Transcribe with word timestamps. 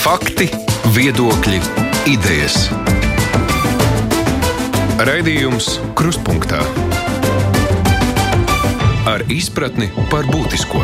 Fakti, 0.00 0.46
viedokļi, 0.96 1.58
idejas. 2.08 2.54
Raidījums 5.04 5.74
Kruspunkta 5.92 6.62
ar 9.04 9.26
izpratni 9.28 9.90
par 10.08 10.24
būtisko. 10.32 10.80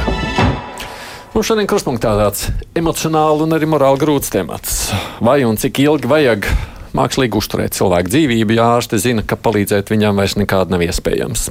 Un 1.32 1.48
šodien 1.48 1.64
kruspunktā 1.64 2.12
tāds 2.20 2.50
emocionāli 2.76 3.46
un 3.46 3.56
arī 3.56 3.70
morāli 3.72 4.04
grūts 4.04 4.28
temats. 4.36 4.90
Vai 5.24 5.38
un 5.48 5.56
cik 5.56 5.80
ilgi 5.86 6.12
vajag 6.12 6.50
mākslīgi 6.92 7.40
uzturēt 7.40 7.72
cilvēku 7.78 8.12
dzīvību, 8.12 8.58
ja 8.60 8.74
ārsti 8.76 9.00
zina, 9.00 9.24
ka 9.24 9.40
palīdzēt 9.40 9.96
viņam 9.96 10.20
vairs 10.20 10.36
nekādi 10.36 10.76
nav 10.76 10.84
iespējams. 10.90 11.48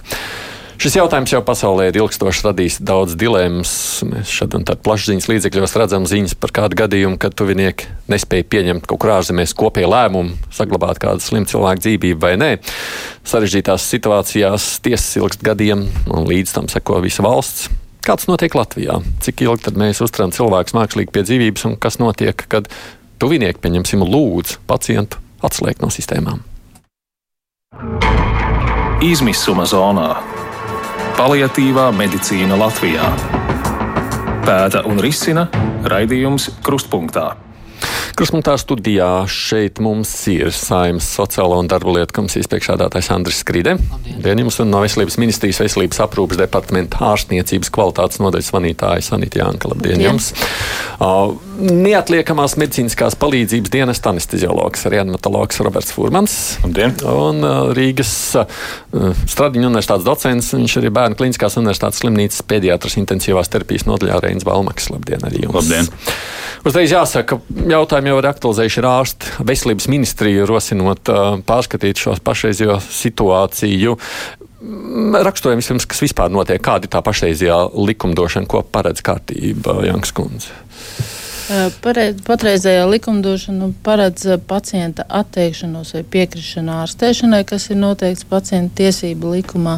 Šis 0.76 0.98
jautājums 0.98 1.32
jau 1.32 1.40
pasaulē 1.46 1.88
ir 1.88 1.98
ilgstoši 2.02 2.44
radījis 2.50 2.76
daudz 2.84 3.16
dilemmas. 3.20 3.72
Mēs 4.06 4.32
šeit 4.32 4.58
un 4.58 4.66
tad 4.68 4.82
plašsaziņas 4.84 5.30
līdzekļos 5.32 5.76
redzam 5.80 6.08
ziņas 6.10 6.36
par 6.42 6.52
kādu 6.56 6.78
gadījumu, 6.82 7.20
kad 7.22 7.36
tuvinieki 7.38 7.88
nespēja 8.12 8.48
pieņemt 8.52 8.90
kaut 8.90 9.00
kur 9.02 9.14
ārzemēs 9.16 9.56
kopēju 9.56 9.90
lēmumu, 9.94 10.36
saglabāt 10.54 11.00
kādu 11.02 11.24
slimu 11.24 11.48
cilvēku 11.50 11.86
dzīvību 11.86 12.20
vai 12.22 12.34
nē. 12.42 12.52
Sarežģītās 13.26 13.88
situācijās 13.96 14.68
tiesas 14.86 15.16
ilgst 15.22 15.46
gadiem, 15.48 15.88
un 16.12 16.28
līdz 16.28 16.58
tam 16.60 16.70
seko 16.72 17.00
visa 17.06 17.24
valsts. 17.26 17.72
Kāds 18.06 18.28
notiek 18.30 18.54
Latvijā? 18.54 19.00
Cik 19.26 19.46
ilgi 19.48 19.72
mēs 19.80 20.04
uzturam 20.06 20.36
cilvēkus 20.36 20.76
mākslīgi 20.78 21.10
pie 21.16 21.24
dzīvības, 21.26 21.66
un 21.72 21.80
kas 21.82 21.98
notiek, 21.98 22.46
kad 22.52 22.68
tuvinieki, 23.24 23.64
pieņemsim, 23.64 24.04
lūdz 24.06 24.60
pacientu 24.70 25.24
atslēgt 25.42 25.82
no 25.82 25.90
sistēmām? 25.90 26.44
Izmisuma 29.02 29.66
zonā- 29.66 30.12
paliatīvā 31.16 31.90
medicīna 31.96 32.58
Latvijā. 32.60 33.08
Pēta 34.46 34.84
un 34.90 35.00
risina 35.02 35.48
raidījums 35.88 36.52
Krustpunktā. 36.66 37.45
Krustpunktā 38.16 38.54
studijā 38.62 39.26
šeit 39.28 39.82
mums 39.84 40.12
ir 40.32 40.54
Saimnes 40.56 41.08
sociālo 41.18 41.58
un 41.60 41.68
darba 41.72 41.98
lietu 41.98 42.16
komisijas 42.16 42.48
priekšādātājs 42.52 43.12
Andris 43.16 43.42
Skride. 43.44 43.76
Dien 44.24 44.40
jums 44.44 44.60
un 44.64 44.72
no 44.72 44.80
Veselības 44.84 45.18
ministrijas 45.22 45.60
veselības 45.66 46.00
aprūpas 46.06 46.40
departamenta 46.40 47.02
ārstniecības 47.12 47.74
kvalitātes 47.76 48.22
nodaļas 48.24 48.54
vanītāja 48.56 49.04
Sanita 49.04 49.42
Janka. 49.42 49.72
Labdien 49.74 50.00
Labdien. 50.00 50.12
jums! 50.12 50.32
Uh, 50.96 51.36
neatliekamās 51.60 52.56
medicīniskās 52.60 53.18
palīdzības 53.20 53.72
dienas 53.74 54.02
anesteziologs, 54.08 54.86
reanimatologs 54.92 55.60
Roberts 55.64 55.92
Furmans. 55.96 56.38
Labdien! 56.64 56.96
Un 57.12 57.44
uh, 57.44 57.74
Rīgas 57.76 58.14
uh, 58.40 58.48
Stradiņu 59.28 59.70
universitātes 59.70 60.08
docents, 60.08 60.54
viņš 60.56 60.78
arī 60.82 60.94
Bērnu 60.96 61.20
kliniskās 61.20 61.60
universitātes 61.60 62.00
slimnīcas 62.04 62.46
pediatras 62.48 62.96
intensīvās 63.02 63.52
terapijas 63.52 63.88
nodaļā 63.90 64.22
Reinas 64.24 64.48
Balmaks. 64.48 64.90
Labdien 64.94 65.28
arī 65.28 65.44
jums! 65.46 65.60
Labdien! 65.60 65.92
Uzreiz 66.66 66.90
jāsaka, 66.90 67.38
jautājumi 67.46 67.75
jautājumu 67.76 68.12
jau 68.12 68.20
ir 68.22 68.30
aktualizējuši 68.32 68.86
ārsti. 68.90 69.34
Veselības 69.48 69.90
ministrija 69.92 70.48
rosinot 70.50 71.12
pārskatīt 71.48 72.02
šo 72.02 72.16
pašreizējo 72.26 72.80
situāciju. 72.84 73.98
Mm, 74.66 75.20
Raksturojam 75.26 75.62
vispirms, 75.62 75.86
kas 75.90 76.02
vispār 76.02 76.32
notiek, 76.34 76.62
kāda 76.64 76.88
ir 76.88 76.94
tā 76.96 77.04
pašreizējā 77.06 77.60
likumdošana, 77.76 78.50
ko 78.50 78.64
paredz 78.66 79.04
kārtība 79.06 79.82
Jankas 79.86 80.16
kundze. 80.16 80.56
Patreizējā 82.26 82.88
likumdošana 82.90 83.70
paredz 83.86 84.26
pacienta 84.50 85.06
atteikšanos 85.20 85.94
vai 85.94 86.02
piekrišanu 86.16 86.74
ārstēšanai, 86.80 87.44
kas 87.46 87.70
ir 87.70 87.78
noteikts 87.78 88.26
pacienta 88.30 88.82
tiesību 88.82 89.36
likumā. 89.38 89.78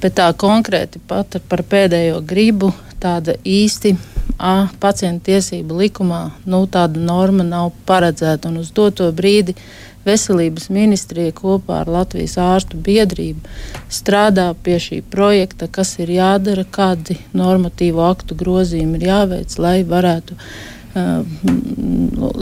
Bet 0.00 0.18
tā 0.20 0.28
konkrēti 0.36 1.00
pat 1.08 1.38
par 1.48 1.64
pēdējo 1.68 2.20
gribu 2.24 2.74
tāda 3.00 3.38
īsti 3.44 3.94
a, 4.38 4.68
pacienta 4.80 5.30
tiesību 5.30 5.78
likumā 5.82 6.22
nu, 6.48 6.64
tāda 6.70 7.00
norma 7.00 7.46
nav 7.46 7.70
paredzēta. 7.88 8.52
Uz 8.60 8.72
doto 8.76 9.10
brīdi 9.16 9.56
Veselības 10.00 10.70
ministrija 10.72 11.32
kopā 11.36 11.82
ar 11.82 11.90
Latvijas 11.92 12.38
ārstu 12.40 12.78
biedrību 12.80 13.44
strādā 13.92 14.46
pie 14.64 14.78
šī 14.80 15.02
projekta, 15.12 15.68
kas 15.68 15.98
ir 16.00 16.14
jādara, 16.14 16.64
kādi 16.64 17.18
normatīvu 17.36 18.00
aktu 18.06 18.38
grozījumi 18.40 18.96
ir 18.96 19.06
jāveic, 19.10 19.58
lai 19.60 19.76
varētu 19.84 20.38
uh, 20.38 21.20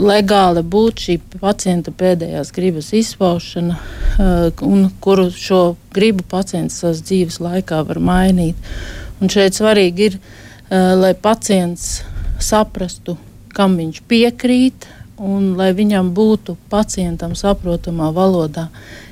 legāli 0.07 0.63
būt 0.63 1.03
šī 1.07 1.19
pacienta 1.35 1.91
pēdējās 1.91 2.55
gribas 2.55 2.93
izpaušana, 2.95 3.75
uh, 3.75 4.63
un 4.63 4.87
kuru 5.03 5.27
šo 5.35 5.63
gribu 5.91 6.23
pacients 6.31 6.79
savas 6.79 7.03
dzīves 7.03 7.41
laikā 7.43 7.83
var 7.91 7.99
mainīt. 7.99 8.71
Un 9.19 9.27
šeit 9.27 9.59
svarīgi 9.59 10.13
ir 10.13 10.21
Eh, 10.23 10.48
lai 10.69 11.13
pacients 11.17 12.03
saprastu, 12.39 13.17
kam 13.55 13.77
viņš 13.79 14.01
piekrīt, 14.09 14.87
un 15.19 15.53
lai 15.59 15.71
viņam 15.75 16.13
būtu 16.15 16.55
pacientam 16.71 17.35
saprotamā 17.35 18.09
valodā 18.15 18.69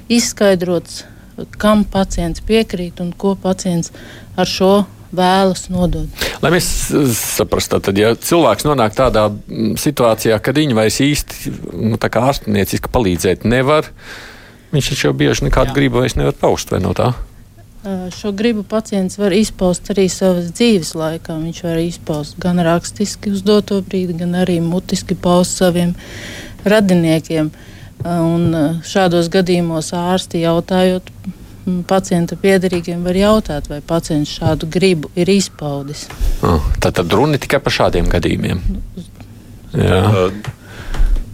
izskaidrots, 0.07 1.03
kam 1.59 1.84
pacients 1.85 2.41
piekrīt 2.45 3.01
un 3.03 3.12
ko 3.12 3.35
pacients 3.40 3.91
ar 4.38 4.47
šo 4.50 4.85
vēlas 5.16 5.68
nodot. 5.72 6.07
Lai 6.44 6.51
mēs 6.53 6.68
saprastu, 7.16 7.79
tad, 7.84 8.00
ja 8.00 8.13
cilvēks 8.16 8.68
nonāk 8.68 8.95
tādā 8.97 9.28
mm, 9.29 9.75
situācijā, 9.79 10.39
kad 10.44 10.57
viņi 10.59 10.78
vairs 10.78 11.00
īsti 11.03 11.53
nu, 11.74 12.00
ārstnieciski 12.00 12.91
palīdzēt 12.91 13.47
nevar, 13.47 13.88
viņš 14.74 14.91
taču 14.91 15.09
jau 15.09 15.16
bieži 15.18 15.47
nekādu 15.47 15.75
gribu 15.78 16.03
vairs 16.03 16.18
nevar 16.19 16.35
paust 16.39 16.74
vai 16.74 16.81
no 16.84 16.94
tā. 16.97 17.13
Šo 18.12 18.31
gribu 18.31 18.64
pacients 18.64 19.18
var 19.18 19.31
izpaust 19.31 19.92
arī 19.94 20.08
savas 20.12 20.50
dzīves 20.52 20.92
laikā. 20.98 21.38
Viņš 21.40 21.59
var 21.64 21.78
izpaust 21.80 22.40
gan 22.42 22.59
rakstiski 22.66 23.31
uz 23.31 23.44
doto 23.46 23.80
brīdi, 23.86 24.18
gan 24.18 24.36
arī 24.42 24.58
mutiski 24.64 25.16
paust 25.16 25.62
saviem 25.62 25.94
radiniekiem. 26.68 27.52
Un 28.03 28.58
šādos 28.86 29.30
gadījumos 29.31 29.94
ārsti 29.96 30.44
jautājot 30.44 31.12
pacienta 31.88 32.36
piedarīgiem 32.40 33.06
var 33.08 33.20
jautāt, 33.20 33.70
vai 33.72 33.80
pacients 33.86 34.36
šādu 34.36 34.69
gribu 34.72 35.12
ir 35.16 35.30
izpaudis. 35.31 36.06
Oh, 36.44 36.68
tad, 36.80 36.98
tad 37.00 37.14
runa 37.14 37.40
tikai 37.40 37.62
par 37.64 37.75
šādiem 37.75 38.12
gadījumiem. 38.12 38.62
Jā. 39.78 40.28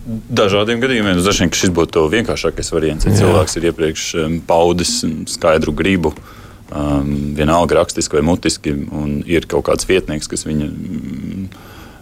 Dažādiem 0.04 0.82
gadījumiem 0.84 1.18
domāju, 1.18 1.50
ka 1.50 1.62
šis 1.64 1.74
būtu 1.74 2.06
vienkāršākais 2.14 2.74
variants. 2.76 3.08
Ja 3.08 3.18
cilvēks 3.22 3.60
ir 3.60 3.70
iepriekš 3.72 4.08
paudis 4.50 4.98
skaidru 5.32 5.72
gribu, 5.78 6.12
uh, 6.12 6.43
um, 6.76 7.14
vienalga 7.38 7.80
rakstiski 7.80 8.18
vai 8.18 8.26
mutiski, 8.26 8.74
un 8.92 9.22
ir 9.30 9.48
kaut 9.50 9.68
kāds 9.70 9.88
vietnieks, 9.90 10.30
kas 10.32 10.46
viņa 10.48 10.68
mm, 10.68 11.48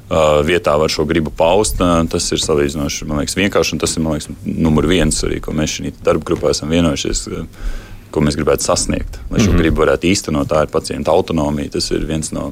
uh, 0.10 0.42
vietā 0.48 0.78
var 0.80 0.92
šo 0.92 1.06
gribu 1.10 1.34
paust. 1.38 1.82
Uh, 1.82 2.02
tas 2.12 2.32
ir 2.32 2.44
salīdzinoši 2.44 3.10
liekas, 3.12 3.38
vienkārši, 3.40 3.76
un 3.76 3.84
tas 3.84 3.96
ir 3.98 4.06
liekas, 4.08 4.30
numur 4.46 4.90
viens 4.90 5.24
arī, 5.28 5.42
ko 5.44 5.56
mēs 5.56 5.78
šajā 5.78 5.96
darba 6.06 6.32
grupā 6.32 6.56
esam 6.56 6.74
vienojušies. 6.74 7.26
Uh, 7.32 7.80
Ko 8.12 8.20
mēs 8.20 8.36
gribētu 8.36 8.66
sasniegt, 8.66 9.22
lai 9.32 9.40
šo 9.40 9.46
mm 9.46 9.54
-hmm. 9.54 9.62
gribu 9.62 9.82
varētu 9.86 10.10
īstenot, 10.10 10.50
tā 10.52 10.66
ir 10.66 10.68
pacienta 10.68 11.14
autonomija. 11.16 11.70
Tas 11.72 11.86
ir 11.96 12.04
viens 12.04 12.34
no 12.36 12.50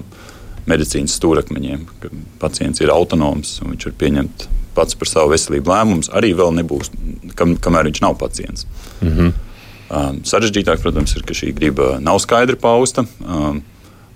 medicīnas 0.69 1.17
stūrakmeņiem, 1.19 1.81
ka 1.99 2.11
pacients 2.39 2.79
ir 2.79 2.93
autonoms 2.93 3.57
un 3.61 3.73
viņš 3.73 3.89
var 3.89 3.95
pieņemt 3.99 4.47
pats 4.79 4.95
par 4.95 5.07
savu 5.11 5.33
veselību 5.33 5.73
lēmumus. 5.73 6.11
Arī 6.15 6.31
vēl 6.37 6.53
nebūs, 6.61 6.91
kam, 7.35 7.57
kamēr 7.57 7.89
viņš 7.89 8.01
nav 8.05 8.17
pacients. 8.21 8.67
Mm 9.01 9.09
-hmm. 9.09 9.33
Um, 9.89 10.19
sarežģītāk, 10.21 10.83
protams, 10.83 11.15
ir, 11.17 11.23
ka 11.25 11.33
šī 11.33 11.49
griba 11.57 11.95
nav 12.03 12.19
skaidri 12.21 12.59
pausta 12.61 13.07
um, 13.25 13.63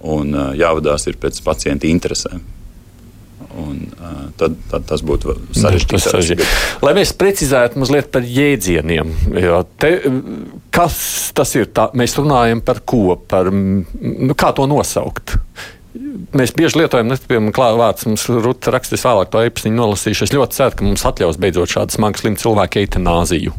un 0.06 0.35
uh, 0.35 0.51
jāvadās 0.53 1.07
pēc 1.17 1.39
pacienta 1.41 1.89
interesēm. 1.89 2.44
Un, 3.57 3.79
uh, 3.97 4.28
tad, 4.38 4.53
tad 4.69 4.85
tas 4.89 5.01
būtu 5.06 5.34
sarežģītāk. 5.57 6.53
Lai 6.85 6.94
mēs 6.97 7.16
precizētu 7.17 7.81
mazliet 7.81 8.11
par 8.13 8.25
jēdzieniem. 8.25 9.16
Te, 9.81 9.91
kas 10.73 11.00
tas 11.38 11.53
ir? 11.57 11.69
Tā, 11.73 11.90
mēs 11.97 12.17
runājam 12.22 12.61
par 12.66 12.84
ko? 12.85 13.17
Par, 13.17 13.50
nu, 13.50 14.38
kā 14.38 14.53
to 14.57 14.69
nosaukt? 14.69 15.40
Mēs 16.34 16.53
bieži 16.57 16.84
lietojam, 16.84 17.09
nepiemēram, 17.13 17.53
klāta 17.53 17.81
vārds. 17.81 18.07
Mums 18.09 18.29
rakstīs 18.78 19.05
vēlāk 19.05 19.34
to 19.34 19.41
e-pastiņu 19.45 19.81
nolasīšu. 19.81 20.29
Es 20.29 20.37
ļoti 20.37 20.61
ceru, 20.61 20.78
ka 20.78 20.90
mums 20.90 21.05
atļaus 21.09 21.41
beidzot 21.41 21.78
šādu 21.78 21.97
smagu 21.97 22.22
slimu 22.22 22.41
cilvēku 22.41 22.81
eitanāziju 22.85 23.53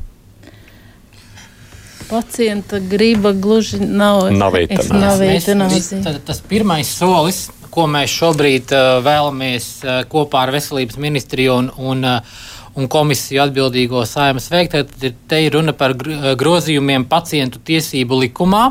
pacienta 2.09 2.79
griba 2.79 3.33
gluži 3.33 3.81
nav, 3.81 4.29
nav 4.33 4.57
eitanāzija. 4.57 6.15
Tas 6.27 6.41
pirmais 6.49 6.89
solis, 6.89 7.47
ko 7.75 7.87
mēs 7.91 8.13
šobrīd 8.15 8.75
uh, 8.75 8.99
vēlamies 9.05 9.69
uh, 9.83 10.03
kopā 10.11 10.45
ar 10.47 10.55
Veselības 10.55 10.99
ministriju 11.03 11.57
un, 11.59 11.71
un, 11.91 12.05
uh, 12.07 12.45
un 12.79 12.89
komisiju 12.91 13.43
atbildīgo 13.45 14.05
saimas 14.07 14.47
veikt, 14.53 14.77
tad 14.77 15.09
ir, 15.09 15.17
te 15.31 15.41
ir 15.47 15.57
runa 15.59 15.75
par 15.77 15.97
grozījumiem 16.39 17.09
pacientu 17.11 17.63
tiesību 17.65 18.21
likumā. 18.27 18.65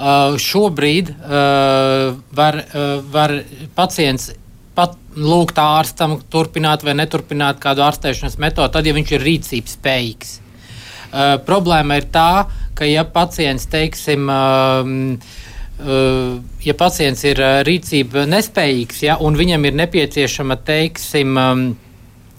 Uh, 0.00 0.36
šobrīd 0.40 1.10
uh, 1.12 2.12
var, 2.36 2.60
uh, 2.72 2.92
var 3.12 3.34
pacients 3.76 4.30
pat 4.76 4.94
lūgt 5.16 5.58
ārstam 5.60 6.20
turpināt 6.32 6.84
vai 6.86 6.94
neturpināt 6.96 7.58
kādu 7.60 7.84
ārstēšanas 7.84 8.38
metodi, 8.40 8.72
tad, 8.76 8.86
ja 8.88 8.96
viņš 8.96 9.16
ir 9.16 9.26
rīcības 9.26 9.76
spējīgs. 9.76 10.38
Uh, 10.38 10.49
problēma 11.46 11.96
ir 11.98 12.06
tā, 12.14 12.46
ka 12.80 12.88
ja 12.88 13.04
pacients, 13.04 13.66
teiksim, 13.70 14.30
uh, 14.32 14.88
uh, 15.84 16.38
ja 16.64 16.74
pacients 16.78 17.24
ir 17.28 17.40
uh, 17.42 17.60
rīcība 17.66 18.24
nespējīgs, 18.30 19.02
ja, 19.04 19.18
un 19.20 19.36
viņam 19.36 19.66
ir 19.68 19.76
nepieciešama, 19.82 20.56
teiksim, 20.64 21.36
um, 21.36 21.66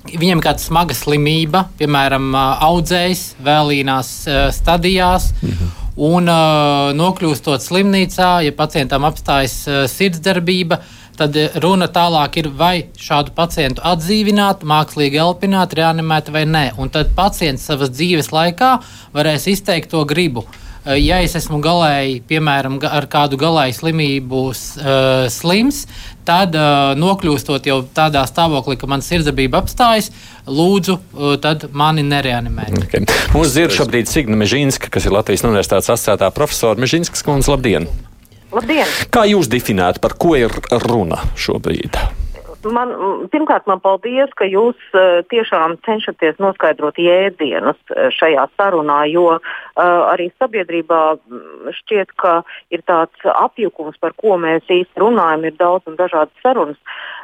viņam 0.09 0.41
ir 0.41 0.47
kāda 0.47 0.63
smaga 0.63 0.97
slimība, 0.97 1.67
piemēram, 1.77 2.31
audzējs 2.71 3.35
vēlīnās 3.45 4.15
stadijās. 4.57 5.29
Mhm. 5.43 5.77
Un 6.01 6.31
uh, 6.31 6.89
nokļūstot 6.95 7.61
slimnīcā, 7.61 8.29
ja 8.45 8.53
pacientam 8.55 9.03
apstājas 9.05 9.57
uh, 9.67 9.81
sirdsdarbība, 9.91 10.79
tad 11.19 11.37
runa 11.63 11.89
tālāk 11.91 12.41
ir, 12.41 12.49
vai 12.57 12.75
šādu 12.99 13.35
pacientu 13.37 13.83
atdzīvināt, 13.85 14.65
mākslīgi 14.67 15.21
elpināt, 15.21 15.75
reanimēt 15.77 16.31
vai 16.33 16.45
nē. 16.49 16.65
Un 16.81 16.91
tad 16.93 17.13
pacients 17.17 17.67
savas 17.67 17.93
dzīves 17.93 18.31
laikā 18.33 18.77
varēs 19.15 19.49
izteikt 19.51 19.91
to 19.93 20.03
gribu. 20.09 20.45
Uh, 20.81 20.95
ja 20.97 21.19
es 21.21 21.35
esmu 21.37 21.59
galēji, 21.61 22.23
piemēram, 22.29 22.79
ar 22.89 23.05
kādu 23.11 23.37
galēju 23.41 23.77
slimību 23.77 24.43
uh, 24.49 25.27
slims, 25.29 25.83
tad 26.25 26.57
uh, 26.57 26.93
nokļūstot 26.97 27.69
jau 27.69 27.81
tādā 27.93 28.23
stāvoklī, 28.29 28.79
ka 28.81 28.89
man 28.89 29.05
sirdsdarbība 29.05 29.61
apstājas, 29.61 30.09
lūdzu, 30.49 30.97
uh, 30.97 31.35
tad 31.41 31.67
mani 31.77 32.05
nereanimēt. 32.07 32.73
Okay. 32.87 33.05
Mums 33.35 33.57
ir 33.61 33.73
šobrīd 33.73 34.09
Signa 34.09 34.39
Mežīnska, 34.41 34.89
kas 34.93 35.05
ir 35.05 35.13
Latvijas 35.13 35.45
Universitātes 35.45 35.93
asociētā 35.93 36.33
profesora. 36.33 36.81
Mežīnskas 36.81 37.25
kundze, 37.27 37.53
labdien! 37.53 37.91
Labdien! 38.51 38.89
Kā 39.15 39.23
jūs 39.29 39.47
definētu, 39.47 40.01
par 40.03 40.17
ko 40.19 40.35
ir 40.35 40.51
runa 40.83 41.21
šobrīd? 41.39 41.95
Man, 42.61 42.91
pirmkārt, 43.33 43.65
man 43.65 43.79
paldies, 43.81 44.29
ka 44.37 44.45
jūs 44.45 44.77
uh, 44.93 45.23
tiešām 45.31 45.79
cenšaties 45.85 46.37
noskaidrot 46.43 46.99
jēdzienus 47.01 47.79
uh, 47.89 48.09
šajā 48.13 48.43
sarunā, 48.59 48.99
jo 49.09 49.39
uh, 49.39 49.39
arī 49.81 50.27
sabiedrībā 50.35 50.99
šķiet, 51.79 52.11
ka 52.21 52.41
ir 52.69 52.83
tāds 52.85 53.25
apjukums, 53.33 53.97
par 54.03 54.13
ko 54.19 54.37
mēs 54.37 54.67
īsti 54.67 55.01
runājam, 55.01 55.47
ir 55.47 55.57
daudz 55.57 55.89
un 55.89 55.97
dažādas 55.97 56.45
sarunas. 56.45 56.77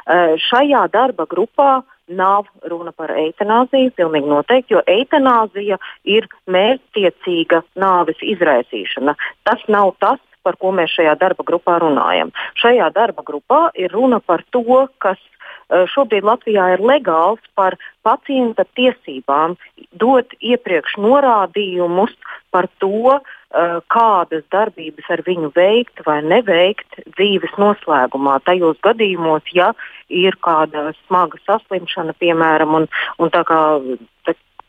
Uh, 0.08 0.34
šajā 0.48 0.88
darba 0.96 1.28
grupā 1.30 1.84
nav 2.08 2.48
runa 2.66 2.90
par 2.96 3.12
eitanāziju, 3.12 3.92
pilnīgi 4.00 4.32
noteikti, 4.32 4.74
jo 4.74 4.82
eitanāzija 4.88 5.78
ir 6.08 6.26
mērķtiecīga 6.50 7.62
nāves 7.78 8.24
izraisīšana. 8.24 9.14
Tas 9.46 9.62
nav 9.70 9.92
tas, 10.02 10.18
par 10.48 10.56
ko 10.60 10.72
mēs 10.72 10.94
šajā 10.96 11.16
darba 11.20 11.44
grupā 11.44 11.78
runājam. 11.84 12.32
Šajā 12.60 12.88
darba 12.96 13.24
grupā 13.26 13.68
ir 13.76 13.92
runa 13.92 14.22
par 14.24 14.44
to, 14.54 14.86
kas 15.04 15.20
eh, 15.20 15.84
šobrīd 15.92 16.24
Latvijā 16.24 16.70
ir 16.76 16.84
legāls 16.84 17.44
par 17.58 17.76
pacienta 18.06 18.64
tiesībām 18.78 19.58
dot 20.00 20.32
iepriekš 20.40 20.96
norādījumus 21.04 22.14
par 22.54 22.70
to, 22.80 23.18
eh, 23.18 23.76
kādas 23.92 24.44
darbības 24.54 25.12
ar 25.12 25.24
viņu 25.28 25.52
veikt 25.56 26.04
vai 26.08 26.20
neveikt 26.24 27.02
dzīves 27.12 27.56
noslēgumā. 27.60 28.40
Tajos 28.48 28.80
gadījumos, 28.84 29.44
ja 29.52 29.74
ir 30.08 30.40
kāda 30.40 30.94
smaga 31.04 31.36
saslimšana, 31.44 32.16
piemēram, 32.16 32.80
un, 32.80 32.88
un 33.18 33.34
tā 33.34 33.44
kā 33.44 33.60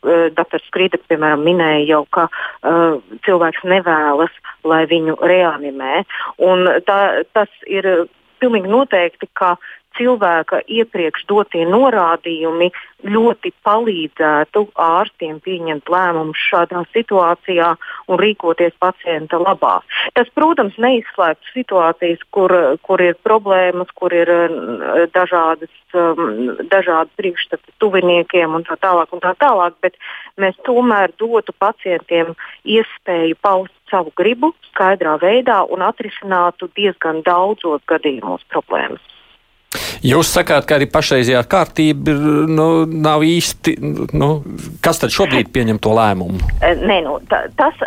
Dr. 0.02 0.62
Skrīda, 0.64 1.00
piemēram, 1.10 1.42
minēja 1.44 1.82
jau, 1.90 2.04
ka 2.14 2.28
uh, 2.30 3.00
cilvēks 3.26 3.66
nevēlas, 3.68 4.32
lai 4.64 4.84
viņu 4.88 5.18
reanimē. 5.20 6.04
Un 6.46 6.64
tā, 6.86 7.00
tas 7.36 7.52
ir 7.68 7.88
pilnīgi 8.40 8.70
noteikti, 8.72 9.28
ka 9.36 9.54
cilvēka 9.98 10.62
iepriekš 10.70 11.26
dotie 11.30 11.64
norādījumi 11.68 12.70
ļoti 13.10 13.52
palīdzētu 13.64 14.62
ārstiem 14.80 15.38
pieņemt 15.44 15.88
lēmumus 15.90 16.40
šādā 16.50 16.82
situācijā 16.92 17.70
un 18.10 18.20
rīkoties 18.20 18.76
pacienta 18.82 19.40
labā. 19.40 19.78
Tas, 20.14 20.28
protams, 20.36 20.76
neizslēgtu 20.80 21.54
situācijas, 21.54 22.22
kur, 22.34 22.54
kur 22.86 23.02
ir 23.04 23.16
problēmas, 23.24 23.90
kur 23.96 24.14
ir 24.14 24.30
dažādas, 25.14 25.72
um, 25.96 26.56
dažādi 26.72 27.16
priekšstati 27.20 27.76
tuviniekiem 27.82 28.58
un 28.58 28.66
tā 28.68 28.76
tālāk, 28.80 29.14
un 29.16 29.24
tā 29.24 29.34
tālāk, 29.40 29.78
bet 29.80 29.96
mēs 30.40 30.58
tomēr 30.68 31.14
dotu 31.20 31.56
pacientiem 31.58 32.34
iespēju 32.64 33.40
paust 33.40 33.74
savu 33.90 34.12
gribu 34.16 34.52
skaidrā 34.70 35.16
veidā 35.22 35.62
un 35.72 35.82
atrisinātu 35.82 36.70
diezgan 36.76 37.24
daudzos 37.26 37.82
gadījumos 37.90 38.44
problēmas. 38.52 39.02
Jūs 40.00 40.30
sakāt, 40.32 40.64
ka 40.68 40.78
arī 40.78 40.86
pašreizējā 40.88 41.42
kārtība 41.50 42.14
ir, 42.14 42.22
nu, 42.48 42.68
nav 42.88 43.24
īsti. 43.26 43.76
Nu, 44.16 44.30
kas 44.84 45.02
tad 45.02 45.12
šobrīd 45.12 45.50
pieņem 45.52 45.80
to 45.82 45.92
lēmumu? 45.96 46.40
Nē, 46.60 47.02
nu, 47.04 47.18
ta, 47.28 47.44
tas 47.58 47.84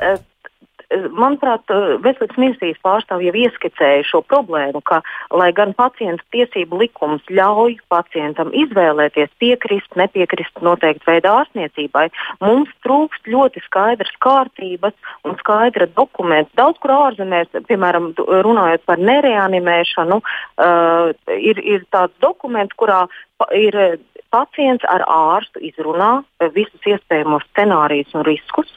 manuprāt, 1.13 1.69
veselības 2.03 2.39
ministrijas 2.39 2.79
pārstāvji 2.85 3.29
jau 3.29 3.35
ieskicēja 3.45 4.05
šo 4.07 4.21
problēmu, 4.27 4.81
ka, 4.85 5.01
lai 5.33 5.49
gan 5.55 5.73
pacienta 5.77 6.23
tiesību 6.35 6.81
likums 6.83 7.25
ļauj 7.31 7.77
pacientam 7.91 8.51
izvēlēties 8.55 9.31
piekrist, 9.41 9.95
nepiekrist 9.99 10.61
noteikti 10.65 11.07
veidā 11.09 11.33
ārstniecībai, 11.41 12.07
mums 12.43 12.71
trūkst 12.85 13.29
ļoti 13.29 13.63
skaidras 13.65 14.13
kārtības 14.23 14.95
un 15.27 15.37
skaidra 15.41 15.89
dokumenta. 15.95 16.51
Daudz 16.59 16.81
kur 16.83 16.95
ārzemēs, 16.97 17.51
piemēram, 17.69 18.13
runājot 18.17 18.85
par 18.89 19.01
nereanimēšanu, 19.01 20.21
uh, 20.21 21.11
ir, 21.33 21.61
ir 21.63 21.87
tāds 21.93 22.15
dokuments, 22.23 22.75
kurā 22.77 23.05
ir 23.55 23.77
pacients 24.33 24.85
ar 24.89 25.03
ārstu 25.09 25.61
izrunā 25.61 26.23
visus 26.55 26.89
iespējamos 26.89 27.45
scenārijus 27.51 28.15
un 28.17 28.25
riskus 28.27 28.71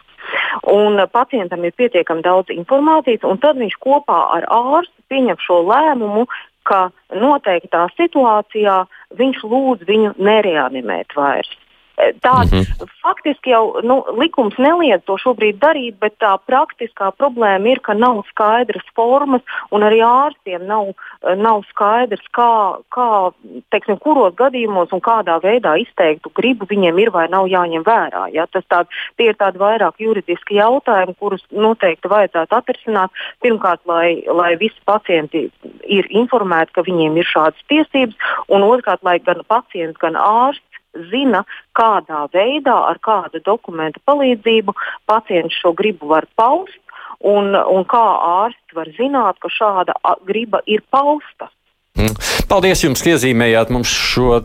un 0.73 1.01
pacientam 1.13 1.65
ir 1.65 1.75
pietiekami 1.77 2.25
daudz 2.25 2.53
informācijas, 2.55 3.25
un 3.29 3.39
tad 3.43 3.61
viņš 3.61 3.77
kopā 3.83 4.21
ar 4.39 4.49
ārstu 4.53 5.07
pieņem 5.11 5.39
šo 5.43 5.61
lēmumu, 5.69 6.27
ka 6.67 6.89
noteiktā 7.15 7.87
situācijā 7.95 8.81
viņš 9.19 9.45
lūdz 9.47 9.87
viņu 9.87 10.17
nereanimēt 10.19 11.15
vairs. 11.17 11.53
Tāds 11.97 12.53
mm 12.53 12.61
-hmm. 12.61 12.89
faktiski 13.03 13.51
jau 13.51 13.81
nu, 13.83 14.05
likums 14.21 14.57
neliedz 14.59 15.05
to 15.05 15.17
šobrīd 15.17 15.57
darīt, 15.59 15.95
bet 15.99 16.19
tā 16.21 16.37
praktiskā 16.47 17.11
problēma 17.17 17.69
ir, 17.73 17.81
ka 17.81 17.95
nav 17.95 18.23
skaidras 18.29 18.85
formas 18.95 19.41
un 19.71 19.81
arī 19.81 20.01
ārstiem 20.05 20.67
nav, 20.67 20.93
nav 21.37 21.63
skaidrs, 21.71 22.27
kā, 22.39 22.77
kā 22.97 23.33
teiksim, 23.71 23.97
kuros 23.99 24.35
gadījumos 24.35 24.93
un 24.93 25.01
kādā 25.01 25.41
veidā 25.41 25.73
izteiktu 25.81 26.31
gribu 26.35 26.67
viņiem 26.67 26.99
ir 26.99 27.11
vai 27.11 27.29
nav 27.29 27.49
jāņem 27.49 27.83
vērā. 27.83 28.29
Ja? 28.33 28.47
Tād, 28.47 28.87
tie 29.17 29.29
ir 29.29 29.35
tādi 29.35 29.59
vairāk 29.59 29.95
juridiski 29.99 30.55
jautājumi, 30.55 31.15
kurus 31.19 31.45
noteikti 31.51 32.09
vajadzētu 32.09 32.57
atrisināt. 32.57 33.11
Pirmkārt, 33.41 33.81
lai, 33.87 34.23
lai 34.27 34.57
visi 34.57 34.81
pacienti 34.85 35.51
ir 35.85 36.07
informēti, 36.11 36.73
ka 36.73 36.83
viņiem 36.83 37.17
ir 37.17 37.25
šādas 37.25 37.63
tiesības, 37.69 38.17
un 38.49 38.63
otrkārt, 38.63 39.03
lai 39.03 39.19
gan 39.19 39.41
pacients, 39.49 39.99
gan 39.99 40.15
ārsts 40.15 40.76
zina, 41.11 41.45
kādā 41.77 42.27
veidā, 42.33 42.77
ar 42.91 42.99
kādu 43.03 43.43
dokumentu 43.45 44.03
palīdzību 44.09 44.75
pacients 45.07 45.59
šo 45.61 45.73
gribu 45.77 46.11
var 46.15 46.27
paust, 46.37 46.81
un, 47.21 47.55
un 47.55 47.87
kā 47.89 48.07
ārsts 48.45 48.77
var 48.77 48.91
zināt, 48.99 49.41
ka 49.41 49.53
šāda 49.53 49.97
griba 50.27 50.63
ir 50.67 50.85
pausta. 50.91 51.51
Mm. 51.97 52.15
Paldies 52.51 52.85
jums, 52.85 53.03
ka 53.03 53.15
iezīmējāt 53.15 53.73
mums 53.73 53.91
šo 53.91 54.41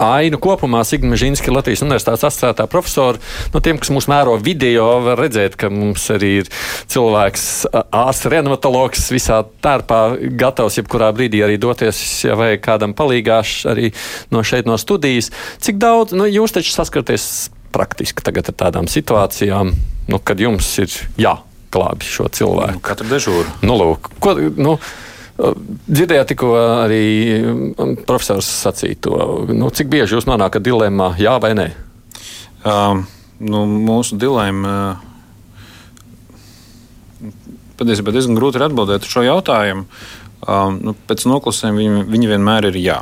ainu 0.00 0.38
kopumā. 0.42 0.82
Sigma 0.86 1.16
Žinski, 1.18 1.52
Latvijas 1.54 1.84
Universitātes 1.84 2.24
asociētā 2.26 2.66
profesora. 2.70 3.20
No 3.54 3.62
tiem, 3.64 3.78
kas 3.80 3.92
mūs 3.94 4.08
mēro 4.10 4.36
video, 4.42 4.86
var 5.04 5.20
redzēt, 5.22 5.56
ka 5.60 5.70
mums 5.72 6.06
arī 6.14 6.32
ir 6.42 6.50
cilvēks, 6.90 7.46
ārsts, 7.94 8.28
reanimatologs 8.32 9.06
visā 9.14 9.42
tērpā, 9.64 10.00
gatavs 10.40 10.80
jebkurā 10.80 11.12
brīdī 11.16 11.44
arī 11.46 11.58
doties, 11.62 12.00
ja 12.26 12.38
vajag 12.38 12.62
kādam 12.64 12.96
palīgāš 12.98 13.56
arī 13.70 13.92
no 14.34 14.44
šeit 14.46 14.68
no 14.70 14.78
studijas. 14.80 15.30
Cik 15.62 15.80
daudz, 15.82 16.16
nu, 16.16 16.28
jūs 16.30 16.56
taču 16.56 16.74
saskaraties 16.74 17.48
praktiski 17.74 18.22
tagad 18.24 18.50
ar 18.52 18.58
tādām 18.66 18.90
situācijām, 18.90 19.74
nu, 20.10 20.20
kad 20.22 20.42
jums 20.42 20.68
ir 20.82 20.94
jāglābj 21.18 22.06
šo 22.18 22.30
cilvēku? 22.34 22.78
Nu, 22.78 22.86
katru 22.86 23.10
dežūru. 23.10 23.58
Nu, 23.66 23.78
lūk, 23.80 24.14
ko, 24.22 24.36
nu, 24.58 24.78
Dzirdējāt 25.34 26.28
tikko 26.30 26.52
arī 26.84 27.06
um, 27.42 27.96
profesors 28.06 28.46
sacīja 28.46 29.00
to. 29.02 29.16
Nu, 29.50 29.70
cik 29.74 29.90
bieži 29.90 30.14
jūs 30.14 30.28
nonākat 30.30 30.62
dilemmā, 30.62 31.16
jā 31.18 31.34
vai 31.42 31.50
nē? 31.58 31.66
Um, 32.64 33.02
nu, 33.42 33.64
mūsu 33.66 34.18
dilemma 34.20 35.00
patiesībā 37.74 38.14
diezgan 38.14 38.38
grūti 38.38 38.60
ir 38.60 38.68
atbildēt 38.68 39.02
uz 39.02 39.10
šo 39.10 39.24
jautājumu. 39.26 39.88
Um, 40.44 40.78
nu, 40.86 40.94
pēc 41.08 41.26
noklusēm 41.26 41.82
viņi, 41.82 42.06
viņi 42.14 42.30
vienmēr 42.30 42.70
ir 42.70 42.78
jā. 42.78 43.00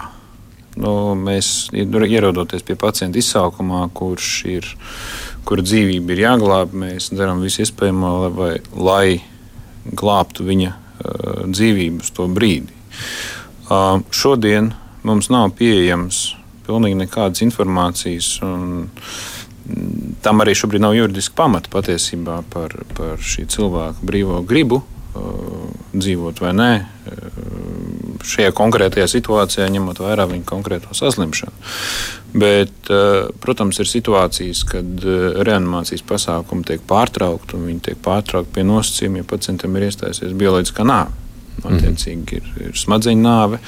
Nu, 0.81 1.13
mēs 1.19 1.69
ierodoties 1.77 2.65
pie 2.65 2.79
pacienta 2.81 3.21
izsaukumā, 3.21 3.85
kurš 3.93 4.31
ir, 4.49 4.69
kura 5.45 5.65
dzīvība 5.67 6.15
ir 6.15 6.25
jāglābj, 6.25 6.79
mēs 6.81 7.11
darām 7.13 7.45
visu 7.45 7.67
iespējamo, 7.67 8.13
lai, 8.39 8.55
lai 8.73 9.93
glābtu 9.93 10.49
viņa 10.49 10.79
Dzīvību 11.03 12.05
uz 12.05 12.13
to 12.15 12.29
brīdi. 12.31 12.73
Uh, 13.73 14.03
šodien 14.15 14.73
mums 15.07 15.31
nav 15.33 15.55
pieejams 15.59 16.23
pilnīgi 16.67 16.99
nekādas 17.01 17.43
informācijas. 17.45 18.37
Tam 20.23 20.43
arī 20.43 20.55
šobrīd 20.59 20.83
nav 20.83 20.97
juridiski 20.97 21.35
pamata 21.39 21.71
patiesībā 21.73 22.41
par, 22.53 22.75
par 22.97 23.23
šī 23.23 23.47
cilvēka 23.51 24.07
brīvo 24.07 24.41
gribu 24.47 24.83
uh, 24.83 25.71
dzīvot 25.95 26.43
vai 26.43 26.53
nē. 26.59 26.73
Šajā 28.23 28.53
konkrētajā 28.55 29.09
situācijā, 29.11 29.67
ņemot 29.75 29.99
vērā 30.03 30.29
viņa 30.31 30.47
konkrēto 30.47 30.95
saslimšanu. 30.95 31.53
Bet, 32.39 32.75
uh, 32.89 33.33
protams, 33.43 33.81
ir 33.83 33.91
situācijas, 33.91 34.63
kad 34.69 35.03
uh, 35.05 35.41
reanimācijas 35.45 36.05
pasākumi 36.09 36.65
tiek 36.69 36.85
pārtraukti, 36.89 37.59
un 37.59 37.67
viņi 37.69 37.83
tiek 37.91 37.99
pārtraukti 38.05 38.55
pie 38.57 38.65
nosacījuma, 38.69 39.21
ja 39.21 39.29
pacientam 39.35 39.77
ir 39.77 39.89
iestājusies 39.91 40.39
bioloģiskā 40.39 40.87
nāve. 40.87 41.19
Attiecīgi 41.63 42.39
ir, 42.39 42.49
ir 42.69 42.79
smadzeņu 42.79 43.27
nāve. 43.27 43.61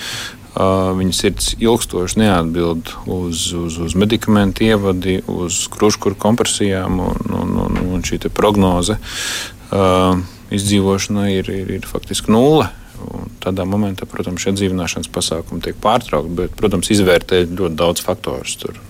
Uh, 0.54 0.92
viņa 0.94 1.16
sirds 1.18 1.50
ilgstoši 1.58 2.20
neatbild 2.22 2.92
uz, 3.10 3.48
uz, 3.58 3.78
uz 3.82 3.96
medikamentu 3.98 4.62
ievadi, 4.68 5.16
uz 5.26 5.64
krūškuru 5.74 6.14
kompresijām, 6.22 7.00
un, 7.02 7.34
un, 7.40 7.56
un, 7.64 7.80
un 7.96 8.06
šī 8.06 8.20
prognoze 8.30 8.94
uh, 8.94 10.14
izdzīvošanai 10.54 11.32
ir, 11.40 11.50
ir, 11.50 11.74
ir 11.80 11.90
faktiski 11.90 12.30
nulle. 12.30 12.70
Un 13.04 13.30
tādā 13.42 13.66
momentā, 13.68 14.08
protams, 14.08 14.42
šie 14.44 14.54
dzīvināšanas 14.56 15.10
pasākumi 15.12 15.62
tiek 15.64 15.78
pārtraukti, 15.82 16.34
bet, 16.40 16.56
protams, 16.58 16.90
izvērtē 16.94 17.44
ļoti 17.50 17.78
daudz 17.80 18.04
faktoru. 18.04 18.56
Tur 18.62 18.80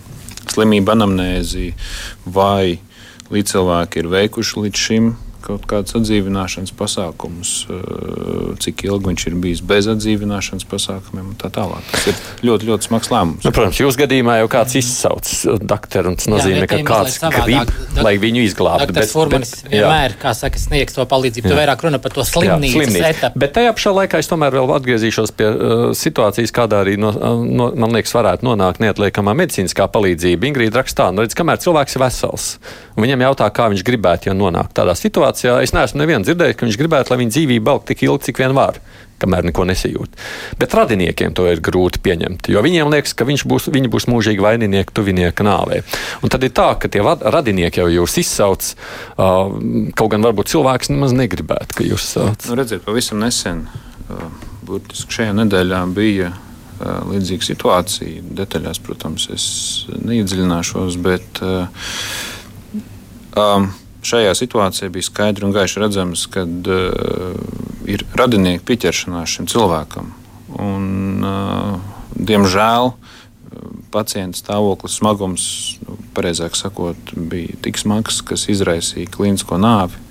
slimība, 0.52 0.94
anamnēzi, 0.94 1.72
vai 2.30 2.78
līdzcilvēki 3.34 4.02
ir 4.02 4.10
veikuši 4.12 4.64
līdz 4.66 4.82
šim 4.86 5.14
kaut 5.44 5.66
kādus 5.68 5.96
atdzīvināšanas 5.98 6.72
pasākumus, 6.78 7.52
eh, 7.68 8.54
cik 8.64 8.86
ilgi 8.88 9.10
viņš 9.10 9.26
ir 9.28 9.36
bijis 9.44 9.62
bez 9.64 9.88
atdzīvināšanas 9.92 10.66
pasākumiem 10.70 11.32
un 11.32 11.36
tā 11.40 11.50
tālāk. 11.52 11.84
Tas 11.92 12.08
ir 12.10 12.20
ļoti, 12.48 12.68
ļoti 12.70 12.88
smags 12.88 13.12
lēmums. 13.12 13.44
Nu, 13.44 13.52
protams, 13.54 13.80
jūs 13.82 13.98
gadījumā 14.00 14.38
jau 14.40 14.48
kāds 14.54 14.76
izsauc 14.80 15.30
doktoru, 15.62 16.12
un 16.12 16.18
tas 16.20 16.28
nozīmē, 16.32 16.64
jā, 16.64 16.70
ka 16.72 16.80
kāds 16.88 17.18
grib, 17.20 17.72
lai 18.00 18.14
viņu 18.22 18.44
izglābtu. 18.48 18.96
Bet 18.96 19.12
Furmanis 19.12 19.54
vienmēr, 19.68 20.16
kā 20.20 20.34
saka, 20.36 20.60
sniegs 20.60 20.96
to 20.96 21.04
palīdzību. 21.10 21.50
Tu 21.50 21.58
vairāk 21.58 21.84
runa 21.86 22.00
par 22.02 22.14
to 22.16 22.24
slimnīcas 22.26 22.98
etapu. 23.10 23.42
Bet 23.44 23.54
tajā 23.58 23.74
pašā 23.76 23.94
laikā 24.00 24.22
es 24.22 24.30
tomēr 24.30 24.56
vēl 24.56 24.74
atgriezīšos 24.78 25.34
pie 25.36 25.48
uh, 25.50 25.84
situācijas, 25.98 26.54
kādā 26.54 26.82
arī, 26.84 26.96
no, 27.00 27.12
no, 27.44 27.70
man 27.76 27.94
liekas, 27.96 28.14
varētu 28.16 28.46
nonākt 28.48 28.82
neatliekamā 28.84 29.36
medicīniskā 29.44 29.88
palīdzība. 29.92 30.50
Ingrīda 30.50 30.82
rakstā, 30.82 31.10
nu 31.14 31.24
redz, 31.24 31.36
kamēr 31.38 31.60
cilvēks 31.62 31.98
ir 31.98 32.04
vesels, 32.04 32.48
un 32.94 33.06
viņam 33.06 33.26
jautā, 33.28 33.50
kā 33.54 33.68
viņš 33.72 33.84
gribētu, 33.86 34.30
ja 34.30 34.36
nonāk 34.38 34.72
tādā 34.76 34.96
situācijā, 34.98 35.33
situācijā 35.34 35.62
es 35.62 35.72
neesmu 35.74 36.00
nevienu 36.00 36.24
dzirdējis, 36.24 36.56
ka 36.56 36.66
viņš 36.66 36.78
gribētu, 36.78 37.10
lai 37.10 37.18
viņa 37.22 37.34
dzīvība 37.34 37.70
velk 37.70 37.84
tik 37.88 38.02
ilgi, 38.06 38.24
cik 38.28 38.38
vien 38.38 38.54
var. 38.54 38.78
Kamēr 39.18 39.44
neko 39.46 39.64
nesajūt. 39.64 40.16
Bet 40.58 40.74
radiniekiem 40.74 41.34
to 41.34 41.46
ir 41.46 41.60
grūti 41.62 42.00
pieņemt, 42.02 42.48
jo 42.50 42.60
viņiem 42.60 42.90
liekas, 42.90 43.14
ka 43.14 43.24
būs, 43.24 43.68
viņi 43.72 43.88
būs 43.88 44.08
mūžīgi 44.10 44.42
vaininieki 44.42 44.92
tuvinieka 44.92 45.46
nāvē. 45.46 45.82
Un 46.20 46.32
tad 46.34 46.42
ir 46.44 46.50
tā, 46.52 46.74
ka 46.76 46.90
tie 46.90 47.00
radinieki 47.00 47.80
jau 47.80 47.88
jūs 47.88 48.18
izsauc, 48.20 48.74
uh, 49.16 49.54
kaut 49.94 50.10
gan 50.12 50.26
varbūt 50.26 50.50
cilvēks 50.50 50.90
nemaz 50.90 51.14
negribētu, 51.14 51.78
ka 51.78 51.86
jūs 51.86 52.08
sauc. 52.16 52.48
Nu, 52.50 52.58
redziet, 52.58 52.82
pavisam 52.84 53.22
nesen, 53.22 53.68
uh, 54.10 54.26
burtiski 54.66 55.20
šajā 55.20 55.38
nedēļā 55.38 55.84
bija 55.94 56.34
līdzīga 56.84 57.46
situācija. 57.46 58.24
Detaļās, 58.34 58.82
protams, 58.82 59.28
es 59.32 59.46
neiedziļināšos, 59.94 60.98
bet 61.06 61.38
um, 63.38 63.70
šajā 64.04 64.34
situācijā 64.38 64.90
bija 64.92 65.08
skaidri 65.08 65.46
un 65.46 65.54
gaiši 65.54 65.82
redzams, 65.82 66.26
ka 66.32 66.44
uh, 66.44 67.38
ir 67.90 68.04
radinieki 68.16 68.64
pieķeršanās 68.68 69.36
šim 69.36 69.48
cilvēkam. 69.50 70.12
Un, 70.60 70.86
uh, 71.24 71.94
diemžēl 72.14 72.92
pacienta 73.94 74.38
stāvoklis 74.38 74.98
smagums, 74.98 75.44
nu, 75.86 75.98
pareizāk 76.16 76.56
sakot, 76.58 77.14
bija 77.14 77.54
tik 77.62 77.78
smags, 77.78 78.20
kas 78.26 78.48
izraisīja 78.50 79.12
klīnisko 79.14 79.58
nāvi. 79.60 80.02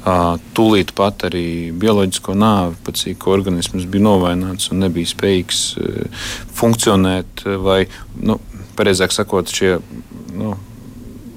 Uh, 0.00 0.38
tūlīt 0.56 0.94
pat 0.96 1.26
arī 1.28 1.74
bioloģisko 1.76 2.32
nāvi, 2.32 2.78
pat 2.86 2.96
cik 2.96 3.26
organisms 3.28 3.84
bija 3.84 4.06
novaināts 4.06 4.70
un 4.72 4.80
nebija 4.80 5.10
spējīgs 5.10 5.60
uh, 5.76 6.24
funkcionēt, 6.56 7.44
vai, 7.60 7.82
nu, 8.16 8.38
pareizāk 8.80 9.12
sakot, 9.12 9.52
šie 9.52 9.76
nu, 10.32 10.54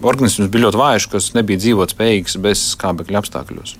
organisms 0.07 0.51
bija 0.51 0.67
ļoti 0.67 0.79
vājš, 0.79 1.07
kas 1.13 1.31
nebija 1.37 1.61
dzīvot 1.61 1.95
spējīgs 1.95 2.37
bez 2.43 2.63
skābekļa 2.73 3.23
apstākļos. 3.23 3.75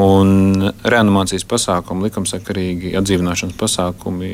Un 0.00 0.70
reanimācijas 0.86 1.46
pasākumi, 1.50 2.06
likumsakarīgi 2.06 2.94
atdzīvināšanas 3.00 3.58
pasākumi 3.58 4.30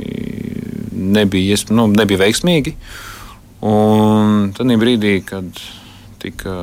nebija, 1.17 1.57
nu, 1.73 1.87
nebija 1.93 2.27
veiksmīgi. 2.27 2.75
Un 3.67 4.51
tad 4.57 4.69
brīdī, 4.83 5.19
kad 5.25 5.49
tika 6.21 6.59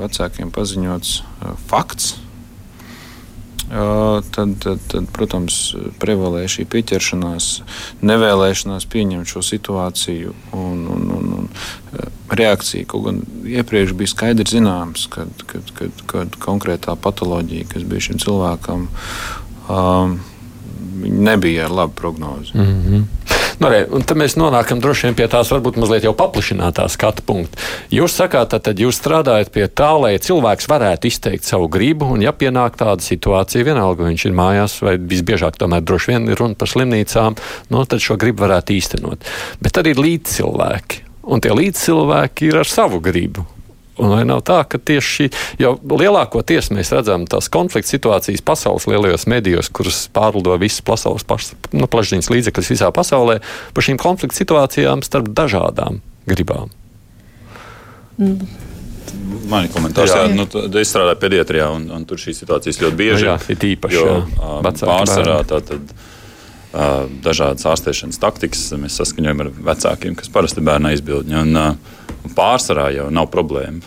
vecākiem 0.00 0.52
paziņots 0.52 1.14
uh, 1.22 1.54
fakts, 1.70 2.14
tad, 3.74 4.54
tad, 4.62 4.82
tad, 4.90 5.08
protams, 5.14 5.74
prevalē 6.02 6.44
šī 6.50 6.66
pieķeršanās, 6.70 7.48
nevēlēšanās 8.06 8.86
pieņemt 8.92 9.30
šo 9.30 9.42
situāciju 9.42 10.34
un, 10.54 10.84
un, 10.94 11.08
un, 11.16 11.32
un 11.40 11.48
reakcija. 12.30 12.86
Kaut 12.90 13.08
gan 13.08 13.22
iepriekš 13.50 13.96
bija 13.98 14.12
skaidrs 14.12 14.54
zināms, 14.54 15.08
ka 15.10 15.26
kad, 15.50 15.72
kad, 15.78 16.04
kad 16.10 16.38
konkrētā 16.42 16.94
patoloģija, 17.00 17.66
kas 17.72 17.88
bija 17.88 18.08
šim 18.08 18.22
cilvēkam, 18.22 18.86
um, 19.68 20.18
nebija 21.08 21.68
ar 21.68 21.76
labu 21.82 21.92
prognozi. 21.92 22.52
Mm 22.54 22.64
-hmm. 22.64 23.04
Nu, 23.58 23.68
re, 23.70 23.84
un 23.94 24.02
tad 24.02 24.18
mēs 24.18 24.34
nonākam 24.38 24.80
droši 24.82 25.06
vien 25.06 25.14
pie 25.14 25.28
tās 25.30 25.50
varbūt 25.52 25.76
mazliet 25.78 26.04
jau 26.04 26.14
paplašinātā 26.18 26.88
skatu 26.90 27.22
punkta. 27.26 27.60
Jūs 27.94 28.16
sakāt, 28.18 28.56
tad 28.66 28.82
jūs 28.82 28.98
strādājat 28.98 29.52
pie 29.54 29.68
tā, 29.68 29.92
lai 30.00 30.18
cilvēks 30.18 30.68
varētu 30.70 31.06
izteikt 31.06 31.46
savu 31.46 31.68
gribu, 31.68 32.08
un 32.16 32.24
ja 32.24 32.32
pienāk 32.32 32.76
tāda 32.80 33.04
situācija, 33.04 33.64
vienalga 33.64 34.04
viņš 34.04 34.26
ir 34.26 34.32
mājās, 34.32 34.76
vai 34.82 34.96
visbiežāk 34.98 35.58
tomēr 35.60 35.86
droši 35.86 36.12
vien 36.12 36.28
ir 36.28 36.42
runa 36.42 36.58
par 36.58 36.68
slimnīcām, 36.68 37.38
nu, 37.70 37.84
tad 37.84 38.02
šo 38.02 38.18
gribu 38.20 38.42
varētu 38.42 38.74
īstenot. 38.74 39.18
Bet 39.62 39.78
tad 39.78 39.86
ir 39.86 40.02
līdzcilvēki. 40.02 41.04
Un 41.24 41.40
tie 41.40 41.54
līdzcilvēki 41.54 42.50
ir 42.50 42.60
ar 42.64 42.68
savu 42.68 43.00
gribu. 43.00 43.46
Un 44.02 44.10
vai 44.10 44.24
nav 44.26 44.40
tā, 44.42 44.58
ka 44.66 44.80
tieši 44.82 45.28
jau 45.60 45.76
lielākoties 45.78 46.72
mēs 46.74 46.90
redzam 46.96 47.28
tās 47.30 47.46
konflikta 47.52 47.92
situācijas 47.92 48.42
pasaules 48.42 48.88
lielajos 48.90 49.28
medijos, 49.30 49.70
kuras 49.70 50.04
pārlido 50.14 50.56
visas 50.58 50.82
pasaules 50.82 51.22
nu, 51.70 51.86
plašsaziņas 51.86 52.30
līdzekļus 52.32 52.72
visā 52.74 52.90
pasaulē, 52.94 53.38
par 53.76 53.86
šīm 53.86 54.00
konflikta 54.02 54.40
situācijām 54.40 55.04
starp 55.06 55.30
dažādām 55.30 56.00
gribām? 56.26 56.74
Mm. 58.18 58.48
Mani 59.46 59.70
komentārs, 59.70 60.10
jā, 60.10 60.24
jā 60.26 60.34
nu, 60.34 60.48
es 60.80 60.90
strādāju 60.90 61.20
pediatrijā, 61.22 61.68
un, 61.76 61.86
un 61.94 62.06
tur 62.08 62.18
šīs 62.18 62.42
situācijas 62.42 62.80
ļoti 62.82 62.98
bieži 62.98 63.28
nu, 63.28 63.30
jā, 63.30 63.38
ir 63.54 63.68
īpaši. 63.76 64.00
Jo, 64.00 64.18
jā, 64.26 64.74
pārsvarā 64.80 65.38
tātad. 65.46 65.86
Uh, 65.86 66.10
dažādas 67.24 67.66
ārstēšanas 67.70 68.20
taktikas 68.22 68.64
mēs 68.80 68.96
saskaņojam 69.00 69.44
ar 69.44 69.50
vecākiem, 69.72 70.16
kas 70.18 70.32
parasti 70.32 70.62
ir 70.62 70.68
bērna 70.70 70.94
aizbildņi. 70.94 71.42
Un, 71.42 71.60
Pārsvarā 72.34 72.86
jau 72.94 73.10
nav 73.12 73.26
problēma. 73.28 73.84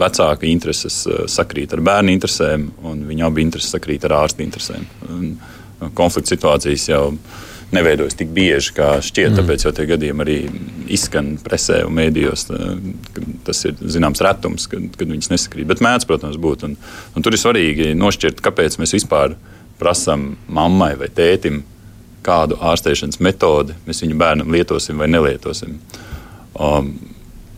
Vecāka 0.00 0.46
intereses 0.48 1.02
sakrīt 1.28 1.74
ar 1.76 1.82
bērnu 1.84 2.14
interesēm, 2.14 2.64
un 2.88 3.02
viņa 3.04 3.26
abi 3.28 3.44
intereses 3.44 3.74
sakrīt 3.74 4.06
ar 4.08 4.14
ārsta 4.22 4.40
interesēm. 4.40 4.86
Un 5.12 5.90
konflikta 5.98 6.32
situācijas 6.32 6.88
jau 6.88 7.02
neveidojas 7.76 8.16
tik 8.16 8.32
bieži, 8.32 8.72
kā 8.78 8.88
šķiet. 9.04 9.34
Mm. 9.34 9.38
Tāpēc 9.42 9.66
jau 9.66 9.74
tie 9.76 9.86
gadījumi 9.90 10.24
arī 10.24 10.38
izskan 10.96 11.34
presē 11.44 11.82
un 11.84 11.96
mēdījos. 11.98 12.46
Tas 13.46 13.64
ir 13.68 13.76
zināms 13.84 14.24
retums, 14.24 14.68
kad, 14.72 14.88
kad 14.96 15.12
viņas 15.12 15.32
nesakrīt. 15.34 15.68
Bet 15.68 15.84
mēdz, 15.84 16.08
protams, 16.08 16.40
būt. 16.40 16.64
Un, 16.68 16.78
un 17.12 17.26
tur 17.26 17.36
ir 17.36 17.42
svarīgi 17.42 17.92
nošķirt, 17.98 18.40
kāpēc 18.44 18.80
mēs 18.80 18.96
vispār 18.96 19.36
prasām 19.78 20.32
mammai 20.48 20.94
vai 20.98 21.10
tētim, 21.12 21.60
kādu 22.28 22.58
ārstēšanas 22.70 23.22
metodi 23.24 23.76
mēs 23.88 24.04
viņu 24.04 24.18
bērnam 24.20 24.52
lietosim 24.52 25.00
vai 25.00 25.08
nelietosim. 25.10 25.78
Um, 26.58 26.92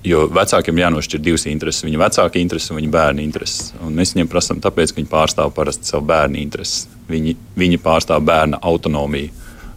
Jo 0.01 0.23
vecākiem 0.33 0.79
jānošķir 0.81 1.21
divas 1.21 1.43
intereses. 1.51 1.85
Viņa 1.85 1.99
vecāka 2.01 2.41
interese 2.41 2.73
un 2.73 2.79
viņa 2.79 2.93
bērna 2.95 3.21
interese. 3.21 3.75
Un 3.85 3.93
mēs 3.99 4.15
viņiem 4.15 4.31
prasām, 4.33 4.63
tāpēc, 4.65 4.95
ka 4.95 5.01
viņi 5.01 5.11
pārstāv 5.11 5.53
parasti 5.53 5.91
savu 5.91 6.07
bērnu 6.09 6.41
intereses. 6.41 6.87
Viņi, 7.11 7.35
viņi 7.61 7.81
pārstāv 7.85 8.25
bērna 8.25 8.63
autonomiju. 8.65 9.35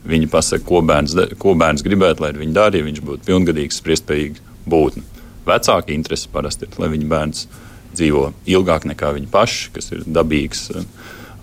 Viņi 0.08 0.30
pasaka, 0.32 0.64
ko 0.68 0.80
bērns, 0.84 1.18
ko 1.40 1.58
bērns 1.60 1.84
gribētu, 1.84 2.24
lai 2.24 2.32
viņi 2.38 2.56
dara, 2.56 2.80
ja 2.80 2.88
viņš 2.88 3.04
būtu 3.04 3.28
pilngadīgs, 3.28 3.82
spriestspējīgs 3.82 4.48
būtne. 4.68 5.04
Vecāka 5.48 5.92
interese 5.92 6.32
parasti 6.32 6.70
ir, 6.70 6.80
lai 6.80 6.92
viņa 6.96 7.12
bērns 7.12 7.46
dzīvo 7.94 8.24
ilgāk 8.56 8.88
nekā 8.88 9.12
viņi 9.18 9.32
paši, 9.32 9.70
kas 9.76 9.92
ir 9.92 10.08
dabīgs. 10.08 10.70
Uh, 10.72 10.88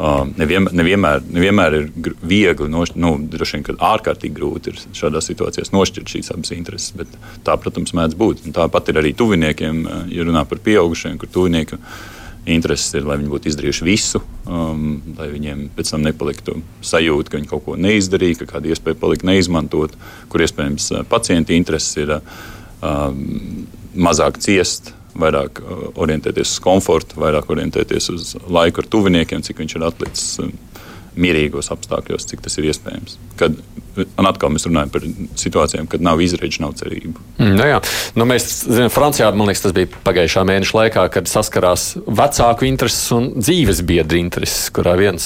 nevienmēr, 0.00 0.74
nevienmēr, 0.80 1.24
nevienmēr 1.28 1.76
ir 1.76 2.14
viegli, 2.24 2.68
nošķirt, 2.72 3.00
nu, 3.02 3.12
droši 3.32 3.56
vien, 3.56 3.64
ka 3.66 3.74
ārkārtīgi 3.90 4.36
grūti 4.36 4.72
ir 4.72 4.78
šādās 4.96 5.28
situācijās 5.28 5.74
nošķirt 5.74 6.14
šīs 6.14 6.32
abas 6.34 6.54
intereses. 6.56 6.94
Bet 6.96 7.12
tā, 7.46 7.56
protams, 7.60 7.92
mēdz 7.96 8.16
būt. 8.20 8.46
Un 8.46 8.56
tāpat 8.56 8.92
ir 8.92 9.00
arī 9.02 9.12
tuviniekiem, 9.16 9.82
ja 10.12 10.26
runā 10.26 10.46
par 10.48 10.62
pieaugušiem, 10.64 11.18
kur 11.20 11.30
tuvinieki 11.32 11.80
intereses 12.50 12.94
ir, 12.96 13.04
lai 13.04 13.18
viņi 13.20 13.32
būtu 13.32 13.50
izdarījuši 13.50 13.84
visu, 13.84 14.22
um, 14.48 15.02
lai 15.18 15.28
viņiem 15.34 15.66
pēc 15.76 15.92
tam 15.92 16.06
nepaliktu 16.06 16.56
sajūta, 16.86 17.32
ka 17.32 17.40
viņi 17.40 17.50
kaut 17.50 17.66
ko 17.66 17.76
neizdarīja, 17.76 18.40
ka 18.40 18.54
kāda 18.54 18.72
iespēja 18.72 18.98
palikt 19.02 19.26
neizmantot, 19.28 19.98
kur 20.32 20.46
iespējams 20.46 20.88
pacienta 21.10 21.52
intereses 21.52 22.00
ir 22.00 22.16
um, 22.16 23.20
mazāk 23.92 24.40
ciest 24.40 24.94
vairāk 25.18 25.62
uh, 25.62 25.86
orientēties 26.00 26.56
uz 26.56 26.62
komfortu, 26.64 27.20
vairāk 27.20 27.50
orientēties 27.50 28.10
uz 28.14 28.34
laiku 28.48 28.84
ar 28.84 28.90
tuviniekiem, 28.90 29.42
cik 29.46 29.64
viņš 29.64 29.76
ir 29.76 29.88
atlicis. 29.90 30.40
mierīgos 31.18 31.70
apstākļos, 31.74 32.26
cik 32.30 32.42
tas 32.44 32.56
ir 32.60 32.68
iespējams. 32.70 33.16
Kad, 33.40 33.56
un 33.98 34.28
atkal 34.28 34.52
mēs 34.54 34.66
runājam 34.68 34.92
par 34.94 35.04
situācijām, 35.40 35.88
kad 35.90 36.04
nav 36.04 36.22
izredzes, 36.22 36.60
nav 36.62 36.76
cerību. 36.78 37.14
Mm, 37.40 37.56
nu 37.58 37.66
jā. 37.66 37.80
nu 38.18 38.26
mēs 38.30 38.46
zinām, 38.62 38.92
Francijā 38.94 39.30
liekas, 39.34 39.64
tas 39.64 39.74
bija 39.76 39.90
pagājušā 40.06 40.44
mēneša 40.48 40.78
laikā, 40.78 41.06
kad 41.16 41.30
saskarās 41.30 41.86
vecāku 42.06 42.68
intereses 42.68 43.10
un 43.16 43.30
dzīves 43.38 43.82
biedru 43.86 44.20
intereses, 44.20 44.70
kurā 44.74 44.96
viens 45.00 45.24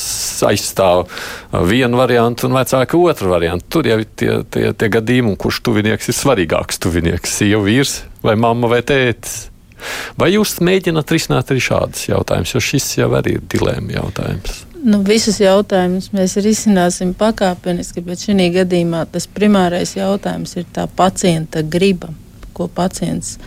aizstāv 0.49 1.07
vienu 1.69 2.00
variantu 2.00 2.49
un 2.49 2.59
vecāka 2.59 3.00
otru 3.00 3.35
variantu. 3.35 3.69
Tur 3.76 3.91
jau 3.93 4.00
ir 4.03 4.09
tie, 4.17 4.38
tie, 4.50 4.71
tie 4.73 4.93
gadījumi, 4.99 5.37
kurš 5.41 5.62
tuvinieks 5.69 6.11
ir 6.11 6.21
svarīgāks 6.23 6.81
tuvinieks- 6.83 7.37
sieva, 7.41 7.64
vīrs 7.67 8.00
vai 8.25 8.38
mamma 8.41 8.73
vai 8.73 8.83
tētis. 8.83 9.53
Vai 10.21 10.31
jūs 10.35 10.59
mēģināt 10.64 11.12
risināt 11.14 11.50
arī 11.53 11.62
šādus 11.64 12.09
jautājumus, 12.09 12.55
jo 12.55 12.62
šis 12.62 12.91
jau 12.99 13.11
arī 13.19 13.38
ir 13.38 13.49
dilēma 13.50 13.97
jautājums? 13.99 14.62
Nu, 14.85 14.99
visus 15.00 15.38
jautājumus 15.41 16.11
mēs 16.12 16.37
risināsim 16.45 17.14
pakāpeniski, 17.17 18.03
bet 18.05 18.21
šī 18.21 18.50
gadījumā 18.59 19.07
tas 19.09 19.25
primārais 19.25 19.95
jautājums 19.97 20.59
ir 20.61 20.67
tā 20.76 20.85
pacienta 20.93 21.62
griba, 21.64 22.11
ko 22.53 22.69
pacients 22.69 23.38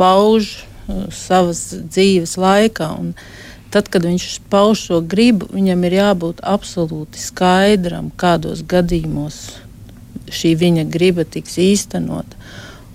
pauž 0.00 0.54
uh, 0.56 1.04
savas 1.12 1.66
dzīves 1.76 2.38
laikā. 2.40 2.88
Un 2.96 3.12
tad, 3.68 3.92
kad 3.92 4.08
viņš 4.08 4.40
pauž 4.48 4.86
šo 4.88 5.02
gribu, 5.04 5.50
viņam 5.52 5.84
ir 5.84 5.98
jābūt 5.98 6.40
absolūti 6.48 7.20
skaidram, 7.20 8.08
kādos 8.16 8.64
gadījumos 8.64 9.42
šī 10.32 10.54
viņa 10.64 10.86
griba 10.90 11.26
tiks 11.28 11.58
īstenota. 11.60 12.40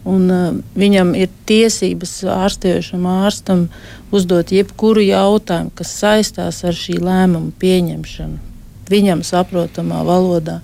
Un, 0.05 0.25
uh, 0.29 0.57
viņam 0.77 1.15
ir 1.17 1.31
tiesības 1.50 2.19
ārstējušam 2.29 3.07
ārstam 3.09 3.65
uzdot 4.13 4.53
jebkuru 4.53 5.01
jautājumu, 5.01 5.74
kas 5.74 5.95
saistās 5.97 6.62
ar 6.67 6.77
šī 6.77 7.00
lēmuma 7.01 7.50
pieņemšanu, 7.62 8.38
viņam 8.91 9.24
saprotamā 9.25 10.03
valodā. 10.05 10.59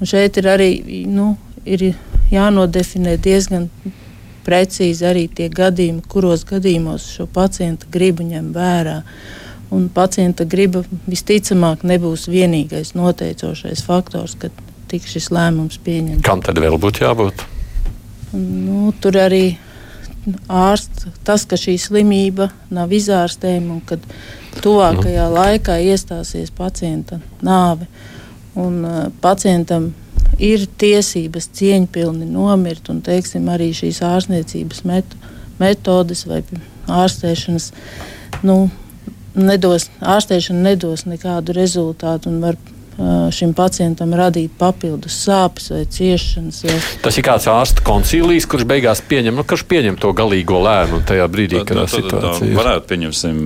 Un 0.00 0.10
šeit 0.10 0.36
ir 0.36 0.50
arī 0.52 0.70
nu, 1.08 1.32
ir 1.64 1.94
jānodefinē 2.32 3.16
diezgan 3.24 3.70
precīzi 4.44 5.06
arī 5.08 5.24
tie 5.32 5.48
gadījumi, 5.52 6.04
kuros 6.10 6.44
gadījumos 6.48 7.08
šo 7.16 7.26
pacienta 7.32 7.88
gribu 7.92 8.26
ņem 8.28 8.52
vērā. 8.52 9.00
Un 9.74 9.88
pacienta 9.90 10.44
griba 10.44 10.84
visticamāk 11.08 11.82
nebūs 11.88 12.28
vienīgais 12.30 12.92
noteicošais 12.98 13.82
faktors, 13.86 14.36
kad 14.38 14.52
tiks 14.92 15.16
šis 15.16 15.32
lēmums 15.34 15.80
pieņemts. 15.82 16.24
Kam 16.26 16.44
tad 16.44 16.60
vēl 16.62 16.76
būtu 16.80 17.06
jābūt? 17.06 17.46
Nu, 18.34 18.92
tur 19.00 19.18
arī 19.22 19.56
ārsts, 20.50 21.06
tas, 21.26 21.44
ka 21.46 21.58
šī 21.60 21.76
slimība 21.80 22.48
nav 22.74 22.92
izārstējama 22.96 23.76
un 23.76 23.82
ka 23.86 23.98
tuvākajā 24.64 25.28
nu. 25.28 25.36
laikā 25.36 25.78
iestāsies 25.84 26.52
pacienta 26.54 27.20
nāve. 27.44 27.86
Un, 28.54 28.80
uh, 28.86 29.06
pacientam 29.22 29.92
ir 30.38 30.66
tiesības 30.78 31.48
cieņpilni 31.58 32.26
nomirt, 32.30 32.88
un 32.90 33.02
teiksim, 33.04 33.48
arī 33.50 33.72
šīs 33.74 34.00
ārstniecības 34.06 34.84
met 34.88 35.16
metodes 35.60 36.24
vai 36.26 36.42
ārstēšanas 36.90 37.70
nu, 38.46 38.68
nedos, 39.34 39.88
ārstēšana 40.00 40.70
nedos 40.70 41.06
nekādu 41.08 41.54
rezultātu 41.56 42.30
un 42.30 42.40
var 42.44 42.58
šim 43.34 43.54
pacientam 43.56 44.12
radīt 44.14 44.52
papildus 44.58 45.16
sāpes 45.24 45.70
vai 45.72 45.82
ciešanas. 45.90 46.60
Vai... 46.66 46.76
Tas 47.04 47.18
ir 47.18 47.26
kāds 47.26 47.48
ārsta 47.50 47.82
koncīlijs, 47.86 48.46
kurš 48.50 48.66
beigās 48.70 49.02
pieņem, 49.08 49.34
nu, 49.38 49.44
kurš 49.48 49.64
pieņem 49.70 49.98
to 50.02 50.12
galīgo 50.16 50.60
lēmumu 50.64 51.02
tajā 51.08 51.26
brīdī, 51.32 51.62
kad 51.62 51.80
tā, 51.80 51.86
tā 51.86 51.96
situācija 51.96 52.50
ir. 52.50 52.58
Varētu 52.58 52.90
pieņemsim, 52.92 53.40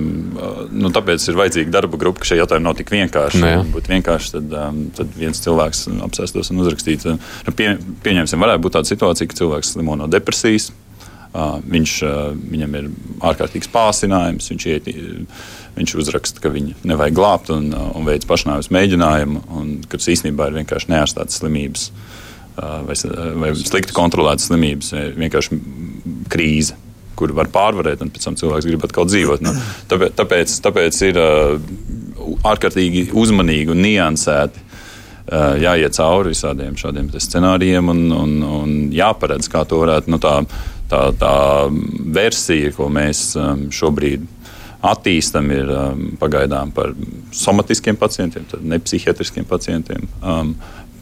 nu, 0.83 0.91
tāpēc 0.95 1.25
ir 1.31 1.39
vajadzīga 1.39 1.73
darba 1.79 2.01
grupa, 2.01 2.21
ka 2.21 2.29
šie 2.31 2.41
jautājumi 2.41 2.67
nav 2.67 2.77
tik 2.79 2.93
vienkārši. 2.93 3.41
Nē. 3.45 3.53
Būtu 3.73 3.95
vienkārši, 3.95 4.35
tad, 4.37 4.59
tad 4.99 5.17
viens 5.17 5.41
cilvēks 5.45 5.87
apsēstos 6.09 6.53
un 6.53 6.61
uzrakstītu. 6.65 7.17
Nu, 7.47 7.55
pie, 7.57 7.73
pieņemsim, 8.05 8.45
varētu 8.45 8.65
būt 8.67 8.77
tāda 8.77 8.93
situācija, 8.93 9.31
ka 9.31 9.41
cilvēks 9.41 9.73
slimo 9.75 9.97
no 9.99 10.09
depresijas. 10.11 10.69
Viņš, 11.29 11.91
viņam 12.49 12.75
ir 12.79 12.85
ārkārtīgs 13.29 13.69
pārsinājums, 13.73 14.49
viņš 14.49 14.69
iet 14.73 14.87
Viņš 15.79 15.93
uzraksta, 16.01 16.41
ka 16.43 16.49
viņu 16.51 16.73
nevajag 16.89 17.15
glābt 17.15 17.51
un, 17.53 17.69
un 17.71 18.03
veids 18.03 18.27
pašnāvības 18.27 18.67
mēģinājumu, 18.73 19.43
un 19.55 19.69
ka 19.87 19.95
tas 19.95 20.09
īstenībā 20.11 20.49
ir 20.49 20.57
vienkārši 20.57 20.91
neārstātas 20.91 21.39
slimības 21.39 21.85
vai, 22.57 22.97
vai 23.39 23.51
slikti 23.55 23.95
kontrolētas 23.95 24.49
slimības, 24.49 24.91
vienkārši 25.15 25.59
krīze 26.33 26.75
kur 27.19 27.33
var 27.35 27.49
pārvarēt, 27.51 27.99
un 28.03 28.11
pēc 28.15 28.25
tam 28.29 28.37
cilvēks 28.39 28.67
grib 28.67 28.83
atkal 28.87 29.07
dzīvot. 29.09 29.43
Nu, 29.43 29.51
tāpēc, 29.91 30.15
tāpēc, 30.15 30.55
tāpēc 30.63 30.99
ir 31.09 31.19
ārkārtīgi 32.47 33.09
uzmanīgi 33.19 33.73
un 33.73 33.81
niansēti 33.83 34.67
jāiet 35.63 35.97
cauri 35.97 36.31
visādiem 36.31 36.77
šādiem 36.79 37.11
scenārijiem 37.11 37.91
un, 37.91 38.05
un, 38.15 38.37
un 38.61 38.77
jāparedz, 38.95 39.51
kā 39.51 39.65
to 39.67 39.81
varētu. 39.83 40.15
Nu, 40.15 40.21
tā, 40.23 40.39
tā, 40.89 41.01
tā 41.19 41.35
versija, 42.15 42.73
ko 42.75 42.89
mēs 42.93 43.31
um, 43.39 43.67
šobrīd 43.73 44.25
attīstam, 44.85 45.49
ir 45.51 45.71
um, 45.73 46.03
pagaidām 46.19 46.73
par 46.75 46.93
somatiskiem 47.35 47.99
pacientiem, 47.99 48.47
ne 48.63 48.79
psihiatriskiem 48.83 49.47
pacientiem. 49.47 50.07
Um, 50.23 50.53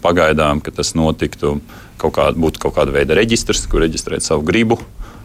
pagaidām, 0.01 0.61
ka 0.61 0.71
tas 0.73 0.93
notiktu, 0.97 1.57
kaut 2.01 2.15
kā, 2.17 2.29
būtu 2.37 2.61
kaut 2.61 2.77
kāda 2.77 2.93
veida 2.93 3.17
reģistrs, 3.17 3.65
kur 3.69 3.83
reģistrēt 3.85 4.25
savu 4.25 4.45
gribu. 4.47 4.79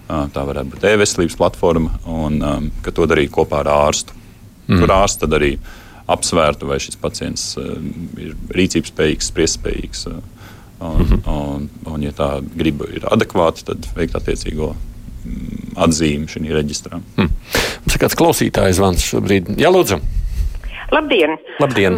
Uh, 0.09 0.27
tā 0.33 0.45
varētu 0.49 0.75
būt 0.75 0.89
e-veselības 0.91 1.39
platforma, 1.39 1.95
un 2.11 2.43
ka 2.85 2.93
to 2.95 3.07
darītu 3.09 3.35
kopā 3.39 3.63
ar 3.63 3.73
ārstu. 3.73 4.17
Mm. 4.69 4.79
Kur 4.79 4.95
ārsts 4.95 5.23
tad 5.23 5.35
arī 5.37 5.57
apsvērtu, 6.13 6.67
vai 6.69 6.79
šis 6.83 6.99
pacients 7.01 7.45
ir 7.59 8.35
rīcības 8.53 8.93
spējīgs, 8.93 9.29
spriestspējīgs. 9.33 10.07
Uh, 10.11 10.32
un, 10.83 11.03
mm 11.03 11.11
-hmm. 11.11 11.29
un, 11.33 11.69
un, 11.93 12.03
ja 12.03 12.13
tā 12.17 12.31
griba 12.57 12.89
ir 12.95 13.07
adekvāta, 13.11 13.65
tad 13.73 13.87
veikt 13.97 14.17
attiecīgo 14.19 14.75
mm, 14.75 15.77
atzīmi 15.87 16.29
šajā 16.29 16.59
reģistrā. 16.59 17.01
Mm. 17.17 17.31
Mums 17.85 17.95
ir 17.95 18.03
kāds 18.03 18.19
klausītājs 18.19 18.81
zvans 18.81 19.07
šobrīd. 19.13 19.55
Jā, 19.59 19.71
lūdzu! 19.71 20.01
Labdien! 20.93 21.39
Labdien. 21.61 21.97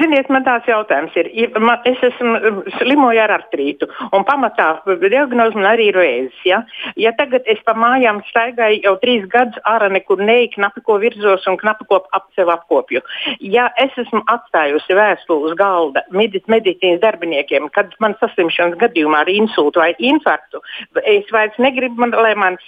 Ziniet, 0.00 0.26
man 0.32 0.42
tāds 0.42 0.66
jautājums 0.66 1.14
ir. 1.20 1.28
Man, 1.62 1.78
es 1.86 2.00
esmu 2.02 2.64
slimoju 2.80 3.20
ar 3.22 3.30
artrītu 3.36 3.86
un 4.16 4.24
pamatā 4.26 4.66
diagnozi 5.02 5.58
man 5.58 5.68
arī 5.70 5.90
ir 5.92 5.98
vēzis. 6.00 6.40
Ja? 6.48 6.62
ja 6.98 7.12
tagad 7.18 7.46
es 7.50 7.60
pa 7.66 7.76
mājām 7.78 8.18
staigāju 8.30 8.80
jau 8.82 8.94
trīs 9.02 9.28
gadus 9.30 9.60
ārā 9.68 9.92
nekur 9.94 10.18
neej, 10.18 10.48
knapi 10.56 10.82
ko 10.86 10.98
virzos 11.02 11.46
un 11.50 11.58
knapi 11.60 11.86
ko 11.90 12.00
ap 12.10 12.26
sevi 12.34 12.50
apkopju. 12.54 13.04
Ja 13.46 13.68
es 13.82 13.94
esmu 14.02 14.24
atstājusi 14.32 14.98
vēstuli 14.98 15.52
uz 15.52 15.54
galda 15.60 16.02
medic, 16.10 16.48
medicīnas 16.50 17.02
darbiniekiem, 17.04 17.70
kad 17.76 17.94
man 18.02 18.18
saslimšanas 18.18 18.80
gadījumā 18.82 19.22
ar 19.22 19.30
insultu 19.30 19.84
vai 19.84 19.92
infarktu, 20.02 20.62
es 21.06 21.30
vairs 21.30 21.54
negribu, 21.62 22.00
man, 22.02 22.16
lai 22.18 22.34
man 22.38 22.58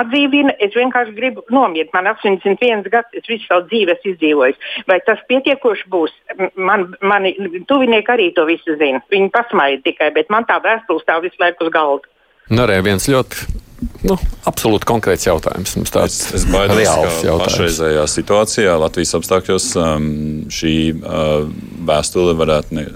atdzīvina, 0.00 0.56
es 0.64 0.72
vienkārši 0.76 1.12
gribu 1.18 1.44
nomirt. 1.52 1.92
Man 1.92 2.08
81 2.08 2.88
gads, 2.88 3.12
es 3.20 3.28
visu 3.28 3.44
savu 3.50 3.68
dzīvi 3.68 3.98
esmu 3.98 4.14
izdzīvojis. 4.14 4.68
Vai 4.88 5.00
tas 5.10 5.22
pietiekoši 5.30 5.88
būs. 5.90 6.14
Man, 6.54 6.92
mani 7.02 7.34
tuvinieki 7.68 8.14
arī 8.14 8.30
to 8.36 8.46
visu 8.48 8.78
zina. 8.80 9.02
Viņi 9.12 9.32
pasmaida 9.34 9.82
tikai, 9.86 10.12
bet 10.14 10.30
man 10.32 10.46
tā 10.48 10.60
vēstule 10.62 11.02
stāv 11.02 11.26
visu 11.26 11.42
laiku 11.42 11.66
uz 11.66 11.74
galda. 11.74 12.10
Nu, 12.50 12.64
arī 12.64 12.80
viens 12.86 13.06
ļoti 13.10 13.60
nu, 14.06 14.16
absolūti 14.48 14.88
konkrēts 14.88 15.26
jautājums. 15.28 15.74
Mums 15.78 15.92
tāds 15.94 16.18
es, 16.18 16.40
es 16.40 16.46
baidos, 16.50 16.80
ka 17.22 17.36
pašreizējā 17.44 18.04
situācijā 18.10 18.76
Latvijas 18.80 19.16
apstākļos 19.18 19.70
um, 19.80 20.10
šī 20.52 20.74
uh, 20.96 21.48
vēstule 21.88 22.34
varētu 22.38 22.76
ne, 22.78 22.86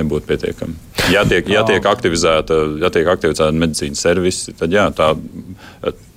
nebūt 0.00 0.26
pietiekama. 0.28 0.76
Ja 1.10 1.24
tiek, 1.26 1.48
ja 1.50 1.64
tiek 1.66 1.84
aktivizēta, 1.88 2.58
ja 2.82 2.90
tiek 2.94 3.08
aktivizēta 3.10 3.50
medicīnas 3.56 4.02
servisi, 4.04 4.54
tad 4.58 4.74
jā, 4.74 4.84
tā, 4.94 5.08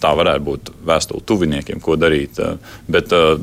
tā 0.04 0.12
varētu 0.20 0.46
būt 0.46 0.74
vēstule 0.86 1.26
tuviniekiem, 1.26 1.82
ko 1.84 1.98
darīt. 2.00 2.42
Uh, 2.42 2.60
bet 2.92 3.14
uh, 3.16 3.34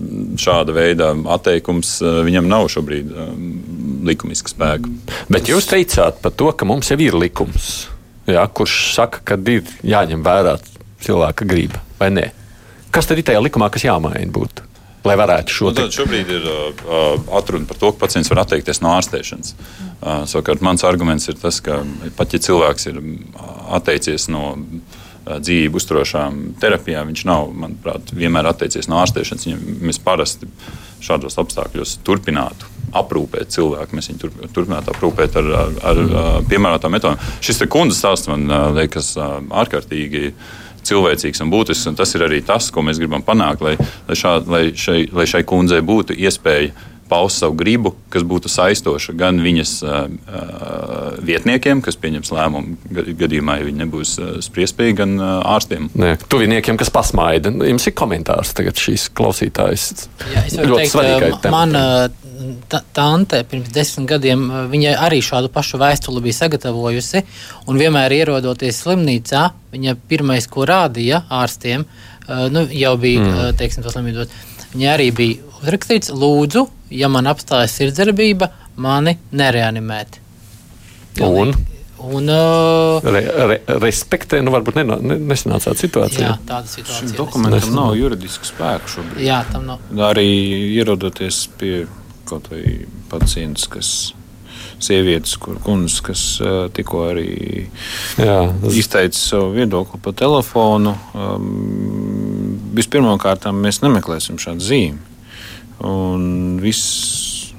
šāda 0.41 0.77
veida 0.77 1.13
atteikums 1.35 1.97
uh, 2.05 2.21
viņam 2.27 2.51
nav 2.53 2.69
šobrīd 2.73 3.17
um, 3.17 3.49
likumiska 4.07 4.53
spēka. 4.53 4.93
Bet 5.33 5.51
jūs 5.51 5.71
teicāt 5.71 6.23
par 6.23 6.37
to, 6.37 6.53
ka 6.55 6.69
mums 6.69 6.93
jau 6.93 7.01
ir 7.03 7.19
likums 7.19 7.73
jā, 8.29 8.43
kurš 8.55 8.77
saka, 8.97 9.23
ka 9.25 9.39
ir 9.51 9.67
jāņem 9.87 10.23
vērā 10.25 10.57
cilvēka 11.07 11.49
griba 11.49 11.83
vai 12.01 12.11
nē. 12.15 12.29
Kas 12.93 13.09
tad 13.09 13.21
ir 13.21 13.27
tajā 13.29 13.41
likumā, 13.41 13.71
kas 13.73 13.87
jāmaina 13.87 14.29
būtu? 14.33 14.69
Lai 15.03 15.17
varētu 15.19 15.51
šo 15.51 15.71
nu, 15.75 15.89
šobrīd 15.91 16.29
ir 16.31 16.45
uh, 16.47 17.23
atruna 17.35 17.67
par 17.67 17.79
to, 17.81 17.91
ka 17.91 18.05
pacients 18.05 18.31
var 18.31 18.45
atteikties 18.45 18.79
no 18.85 18.93
ārstēšanas. 18.95 19.55
Uh, 19.55 20.23
savukārt 20.31 20.63
mans 20.63 20.85
arguments 20.87 21.27
ir 21.31 21.41
tas, 21.43 21.59
ka 21.65 21.81
pat 22.19 22.37
ja 22.37 22.43
cilvēks 22.43 22.87
ir 22.93 23.01
atteicies 23.75 24.29
no 24.31 24.53
uh, 24.55 25.01
dzīvību 25.27 25.81
uzturošām 25.81 26.39
terapijām, 26.63 27.11
viņš 27.11 27.25
nav, 27.27 27.51
manuprāt, 27.65 28.15
vienmēr 28.15 28.53
atteicies 28.53 28.87
no 28.93 29.01
ārstēšanas. 29.03 29.49
Viņam, 29.49 29.67
mēs 29.89 29.99
parasti 30.03 30.51
šādos 31.03 31.39
apstākļos 31.43 31.99
turpinātu 32.07 32.71
aprūpēt 32.99 33.51
cilvēku. 33.55 33.99
Mēs 33.99 34.11
viņu 34.13 34.23
tur, 34.23 34.35
turpinātu 34.55 34.95
aprūpēt 34.95 35.39
ar, 35.41 35.53
ar, 35.59 35.77
ar 35.93 36.03
piemērotām 36.51 36.95
metodēm. 36.95 37.31
Šis 37.43 37.65
kundzes 37.73 38.03
stāsts 38.05 38.31
man 38.31 38.47
liekas 38.77 39.15
ārkārtīgi 39.19 40.35
cilvēcīgs 40.89 41.43
un 41.45 41.53
būtisks. 41.53 41.91
Un 41.91 41.99
tas 41.99 42.15
ir 42.17 42.27
arī 42.29 42.43
tas, 42.47 42.71
ko 42.75 42.85
mēs 42.87 43.01
gribam 43.03 43.25
panākt, 43.27 43.65
lai, 43.65 43.77
lai, 43.81 44.17
šā, 44.19 44.39
lai, 44.47 44.65
šai, 44.77 45.05
lai 45.15 45.29
šai 45.29 45.45
kundzei 45.49 45.83
būtu 45.85 46.17
iespēja 46.19 46.73
paust 47.13 47.43
savu 47.43 47.59
gribu, 47.61 47.91
kas 48.13 48.25
būtu 48.25 48.49
saistoša 48.49 49.13
gan 49.21 49.37
viņas 49.45 49.73
vietniekiem, 51.29 51.83
kas 51.85 51.99
pieņems 52.01 52.33
lēmumu 52.33 52.95
gadījumā, 53.21 53.59
ja 53.61 53.67
viņi 53.69 53.83
nebūs 53.83 54.15
spriestspējīgi, 54.47 54.97
gan 55.03 55.13
ārstiem. 55.21 55.91
Nē, 55.99 56.15
tuviniekiem, 56.33 56.81
kas 56.81 56.89
pasmaida. 56.95 57.53
Jums 57.69 57.85
ir 57.91 57.97
komentārs 58.01 58.55
tagad 58.57 58.81
šīs 58.81 59.11
klausītājas. 59.19 60.07
Jā, 60.33 60.47
es 60.49 60.57
ļoti 60.57 60.89
teikt, 60.89 61.51
man 61.53 61.77
tante 62.97 63.43
pirms 63.49 63.73
desmit 63.75 64.09
gadiem 64.11 64.45
viņa 64.73 64.95
arī 65.05 65.21
šādu 65.25 65.51
pašu 65.53 65.81
vēstuli 65.83 66.23
bija 66.25 66.41
sagatavojusi. 66.43 67.25
Un 67.71 67.81
vienmēr 67.81 68.15
ierodoties 68.21 68.83
slimnīcā, 68.85 69.49
viņa 69.75 69.97
pirmais, 70.11 70.49
ko 70.51 70.67
rādīja 70.69 71.25
ārstiem, 71.33 71.87
nu, 72.53 72.67
jau 72.71 72.95
bija 73.01 73.25
mm. 73.25 73.59
teiksim, 73.61 73.87
slimība. 73.87 74.29
Viņa 74.73 74.95
arī 74.95 75.11
bija 75.17 75.59
uzrakstīts, 75.61 76.13
lūdzu, 76.17 76.65
ja 76.97 77.11
man 77.13 77.29
apstājas 77.31 77.77
sirdsdarbība, 77.77 78.49
mani 78.81 79.19
nereanimēt. 79.37 80.19
Un? 81.21 81.53
Un, 82.03 82.27
uh, 82.27 82.99
re, 83.05 83.21
re, 83.47 83.57
respektē, 83.79 84.41
nu, 84.43 84.51
varbūt 84.51 84.81
ne, 84.81 84.83
ne, 85.07 85.17
nesanāca 85.31 85.69
tāda 85.69 85.79
situācija. 85.79 86.25
Jā, 86.25 86.39
tāda 86.49 86.67
situācija. 86.67 86.99
Šim 86.99 87.13
dokumentam 87.15 87.77
nav 87.77 87.93
juridiska 87.95 88.49
spēka 88.49 88.91
šobrīd. 88.91 89.23
Jā, 89.23 89.39
tam 89.53 89.69
nav. 89.71 89.85
Arī 90.09 90.27
ierodoties 90.81 91.45
pie 91.61 91.85
kaut 92.33 92.51
vai 92.53 92.65
pacients, 93.13 93.69
kas 93.71 93.93
sievietes, 94.83 95.37
kur 95.41 95.59
kundzes, 95.63 96.01
kas 96.05 96.23
uh, 96.43 96.67
tikko 96.75 97.07
arī 97.11 97.29
Jā, 98.21 98.51
tas... 98.63 98.77
izteica 98.79 99.19
savu 99.19 99.53
viedokli 99.57 100.01
pa 100.03 100.15
telefonu. 100.17 100.97
Um, 101.15 102.59
Vispirmkārt, 102.73 103.45
mēs 103.53 103.83
nemeklēsim 103.85 104.41
šādu 104.41 104.65
zīmi. 104.65 105.11
Un 105.85 106.23
viss 106.63 107.53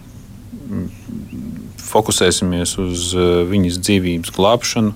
fokusēsimies 1.83 2.77
uz 2.81 3.11
uh, 3.17 3.43
viņas 3.49 3.79
dzīvības 3.83 4.33
glābšanu. 4.33 4.95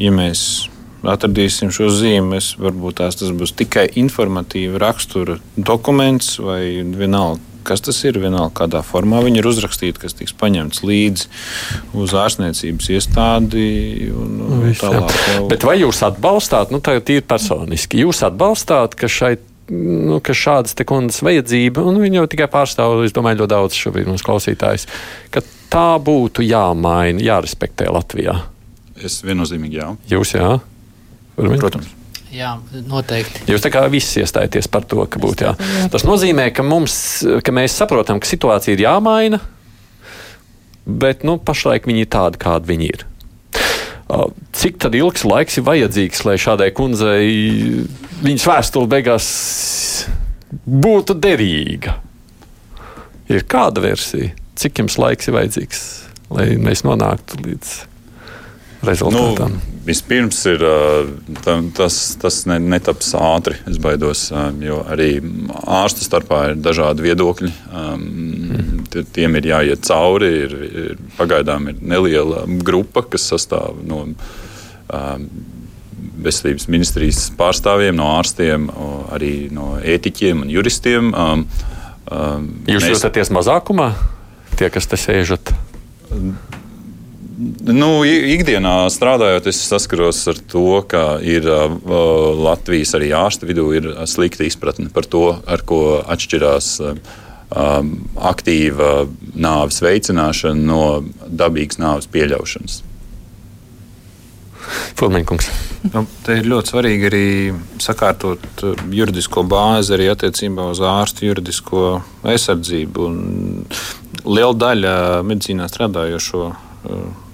Ja 0.00 0.12
mēs 0.14 0.70
atradīsim 1.02 1.72
šo 1.74 1.90
zīmi, 1.92 2.38
varbūt 2.62 3.00
tās 3.02 3.18
tas 3.20 3.32
būs 3.34 3.52
tikai 3.58 3.88
informatīva 4.00 4.80
rakstura 4.80 5.40
dokuments 5.58 6.36
vai 6.40 6.62
vienalga 6.96 7.51
kas 7.66 7.84
tas 7.84 7.98
ir, 8.06 8.18
vienalga 8.22 8.52
kādā 8.62 8.82
formā 8.86 9.22
viņi 9.24 9.42
ir 9.42 9.48
uzrakstīti, 9.50 10.02
kas 10.02 10.16
tiks 10.18 10.34
paņemts 10.40 10.82
līdzi 10.86 11.30
uz 11.98 12.16
ārstniecības 12.18 12.90
iestādi. 12.96 13.68
Un, 14.12 14.34
un 14.46 14.66
Viss, 14.66 14.82
tālāk, 14.82 15.16
jau... 15.34 15.46
Bet 15.52 15.66
vai 15.68 15.78
jūs 15.80 16.02
atbalstāt, 16.06 16.74
nu 16.74 16.82
tā 16.84 16.98
ir 17.00 17.24
personiski, 17.26 18.02
jūs 18.04 18.22
atbalstāt, 18.26 18.98
ka 18.98 19.10
šai 19.10 19.36
nu, 19.72 20.18
ka 20.24 20.34
šādas 20.36 20.76
kundas 20.88 21.22
vajadzība, 21.24 21.84
un 21.86 22.00
viņi 22.02 22.20
jau 22.20 22.28
tikai 22.34 22.48
pārstāv, 22.52 23.04
es 23.06 23.14
domāju, 23.16 23.42
ļoti 23.42 23.54
daudz 23.54 23.78
šobrīd 23.78 24.10
mums 24.10 24.24
klausītājs, 24.26 24.88
ka 25.32 25.44
tā 25.72 25.88
būtu 26.02 26.44
jāmaina, 26.44 27.22
jārespektē 27.22 27.88
Latvijā. 27.92 28.36
Es 29.02 29.22
viennozīmīgi 29.24 29.80
jā. 29.80 29.88
Jūs 30.12 30.36
jā? 30.36 30.54
Protams. 31.38 32.01
Jā, 32.32 32.54
noteikti. 32.88 33.44
Jūs 33.52 33.60
tā 33.60 33.68
kā 33.74 33.82
visi 33.92 34.22
iestājaties 34.22 34.68
par 34.72 34.86
to, 34.88 35.04
ka 35.04 35.20
būtu 35.20 35.44
jā. 35.44 35.52
Tas 35.92 36.06
nozīmē, 36.08 36.48
ka, 36.56 36.64
mums, 36.64 36.94
ka 37.44 37.52
mēs 37.52 37.76
saprotam, 37.76 38.22
ka 38.22 38.28
situācija 38.28 38.72
ir 38.72 38.86
jāmaina, 38.86 39.40
bet 40.88 41.26
nu, 41.28 41.36
pašlaik 41.36 41.88
viņi 41.90 42.06
ir 42.06 42.12
tādi, 42.12 42.40
kādi 42.40 42.72
viņi 42.72 42.88
ir. 42.88 43.04
Cik 44.56 44.88
ilgs 44.92 45.26
laiks 45.28 45.58
ir 45.60 45.66
vajadzīgs, 45.68 46.24
lai 46.28 46.38
šādai 46.40 46.70
kundzei 46.76 47.28
viņas 48.24 48.48
vēstule 48.48 48.88
beigās 48.92 49.28
būtu 50.64 51.16
derīga? 51.20 51.98
Ir 53.32 53.44
kāda 53.48 53.84
versija? 53.84 54.32
Cik 54.60 54.82
jums 54.82 54.98
laiks 55.00 55.28
ir 55.28 55.36
vajadzīgs, 55.36 55.84
lai 56.32 56.48
mēs 56.60 56.84
nonāktu 56.84 57.44
līdz 57.44 57.76
rezultātam? 58.88 59.56
Nu, 59.56 59.71
Vispirms 59.82 60.38
ir 60.46 60.62
tas, 61.74 61.96
tas 62.22 62.36
netaps 62.46 63.08
ātri, 63.18 63.56
es 63.66 63.80
baidos, 63.82 64.28
jo 64.62 64.76
arī 64.86 65.16
ārstu 65.58 66.06
starpā 66.06 66.42
ir 66.52 66.60
dažādi 66.62 67.02
viedokļi. 67.08 67.50
Tiem 69.16 69.40
ir 69.40 69.48
jāiet 69.50 69.82
cauri. 69.88 70.30
Ir, 70.44 70.54
ir, 70.68 71.02
pagaidām 71.18 71.66
ir 71.72 71.82
neliela 71.82 72.44
grupa, 72.62 73.02
kas 73.02 73.26
sastāv 73.32 73.82
no 73.88 74.04
veselības 76.22 76.68
ministrijas 76.70 77.26
pārstāvjiem, 77.38 77.98
no 77.98 78.12
ārstiem, 78.20 78.70
arī 79.14 79.34
no 79.54 79.74
ētiķiem 79.82 80.46
un 80.46 80.52
juristiem. 80.52 81.10
Jūs 82.70 82.86
mēs... 82.86 82.90
jūtaties 82.94 83.34
mazākumā, 83.34 83.92
tie, 84.58 84.70
kas 84.70 84.86
te 84.86 85.00
sēžat? 85.00 85.54
Nu, 87.42 87.88
ikdienā 88.06 88.74
strādājot, 88.92 89.48
es 89.50 89.58
saskaros 89.66 90.20
ar 90.30 90.38
to, 90.52 90.66
ka 90.88 91.18
ir 91.24 91.46
uh, 91.48 91.74
Latvijas 92.38 92.94
arī 92.98 93.10
ārstu 93.16 93.48
vidū 93.48 93.66
ir 93.78 93.88
slikta 94.10 94.46
izpratne 94.46 94.92
par 94.94 95.08
to, 95.10 95.24
ar 95.46 95.64
ko 95.66 96.02
atšķirās 96.12 96.68
uh, 96.84 96.94
aktīva 98.32 98.92
nāves 99.34 99.82
veicināšana 99.84 100.66
no 100.68 100.84
dabīgas 101.26 101.80
nāves 101.82 102.08
pieļaušanas. 102.12 102.82
Fulminkungs. 104.96 105.48
Nu, 105.90 106.04
te 106.22 106.36
ir 106.38 106.46
ļoti 106.46 106.72
svarīgi 106.72 107.08
arī 107.08 107.26
sakārtot 107.82 108.62
juridisko 108.94 109.42
bāzi 109.50 109.96
arī 109.96 110.06
attiecībā 110.12 110.68
uz 110.70 110.80
ārstu 110.86 111.26
juridisko 111.26 111.86
aizsardzību. 112.28 113.08
Un 113.08 113.66
liela 114.22 114.54
daļa 114.54 114.94
medicīnā 115.26 115.66
strādājošo 115.72 116.44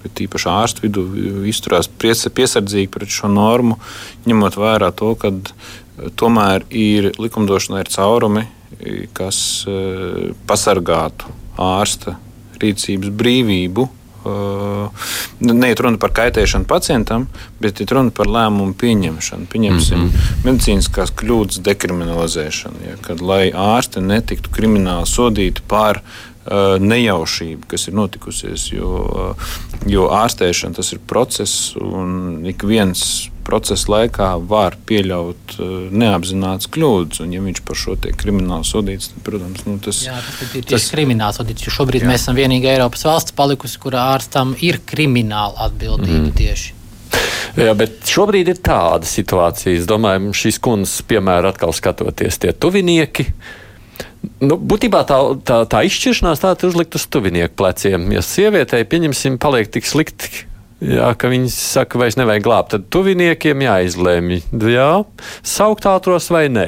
bet 0.03 0.15
tīpaši 0.19 0.49
ārstu 0.51 0.85
vidū 0.87 1.03
izturās 1.49 1.89
piesardzīgi 1.89 2.91
pret 2.93 3.11
šo 3.13 3.31
normu, 3.31 3.79
ņemot 4.29 4.57
vērā 4.59 4.91
to, 4.95 5.13
ka 5.19 5.33
e, 5.33 6.09
tomēr 6.19 6.65
ir 6.69 7.11
likumdošanā 7.19 7.83
ir 7.83 7.93
caurumi, 7.93 8.47
e, 8.79 8.97
kas 9.15 9.39
e, 9.67 10.33
pasargātu 10.49 11.31
ārsta 11.59 12.17
rīcības 12.59 13.15
brīvību. 13.15 13.89
Neiet 15.39 15.79
runa 15.79 15.97
par 15.97 16.11
kaitēšanu 16.13 16.67
pacientam, 16.67 17.23
bet 17.63 17.79
ir 17.79 17.93
runa 17.95 18.11
par 18.13 18.27
lēmumu 18.27 18.75
pieņemšanu. 18.77 19.47
Pieņemsim 19.49 19.97
mm 19.97 20.09
-hmm. 20.09 20.41
medicīniskās 20.43 21.13
kļūdas 21.21 21.61
dekriminalizēšanu, 21.63 22.83
ja, 22.83 22.97
kad 23.01 23.23
lai 23.23 23.47
ārsti 23.55 24.03
netiktu 24.03 24.51
krimināli 24.51 25.07
sodīti 25.07 25.63
par 25.71 26.01
uh, 26.03 26.28
nejaušība, 26.79 27.67
kas 27.67 27.87
ir 27.87 27.97
notikusies. 27.99 28.69
Jo, 28.71 29.33
eh, 29.35 29.49
jo 29.91 30.07
ārstēšana 30.13 30.79
tas 30.79 30.93
ir 30.93 31.01
process, 31.07 31.75
un 31.75 32.45
ik 32.47 32.63
viens 32.63 33.29
procesa 33.49 33.89
laikā 33.89 34.27
var 34.45 34.75
pieļaut 34.85 35.55
uh, 35.57 35.69
neapzināts 35.89 36.69
kļūdas. 36.69 37.23
Un, 37.23 37.31
ja 37.33 37.41
viņš 37.41 37.61
par 37.65 37.79
šo 37.81 37.95
tiek 37.97 38.13
krimināli 38.13 38.67
sodīts, 38.67 39.07
tad, 39.09 39.23
protams, 39.25 39.63
nu, 39.65 39.79
tas, 39.81 40.03
jā, 40.05 40.19
tas 40.21 40.53
ir 40.53 40.67
tieši 40.69 40.91
krimināli 40.93 41.33
sodīts. 41.33 41.65
Jo 41.65 41.73
šobrīd 41.79 42.05
jā. 42.05 42.11
mēs 42.11 42.21
esam 42.21 42.37
vienīgā 42.37 42.75
Eiropas 42.75 43.07
valsts 43.09 43.33
palikusi, 43.33 43.79
kurā 43.81 44.03
ārstam 44.13 44.53
ir 44.61 44.77
krimināla 44.85 45.65
atbildība 45.65 46.27
mm. 46.27 46.35
tieši. 46.37 46.75
Jā, 47.57 47.73
bet 47.73 48.05
šobrīd 48.05 48.53
ir 48.53 48.61
tāda 48.61 49.09
situācija. 49.09 49.73
Es 49.79 49.89
domāju, 49.89 50.29
šīs 50.37 50.61
kundzes, 50.61 51.01
piemēram, 51.09 51.49
atkal 51.49 51.73
skatoties 51.73 52.37
tie 52.43 52.53
tuvinieki. 52.53 53.25
Uh, 53.33 53.57
Nu, 54.43 54.57
būtībā 54.59 55.05
tā, 55.07 55.17
tā, 55.47 55.61
tā 55.69 55.81
izšķiršanās 55.87 56.41
tā 56.43 56.51
ir 56.57 56.67
uzlikt 56.67 56.97
uz 56.99 57.05
tuvinieku 57.11 57.55
pleciem. 57.59 58.09
Ja 58.11 58.23
sievietei, 58.25 58.83
pieņemsim, 58.87 59.37
paliek 59.39 59.69
tik 59.71 59.87
slikti, 59.87 60.43
jā, 60.83 61.13
ka 61.19 61.31
viņas 61.31 61.55
saka, 61.77 61.99
vairs 62.01 62.19
nevajag 62.19 62.43
glābt, 62.43 62.73
tad 62.75 62.89
tuviniekiem 62.91 63.63
jāizlēmj, 63.63 64.41
jā, 64.75 64.89
saukt 65.47 65.87
ātros 65.87 66.27
vai 66.35 66.47
nē. 66.51 66.67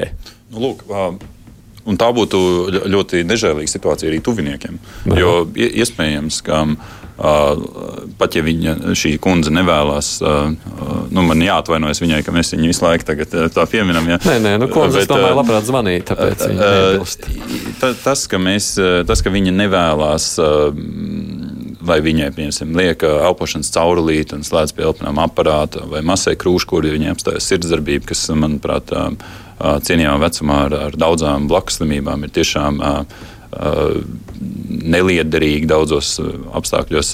Nu, 0.52 0.64
lūk, 0.64 0.86
tā 2.00 2.08
būtu 2.16 2.40
ļoti 2.92 3.24
nežēlīga 3.28 3.74
situācija 3.74 4.08
arī 4.12 4.22
tuviniekiem. 4.24 4.80
Aha. 4.80 5.20
Jo 5.20 5.36
iespējams, 5.52 6.40
ka 6.48 6.64
uh, 6.64 7.01
pat 8.18 8.36
ja 8.36 8.42
viņa, 8.42 8.74
šī 8.98 9.12
kundze 9.22 9.52
nevēlas, 9.54 10.08
uh, 10.24 10.48
nu, 11.12 11.22
man 11.28 11.44
jāatvainojas 11.44 12.02
viņai, 12.02 12.22
ka 12.26 12.34
mēs 12.34 12.50
viņu 12.54 12.70
visu 12.70 12.84
laiku 12.84 13.06
tagad, 13.12 13.36
tā 13.54 13.66
pieminam. 13.70 14.08
Ja. 14.10 14.18
Nē, 14.26 14.38
nē, 14.42 14.54
nu, 14.62 14.68
kundze, 14.72 14.98
bet, 14.98 15.06
es 15.06 15.10
domāju, 15.12 15.38
labprāt 15.38 15.68
zvanīt, 15.68 16.06
tāpēc 16.10 16.46
viņa 16.50 16.72
nebilst. 16.72 17.28
Tas, 18.02 18.26
ka, 18.30 18.42
mēs, 18.42 18.74
tas, 19.08 19.22
ka 19.22 19.34
viņa 19.34 19.54
nevēlas. 19.62 20.32
Vai 21.82 21.96
viņai, 21.98 22.28
piemēram, 22.30 22.76
liek 22.78 23.00
elpošanas 23.02 23.72
caurulīti 23.74 24.36
un 24.36 24.44
slēdz 24.46 24.70
pie 24.76 24.84
elpnām 24.86 25.18
aparāta, 25.18 25.80
vai 25.90 25.98
masē 26.06 26.36
krūšu, 26.38 26.68
kur 26.70 26.86
viņai 26.86 27.10
apstājas 27.10 27.48
sirdsdarbība, 27.50 28.06
kas, 28.12 28.22
manuprāt, 28.38 28.92
uh, 28.94 29.10
cienījamā 29.58 30.20
vecumā 30.22 30.58
ar, 30.68 30.76
ar 30.88 30.98
daudzām 30.98 31.48
blakus 31.50 31.80
slimībām 31.80 32.22
ir 32.26 32.34
tiešām 32.34 32.78
neliederīgi 34.92 35.68
daudzos 35.68 36.16
apstākļos. 36.56 37.12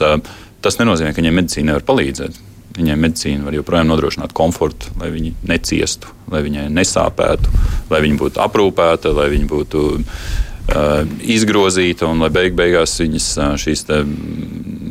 Tas 0.65 0.79
nenozīmē, 0.81 1.13
ka 1.15 1.23
viņai 1.23 1.35
medicīna 1.35 1.73
nevar 1.73 1.87
palīdzēt. 1.87 2.45
Viņai 2.79 2.99
medicīna 3.01 3.47
var 3.47 3.57
joprojām 3.57 3.89
nodrošināt 3.91 4.35
komfortu, 4.39 4.93
lai 5.01 5.11
viņi 5.11 5.33
neciestu, 5.51 6.13
lai 6.31 6.45
viņai 6.47 6.69
nesāpētu, 6.71 7.51
lai 7.91 8.03
viņa 8.05 8.21
būtu 8.21 8.43
aprūpēta, 8.45 9.15
lai 9.17 9.27
viņa 9.33 9.51
būtu 9.51 9.87
izgrozīta 11.25 12.07
un 12.11 12.21
lai 12.21 12.29
beig 12.29 12.53
beigās 12.57 12.99
viņas 13.01 13.29
šīs 13.63 13.87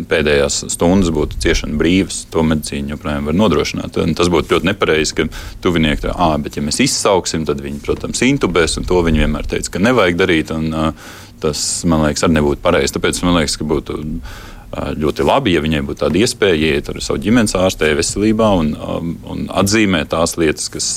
pēdējās 0.09 0.63
stundas 0.73 1.11
būtu 1.13 1.37
ciešana 1.43 1.77
brīvas. 1.77 2.23
To 2.33 2.41
medicīna 2.47 2.95
joprojām 2.95 3.29
var 3.29 3.37
nodrošināt. 3.37 3.99
Un 4.01 4.15
tas 4.17 4.31
būtu 4.33 4.55
ļoti 4.55 4.71
nepareizi, 4.71 5.17
ka 5.19 5.27
tuvinieki 5.61 6.07
tā, 6.07 6.15
ah, 6.15 6.33
bet 6.41 6.57
ja 6.57 6.63
mēs 6.65 6.81
izsauksim, 6.81 7.45
tad 7.45 7.61
viņi, 7.61 7.83
protams, 7.85 8.23
intubēs, 8.25 8.79
un 8.79 8.87
to 8.89 9.03
viņi 9.05 9.25
vienmēr 9.25 9.49
teica, 9.53 9.75
ka 9.75 9.83
nevajag 9.83 10.19
darīt. 10.23 10.53
Un, 10.55 10.71
tas, 11.43 11.63
man 11.89 12.05
liekas, 12.05 12.25
arī 12.25 12.37
nebūtu 12.37 12.63
pareizi. 12.63 12.95
Tāpēc 12.97 13.21
man 13.25 13.37
liekas, 13.39 13.57
ka 13.59 13.67
būtu 13.67 13.97
ļoti 14.75 15.23
labi, 15.23 15.53
ja 15.55 15.61
viņai 15.63 15.83
būtu 15.87 16.01
tāda 16.03 16.19
iespēja 16.19 16.73
iet 16.75 16.89
ar 16.91 16.99
savu 17.01 17.21
ģimenes 17.23 17.55
ārstē 17.55 17.93
veselībā 17.95 18.49
un, 18.59 18.73
um, 18.75 19.13
un 19.31 19.45
atzīmēt 19.47 20.11
tās 20.11 20.35
lietas, 20.37 20.67
kas 20.73 20.89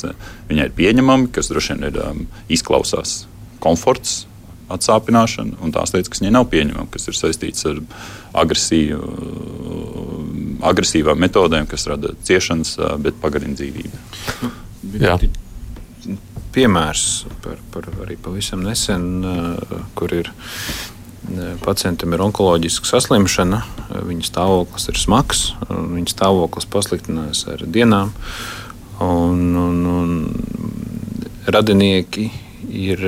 viņai 0.49 0.67
ir 0.67 0.75
pieņemamas, 0.77 1.31
kas 1.37 1.53
droši 1.53 1.77
vien 1.77 1.87
ir 1.87 2.01
um, 2.03 2.25
izklausās 2.51 3.25
komforts, 3.63 4.25
atsāpināšana 4.71 5.61
un 5.63 5.75
tās 5.75 5.95
lietas, 5.95 6.11
kas 6.11 6.23
viņai 6.23 6.35
nav 6.35 6.49
pieņemamas, 6.51 6.91
kas 6.95 7.09
ir 7.11 7.19
saistītas 7.19 7.69
ar 7.71 7.79
agresīvu, 8.43 9.01
agresīvām 10.71 11.23
metodēm, 11.23 11.69
kas 11.71 11.87
rada 11.91 12.13
ciešanas, 12.27 12.77
bet 13.03 13.19
pagarina 13.23 13.59
dzīvību. 13.59 14.03
Jā. 15.01 15.17
Piemērs 16.51 17.05
par, 17.45 17.61
par 17.71 17.87
arī 18.03 18.17
pavisam 18.19 18.65
nesen, 18.67 19.23
kur 19.95 20.15
ir 20.17 20.33
pacientam 21.63 22.15
ir 22.17 22.25
onkoloģiska 22.25 22.89
saslimšana, 22.89 23.61
viņa 24.09 24.27
stāvoklis 24.27 24.89
ir 24.91 24.99
smags, 24.99 25.45
viņa 25.69 26.11
stāvoklis 26.11 26.67
pasliktinās 26.71 27.45
ar 27.53 27.63
dienām. 27.67 28.13
Un, 29.01 29.45
un, 29.57 29.79
un 29.87 31.47
radinieki 31.49 32.27
ir 32.69 33.05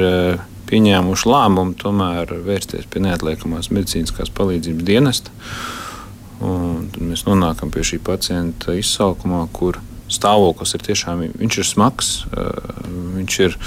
pieņēmuši 0.71 1.29
lēmumu 1.29 1.77
tomēr 1.81 2.31
vērsties 2.47 2.89
pie 2.89 3.03
neatliekamās 3.05 3.73
medicīniskās 3.75 4.33
palīdzības 4.33 4.87
dienesta. 4.89 5.35
Un 6.43 6.89
tad 6.91 7.03
mēs 7.07 7.27
nonākam 7.27 7.71
pie 7.75 7.85
šī 7.87 8.01
pacienta 8.03 8.75
izsaukumā, 8.79 9.45
kur 9.55 9.79
stāvoklis 10.15 10.77
ir 10.77 10.87
tiešām 10.87 11.25
ir 11.27 11.67
smags. 11.67 12.13
Viņš 13.17 13.39
ir 13.47 13.59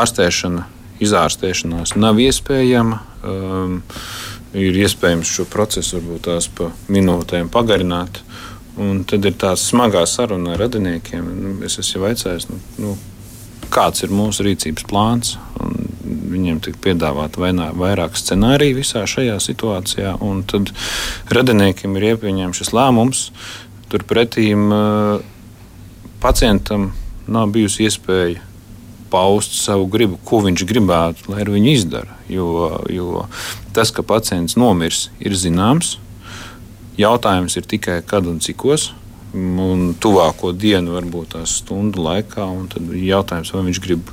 ārstēšana, 0.00 0.66
izārstēšanās 1.00 1.96
nav 1.96 2.20
iespējama. 2.20 3.00
Ir 4.50 4.80
iespējams 4.82 5.30
šo 5.30 5.46
procesu 5.46 6.00
varbūt 6.00 6.26
tās 6.26 6.48
pa 6.50 6.72
minūtēm 6.90 7.52
pagarināt. 7.52 8.22
Un 8.80 9.04
tad 9.04 9.26
ir 9.28 9.36
tāda 9.38 9.58
smagā 9.60 10.02
saruna 10.08 10.54
ar 10.54 10.64
radiniekiem. 10.64 11.30
Nu, 11.36 11.54
es 11.66 11.78
esmu 11.82 12.00
jau 12.00 12.10
aicējis, 12.10 12.48
nu, 12.50 12.58
nu, 12.80 12.96
kāds 13.70 14.04
ir 14.04 14.14
mūsu 14.14 14.46
rīcības 14.46 14.86
plāns. 14.90 15.34
Viņiem 16.30 16.60
tika 16.64 16.80
piedāvāta 16.88 17.42
vairāk 17.42 18.18
scenāriju 18.18 18.80
visā 18.80 19.04
šajā 19.10 19.36
situācijā, 19.42 20.16
tad 20.50 20.72
radiniekiem 21.30 21.98
ir 21.98 22.08
jāpieņem 22.12 22.54
šis 22.56 22.72
lēmums. 22.76 23.26
Turpretī 23.90 24.52
pacientam 26.22 26.92
nav 27.30 27.50
bijusi 27.54 27.88
iespēja 27.88 28.44
paust 29.10 29.56
savu 29.58 29.88
gribu, 29.90 30.18
ko 30.24 30.38
viņš 30.44 30.64
gribētu, 30.70 31.32
lai 31.32 31.42
viņu 31.48 31.72
izdara. 31.72 32.14
Jo, 32.30 32.46
jo 32.86 33.24
tas, 33.74 33.90
ka 33.90 34.06
pacients 34.06 34.54
nomirs, 34.60 35.08
ir 35.18 35.34
zināms. 35.34 35.96
Jautājums 37.00 37.56
ir 37.58 37.66
tikai 37.66 38.00
kad 38.06 38.28
un 38.30 38.38
cikos 38.44 38.92
un 39.34 39.92
tuvāko 39.98 40.50
dienu, 40.54 40.96
varbūt 40.96 41.34
tās 41.36 41.58
stundu 41.60 42.02
laikā. 42.02 42.46
Tad 42.72 42.90
ir 42.90 43.04
jautājums, 43.10 43.52
vai 43.54 43.66
viņš 43.68 43.82
grib 43.82 44.10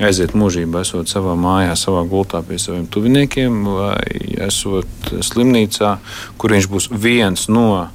aiziet 0.00 0.32
mūžībā, 0.36 0.80
esot 0.84 1.12
savā 1.12 1.36
mājā, 1.36 1.76
savā 1.76 2.06
gultā 2.08 2.40
pie 2.46 2.56
saviem 2.60 2.86
tuviniekiem, 2.88 3.62
vai 3.68 4.04
esot 4.46 5.12
slimnīcā, 5.20 5.96
kur 6.40 6.56
viņš 6.56 6.68
būs 6.72 6.88
viens 6.96 7.48
no 7.52 7.88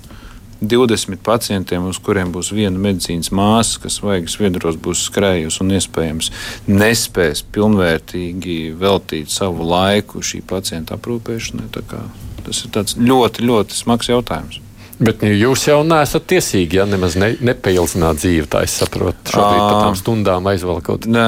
20 0.61 1.19
pacientiem, 1.25 1.87
uz 1.89 1.99
kuriem 2.01 2.31
būs 2.35 2.51
viena 2.55 2.79
medicīnas 2.81 3.31
māsa, 3.35 3.79
kas 3.83 3.99
vaigas 4.03 4.37
viedros 4.39 4.79
būs 4.81 5.05
skrējusi 5.09 5.61
un 5.65 5.75
iespējams 5.77 6.31
nespēs 6.71 7.43
pilnvērtīgi 7.55 8.59
veltīt 8.79 9.33
savu 9.33 9.67
laiku 9.69 10.23
šī 10.23 10.43
pacienta 10.47 10.99
aprūpēšanai. 10.99 11.71
Tas 12.45 12.61
ir 12.65 13.07
ļoti, 13.09 13.45
ļoti 13.49 13.83
smags 13.83 14.11
jautājums. 14.11 14.64
Bet 14.95 15.23
nu, 15.25 15.27
jūs 15.35 15.65
jau 15.67 15.81
neesat 15.83 16.23
tiesīgi, 16.29 16.77
ja 16.79 16.85
nemaz 16.87 17.17
ne, 17.19 17.33
nepaildzināt 17.43 18.21
dzīvi. 18.21 18.45
Tā 18.51 18.61
es 18.63 18.77
saprotu, 18.79 19.33
šobrīd 19.33 19.59
par 19.59 19.79
tām 19.81 19.97
stundām 19.99 20.47
aizvelkot. 20.47 21.07
Nē, 21.11 21.25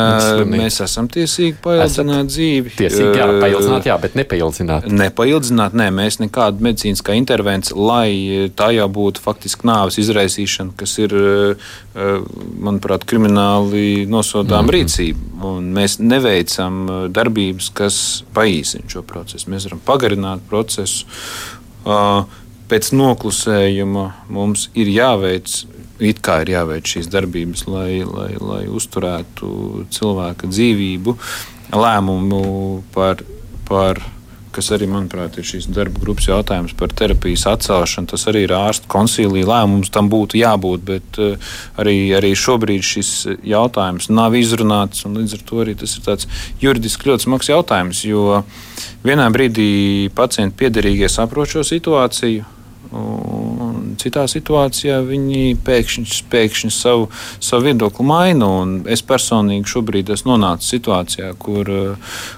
mēs 0.48 0.80
esam 0.86 1.10
tiesīgi 1.12 1.58
paildzināt 1.66 2.32
dzīvi. 2.32 2.72
Tiesīgi, 2.78 3.20
jā, 3.20 3.26
paildzināt, 3.42 3.90
jā, 3.90 3.98
bet 4.06 4.16
nepaildzināt. 4.20 4.88
Nepaildzināt, 4.88 5.76
nē, 5.82 5.90
mēs 6.00 6.20
nekādu 6.24 6.64
medicīniskā 6.70 7.18
intervenci, 7.20 7.76
lai 7.76 8.48
tā 8.56 8.72
jau 8.78 8.88
būtu 9.00 9.26
faktiski 9.26 9.68
nāves 9.68 10.00
izraisīšana, 10.00 10.72
kas 10.80 10.96
ir, 11.04 11.18
manuprāt, 11.98 13.04
krimināli 13.10 14.08
nosodām 14.08 14.64
mm 14.64 14.70
-hmm. 14.70 14.76
rīcība. 14.80 15.52
Un 15.52 15.72
mēs 15.76 16.00
neveicam 16.00 16.82
darbības, 17.12 17.72
kas 17.76 18.02
paīsina 18.34 18.88
šo 18.88 19.04
procesu. 19.04 19.52
Mēs 19.52 19.68
varam 19.68 19.84
pagarināt 19.86 20.48
procesu. 20.50 21.06
Uh, 21.88 22.24
pēc 22.72 22.92
noklusējuma 22.96 24.06
mums 24.34 24.70
ir 24.78 24.92
jāveic. 24.92 25.64
It 25.98 26.20
kā 26.22 26.44
ir 26.44 26.52
jāveic 26.54 26.86
šīs 26.86 27.08
darbības, 27.10 27.64
lai, 27.72 28.04
lai, 28.06 28.30
lai 28.38 28.64
uzturētu 28.70 29.88
cilvēka 29.96 30.50
dzīvību, 30.52 31.16
lēmumu 31.74 32.44
par, 32.94 33.24
par 33.66 34.04
kas 34.58 34.72
arī, 34.74 34.88
manuprāt, 34.90 35.38
ir 35.38 35.46
šīs 35.46 35.68
darba 35.74 36.02
grupas 36.02 36.28
jautājums 36.30 36.74
par 36.78 36.94
terapijas 36.98 37.46
atcelšanu. 37.52 38.10
Tas 38.10 38.26
arī 38.30 38.46
ir 38.48 38.56
ārsta 38.58 38.90
konsilija 38.90 39.50
lēmums, 39.52 39.92
tam 39.94 40.10
būtu 40.10 40.40
jābūt, 40.40 40.84
bet 40.88 41.22
uh, 41.22 41.54
arī, 41.82 41.96
arī 42.18 42.34
šobrīd 42.38 42.86
šis 42.86 43.12
jautājums 43.46 44.10
nav 44.10 44.38
izrunāts. 44.40 45.06
Līdz 45.06 45.38
ar 45.38 45.46
to 45.50 45.62
arī 45.66 45.78
tas 45.78 45.94
ir 45.98 46.06
tāds 46.08 46.30
juridiski 46.64 47.12
ļoti 47.12 47.28
smags 47.28 47.52
jautājums, 47.54 48.04
jo 48.08 48.42
vienā 49.06 49.30
brīdī 49.34 49.72
pacienti 50.18 50.58
piederīgie 50.66 51.10
saprot 51.12 51.54
šo 51.54 51.66
situāciju 51.68 52.57
Un 52.96 53.96
citā 54.00 54.24
situācijā 54.30 55.00
viņi 55.08 55.58
pēkšņi, 55.66 56.22
pēkšņi 56.32 56.72
savu, 56.72 57.10
savu 57.44 57.68
viedokli 57.68 58.06
maina. 58.08 58.50
Es 58.92 59.04
personīgi 59.06 59.68
šobrīd 59.74 60.14
esmu 60.16 60.36
nonācis 60.36 60.72
situācijā, 60.76 61.34
kur, 61.42 61.72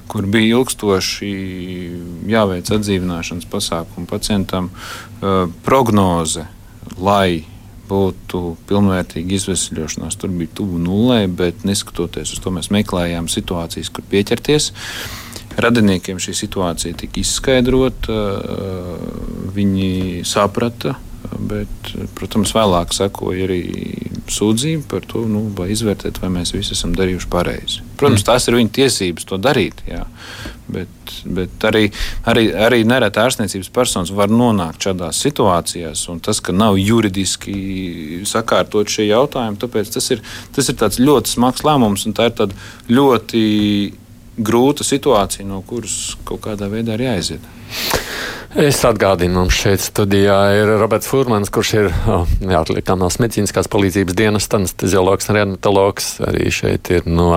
kur 0.10 0.30
bija 0.32 0.58
ilgstoši 0.58 1.32
jāveic 2.32 2.74
atdzīvināšanas 2.74 3.50
pasākumu 3.52 4.10
pacientam 4.10 4.72
prognoze, 5.66 6.48
lai 6.98 7.46
būtu 7.90 8.56
pilnvērtīga 8.70 9.36
izvesļošanās. 9.38 10.18
Tur 10.20 10.34
bija 10.34 10.54
tuvu 10.62 10.82
nulē, 10.82 11.24
bet 11.28 11.66
neskatoties 11.68 12.36
uz 12.36 12.44
to, 12.44 12.54
mēs 12.54 12.70
meklējām 12.74 13.30
situācijas, 13.32 13.90
kur 13.94 14.06
pieķerties. 14.12 14.72
Radiniekiem 15.60 16.20
šī 16.22 16.36
situācija 16.38 16.98
tika 17.00 17.20
izskaidrota, 17.22 18.18
viņi 19.56 20.24
saprata, 20.28 20.96
bet, 21.38 21.92
protams, 22.18 22.54
vēlāk 22.56 22.94
sekoja 22.96 23.46
arī 23.48 23.62
sūdzība 24.32 24.86
par 24.90 25.06
to, 25.10 25.26
nu, 25.30 25.44
vai 25.56 25.70
izvērtēt, 25.74 26.20
vai 26.24 26.30
mēs 26.34 26.54
visi 26.56 26.74
esam 26.76 26.94
darījuši 26.98 27.30
pareizi. 27.32 27.84
Protams, 28.00 28.26
tās 28.28 28.48
ir 28.48 28.58
viņa 28.58 28.74
tiesības 28.78 29.28
to 29.30 29.40
darīt, 29.42 29.84
jā. 29.90 30.06
bet, 30.72 31.14
bet 31.26 31.68
arī, 31.70 31.86
arī, 32.30 32.46
arī 32.68 32.82
nereti 32.88 33.22
ārstniecības 33.22 33.72
personas 33.76 34.14
var 34.16 34.32
nonākt 34.32 34.90
šādās 34.90 35.22
situācijās, 35.26 36.06
un 36.14 36.22
tas, 36.24 36.42
ka 36.42 36.56
nav 36.56 36.80
juridiski 36.80 38.24
sakārtot 38.30 38.92
šie 38.92 39.10
jautājumi, 39.10 39.60
tāpēc 39.62 39.96
tas 39.96 40.12
ir, 40.16 40.24
tas 40.56 40.72
ir 40.72 41.10
ļoti 41.10 41.36
smags 41.36 41.66
lēmums, 41.68 42.08
un 42.08 42.16
tā 42.18 42.30
ir 42.32 42.56
ļoti 42.90 43.44
grūta 44.40 44.86
situācija, 44.88 45.48
no 45.48 45.62
kuras 45.68 46.16
kaut 46.28 46.44
kādā 46.48 46.70
veidā 46.72 46.98
ir 46.98 47.08
jāiziet. 47.10 47.56
Es 48.58 48.80
atgādinu, 48.82 49.44
mums 49.44 49.54
šeit 49.54 49.84
studijā 49.84 50.36
ir 50.58 50.72
Roberts 50.82 51.06
Furmans, 51.06 51.52
kurš 51.54 51.74
ir 51.78 51.90
neatliekamās 52.42 53.20
medicīniskās 53.22 53.70
palīdzības 53.70 54.16
dienas 54.18 54.50
anesteziologs 54.58 55.30
un 55.30 55.38
reanatologs. 55.38 56.08
Arī 56.26 56.50
šeit 56.54 56.90
ir 56.90 57.06
no, 57.06 57.28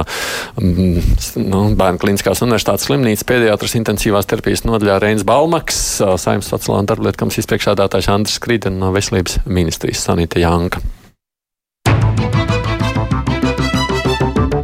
no 0.57 1.61
Bērnu 1.77 2.01
klīniskās 2.01 2.41
universitātes 2.47 2.89
slimnīcas 2.89 3.29
pēdējātras 3.29 3.77
intensīvās 3.83 4.31
terapijas 4.31 4.65
nodaļā 4.65 4.97
Reins 5.05 5.27
Balmaks, 5.29 5.83
Saimnes 6.01 6.49
sociālā 6.49 6.81
un 6.81 6.89
darblietu 6.89 7.21
komisijas 7.27 7.51
priekšādātājs 7.53 8.09
Andris 8.15 8.41
Krīden 8.41 8.81
no 8.81 8.89
Veselības 8.97 9.43
ministrijas 9.45 10.07
Sanita 10.09 10.41
Janka. 10.41 10.81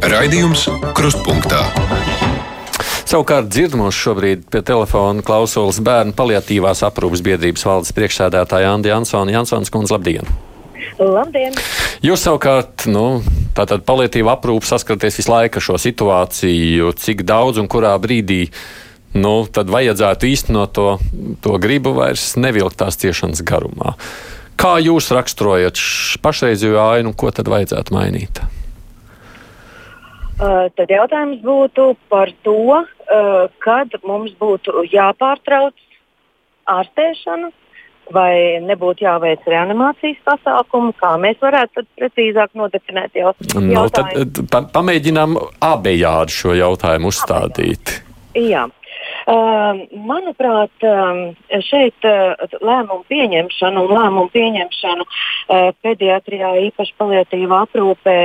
Raidījums 0.09 0.65
Krustpunktā. 0.97 1.61
Savukārt 3.09 3.47
dzirdamos 3.49 3.97
šobrīd 3.97 4.43
pie 4.53 4.59
telefona 4.61 5.23
klausulas 5.25 5.79
bērnu 5.81 6.13
paliatīvās 6.13 6.83
aprūpas 6.85 7.23
biedrības 7.25 7.63
valdes 7.65 7.95
priekšsēdētāja 7.97 8.69
Andi 8.69 8.91
Jansona. 8.91 9.33
Jansons 9.33 9.71
kundze, 9.73 9.95
labdien! 9.95 10.29
Labdien! 11.01 11.57
Jūs 12.05 12.21
savukārt 12.27 12.85
nu, 12.91 13.23
tātad 13.57 13.81
palietīva 13.87 14.35
aprūpe 14.35 14.69
saskaraties 14.69 15.17
visu 15.23 15.33
laiku 15.33 15.63
šo 15.63 15.79
situāciju, 15.81 16.91
cik 17.01 17.25
daudz 17.25 17.57
un 17.57 17.71
kurā 17.71 17.95
brīdī 17.97 18.43
nu, 19.17 19.33
tad 19.49 19.73
vajadzētu 19.73 20.29
īstenot 20.29 20.77
to, 20.77 20.87
to 21.41 21.57
gribu 21.57 21.95
vairs 21.97 22.35
nevilkt 22.37 22.77
tās 22.83 23.01
ciešanas 23.01 23.41
garumā. 23.41 23.95
Kā 24.59 24.77
jūs 24.85 25.09
raksturojat 25.17 25.81
pašreizējo 26.21 26.85
ainu, 26.91 27.17
ko 27.17 27.33
tad 27.33 27.49
vajadzētu 27.49 27.97
mainīt? 27.97 28.45
Uh, 30.39 30.69
tad 30.71 30.91
jautājums 30.93 31.41
būtu 31.43 31.93
par 32.07 32.31
to, 32.47 32.79
uh, 32.79 33.49
kad 33.59 33.95
mums 34.07 34.31
būtu 34.39 34.85
jāpārtrauc 34.87 35.75
ārstēšana, 36.69 37.49
vai 38.15 38.57
nebūtu 38.63 39.03
jāveic 39.05 39.43
reanimācijas 39.45 40.21
pasākumu, 40.25 40.95
kā 40.97 41.11
mēs 41.21 41.37
varētu 41.43 41.83
precīzāk 41.99 42.55
nodefinēt 42.57 43.19
jau, 43.19 43.33
nu, 43.53 43.65
jautājumu. 43.75 44.25
Tad 44.31 44.41
pa, 44.49 44.63
pamēģinām 44.79 45.35
abejādi 45.65 46.37
šo 46.39 46.55
jautājumu 46.57 47.11
uzstādīt. 47.11 47.99
Abejādi. 47.99 48.49
Jā. 48.49 48.67
Manuprāt, 49.29 50.73
šeit 51.67 52.05
lēmumu 52.65 53.03
pieņemšanu 53.11 53.83
un 53.85 53.91
lēmumu 53.93 54.31
pieņemšanu 54.33 55.05
pediatrijā, 55.85 56.53
īpaši 56.69 56.95
palietīvā 56.97 57.59
aprūpē, 57.67 58.17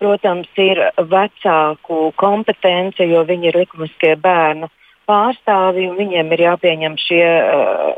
protams, 0.00 0.50
ir 0.58 0.80
vecāku 0.98 2.10
kompetence, 2.18 3.06
jo 3.06 3.22
viņi 3.28 3.52
ir 3.52 3.60
likumiskie 3.62 4.16
bērnu 4.18 4.70
pārstāvi 5.08 5.86
un 5.88 5.96
viņiem 6.00 6.32
ir 6.34 6.42
jāpieņem 6.48 6.96
šie 7.06 7.26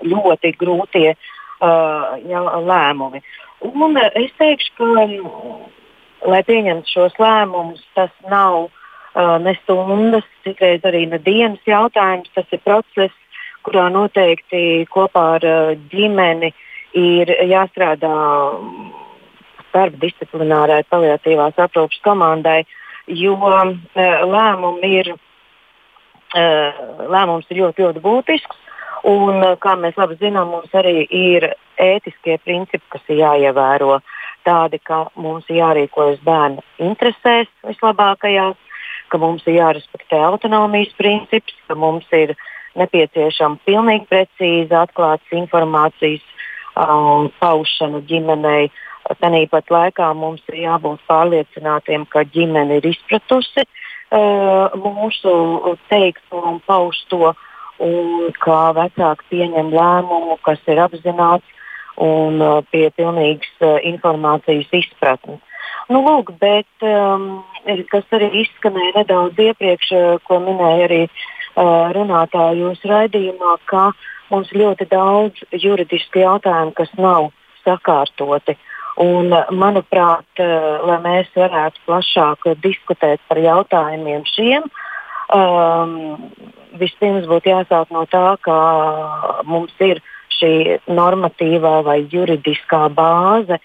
ļoti 0.04 0.52
grūtie 0.60 1.14
lēmumi. 1.60 3.22
Un 3.70 3.96
es 4.04 4.36
teikšu, 4.40 4.76
ka, 4.76 5.06
lai 6.28 6.42
pieņemtu 6.44 6.92
šos 6.92 7.16
lēmumus, 7.20 7.80
tas 7.96 8.12
nav 8.28 8.68
ne 9.44 9.54
stundas, 9.62 10.26
citreiz 10.44 10.84
arī 10.88 11.06
ne 11.10 11.20
dienas 11.22 11.62
jautājums. 11.68 12.30
Tas 12.34 12.48
ir 12.52 12.62
process, 12.64 13.14
kurā 13.66 13.88
noteikti 13.92 14.86
kopā 14.90 15.24
ar 15.38 15.46
ģimeni 15.92 16.52
ir 16.98 17.30
jāstrādā 17.50 18.14
starpdisciplinārai 19.70 20.82
paliatīvās 20.90 21.58
aprūpes 21.62 22.00
komandai, 22.02 22.64
jo 23.06 23.36
lēmumi 23.38 24.94
ir 25.02 25.12
lēmums 26.34 27.46
ir 27.50 27.62
ļoti, 27.62 27.82
ļoti 27.82 28.02
būtisks. 28.04 28.56
Un, 29.08 29.40
kā 29.62 29.76
mēs 29.80 29.96
labi 29.96 30.18
zinām, 30.20 30.50
mums 30.52 30.72
arī 30.76 31.06
ir 31.08 31.54
ētiskie 31.80 32.36
principi, 32.44 32.84
kas 32.92 33.00
ir 33.08 33.22
jāievēro. 33.22 34.00
Tādi, 34.44 34.80
ka 34.84 35.06
mums 35.16 35.48
jārīkojas 35.48 36.20
bērnu 36.24 36.62
interesēs 36.84 37.48
vislabākajās, 37.64 38.56
ka 39.10 39.18
mums 39.18 39.46
ir 39.48 39.58
jārespektē 39.58 40.20
autonomijas 40.24 40.92
princips, 40.98 41.56
ka 41.68 41.76
mums 41.78 42.06
ir 42.16 42.36
nepieciešama 42.78 43.60
pilnīgi 43.66 44.06
precīza 44.10 44.84
atklātas 44.86 45.34
informācijas 45.34 46.24
um, 46.76 47.30
paušana 47.42 48.02
ģimenei. 48.10 48.70
Tāpat 49.10 49.72
laikā 49.74 50.12
mums 50.14 50.42
ir 50.52 50.60
jābūt 50.62 51.00
pārliecinātiem, 51.10 52.04
ka 52.12 52.22
ģimene 52.30 52.78
ir 52.78 52.90
izpratusi 52.92 53.64
uh, 53.64 54.70
mūsu 54.78 55.32
teikto 55.90 56.42
un 56.52 56.60
pausto, 56.66 57.32
un 57.82 58.28
kā 58.38 58.60
vecāki 58.76 59.26
pieņem 59.32 59.72
lēmumu, 59.74 60.36
kas 60.46 60.62
ir 60.70 60.78
apzināts 60.84 61.59
un 62.00 62.40
uh, 62.40 62.60
pie 62.72 62.88
pilnīgas 62.96 63.64
uh, 63.64 63.78
informācijas 63.92 64.70
izpratnes. 64.80 65.40
Nu, 65.90 66.00
lūk, 66.06 66.30
bet 66.38 66.86
um, 66.86 67.42
kas 67.90 68.06
arī 68.14 68.30
izskanēja 68.44 69.00
nedaudz 69.00 69.40
iepriekš, 69.42 69.92
ko 70.26 70.38
minēja 70.44 70.86
arī 70.86 71.02
uh, 71.06 71.90
runātāji 71.96 72.62
jūsu 72.62 72.90
raidījumā, 72.92 73.56
ka 73.70 73.90
mums 74.30 74.52
ļoti 74.54 74.86
daudz 74.90 75.42
juridisku 75.50 76.22
jautājumu, 76.22 76.76
kas 76.78 76.92
nav 76.98 77.32
sakārtoti. 77.64 78.54
Uh, 78.54 78.70
Un, 79.00 79.30
manuprāt, 79.54 80.26
eh, 80.36 80.78
lai 80.84 80.98
mēs 81.00 81.30
varētu 81.36 81.80
plašāk 81.86 82.50
diskutēt 82.60 83.22
par 83.28 83.38
jautājumiem 83.38 84.26
šiem, 84.28 84.66
um, 85.32 85.94
vispirms 86.76 87.28
būtu 87.30 87.48
jāsāk 87.48 87.92
no 87.94 88.04
tā, 88.10 88.36
ka 88.44 88.56
mums 89.44 89.72
ir 89.80 90.02
šī 90.40 90.80
normatīvā 90.88 91.80
vai 91.86 92.00
juridiskā 92.10 92.88
bāze 92.96 93.60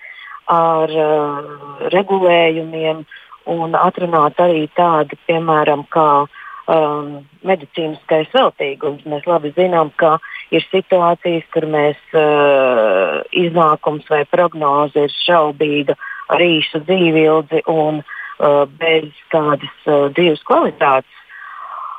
ar 0.52 0.92
uh, 0.92 1.88
regulējumiem 1.94 3.06
un 3.50 3.78
atrunāt 3.78 4.40
arī 4.42 4.66
tādi, 4.78 5.18
piemēram, 5.30 5.86
kā 5.94 6.26
um, 6.26 7.26
medicīniskais 7.46 8.32
veltīgums. 8.34 9.06
Mēs 9.10 9.26
labi 9.30 9.54
zinām, 9.58 9.92
ka 10.02 10.18
ir 10.54 10.66
situācijas, 10.72 11.46
kur 11.54 11.68
mēs 11.70 12.00
uh, 12.18 13.22
iznākums 13.32 14.10
vai 14.10 14.24
prognoze 14.30 15.08
ir 15.08 15.18
šaubīga 15.26 15.98
ar 16.34 16.42
īsu 16.42 16.82
dzīvildzi 16.86 17.66
un 17.72 18.02
uh, 18.02 18.66
bez 18.80 19.12
kādas 19.34 19.76
uh, 19.86 20.08
dzīves 20.16 20.44
kvalitātes. 20.48 21.22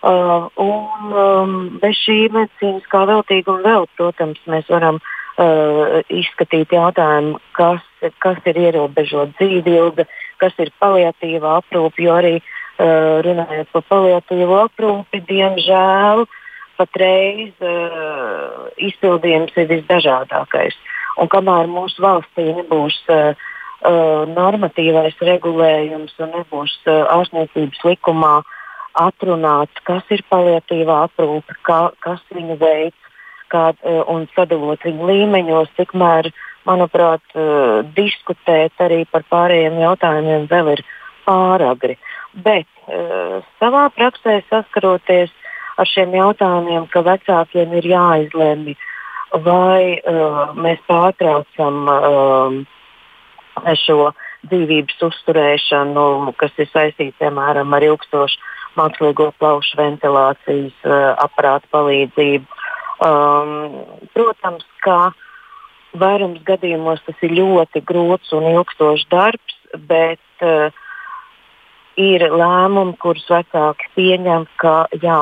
Uh, 0.04 0.46
un 0.60 1.14
um, 1.16 1.54
bez 1.80 1.96
šī 2.04 2.18
medicīniskā 2.34 3.06
veltīguma 3.08 3.64
vēl, 3.64 3.86
protams, 3.96 4.42
mēs 4.46 4.68
varam 4.70 5.00
uh, 5.00 6.02
izskatīt 6.12 6.74
jautājumu, 6.76 7.40
kas, 7.56 7.82
kas 8.22 8.40
ir 8.46 8.60
ierobežot 8.68 9.32
dzīvību, 9.40 10.04
kas 10.42 10.58
ir 10.62 10.70
paliatīvā 10.84 11.56
aprūpe, 11.62 12.04
jo 12.04 12.16
arī 12.20 12.34
uh, 12.38 13.22
runājot 13.24 13.72
par 13.72 13.86
paliatīvo 13.88 14.60
aprūpi, 14.66 15.24
diemžēl 15.32 16.26
uh, 16.26 16.36
patreiz 16.76 17.52
uh, 17.64 18.68
izpildījums 18.76 19.56
ir 19.56 19.68
visdažādākais. 19.70 20.76
Un 21.20 21.30
kamēr 21.32 21.68
mūsu 21.72 22.02
valstī 22.04 22.50
nebūs 22.58 22.98
uh, 23.12 23.32
uh, 23.32 24.24
normatīvais 24.28 25.16
regulējums 25.30 26.16
un 26.20 26.34
nebūs 26.36 26.76
uh, 26.84 27.06
ārstniecības 27.16 27.84
likumā 27.88 28.34
atrunāts, 29.00 29.82
kas 29.86 30.04
ir 30.14 30.22
paliatīvā 30.30 31.02
aprūpe, 31.08 31.56
kā, 31.66 31.80
kas 32.04 32.22
viņu 32.34 32.56
veids 32.60 33.06
kā, 33.52 33.70
uh, 33.72 34.02
un 34.10 34.26
sadalot 34.34 34.82
viņu 34.86 35.08
līmeņos, 35.10 35.72
tikmēr, 35.78 36.30
manuprāt, 36.66 37.22
uh, 37.34 37.82
diskutēt 37.96 38.74
arī 38.82 39.04
par 39.10 39.26
pārējiem 39.30 39.78
jautājumiem 39.84 40.48
vēl 40.50 40.72
ir 40.74 40.84
pāragri. 41.26 41.98
Bet 42.34 42.68
uh, 42.86 43.42
savā 43.60 43.86
praksē 43.94 44.40
saskaroties 44.50 45.32
ar 45.76 45.88
šiem 45.90 46.14
jautājumiem, 46.16 46.88
ka 46.90 47.04
vecākiem 47.04 47.74
ir 47.76 47.90
jāizlemj, 47.92 48.76
vai 49.44 50.00
mēs 50.56 50.78
pārtraucam 50.88 51.90
šo 53.82 53.98
dzīvības 54.46 55.02
uzturēšanu, 55.08 56.06
kas 56.40 56.54
ir 56.62 56.70
saistīts 56.70 57.18
piemēram 57.20 57.74
ar 57.76 57.84
ilgstošu 57.90 58.40
mākslīgo 58.78 59.30
plaušu 59.40 59.78
ventilācijas 59.80 60.76
uh, 60.86 61.12
aparātu 61.22 61.70
palīdzību. 61.74 62.62
Um, 63.06 63.82
protams, 64.14 64.64
ka 64.84 65.12
vairums 65.96 66.40
gadījumos 66.48 67.02
tas 67.06 67.24
ir 67.26 67.34
ļoti 67.36 67.82
grūts 67.88 68.32
un 68.36 68.48
ilgstošs 68.54 69.06
darbs, 69.12 69.56
bet 69.88 70.44
uh, 70.44 70.72
ir 72.00 72.24
lēmumi, 72.32 72.96
kurus 73.00 73.26
vecāki 73.32 73.90
pieņem, 73.96 74.46
ka 74.60 74.86
jā, 75.02 75.20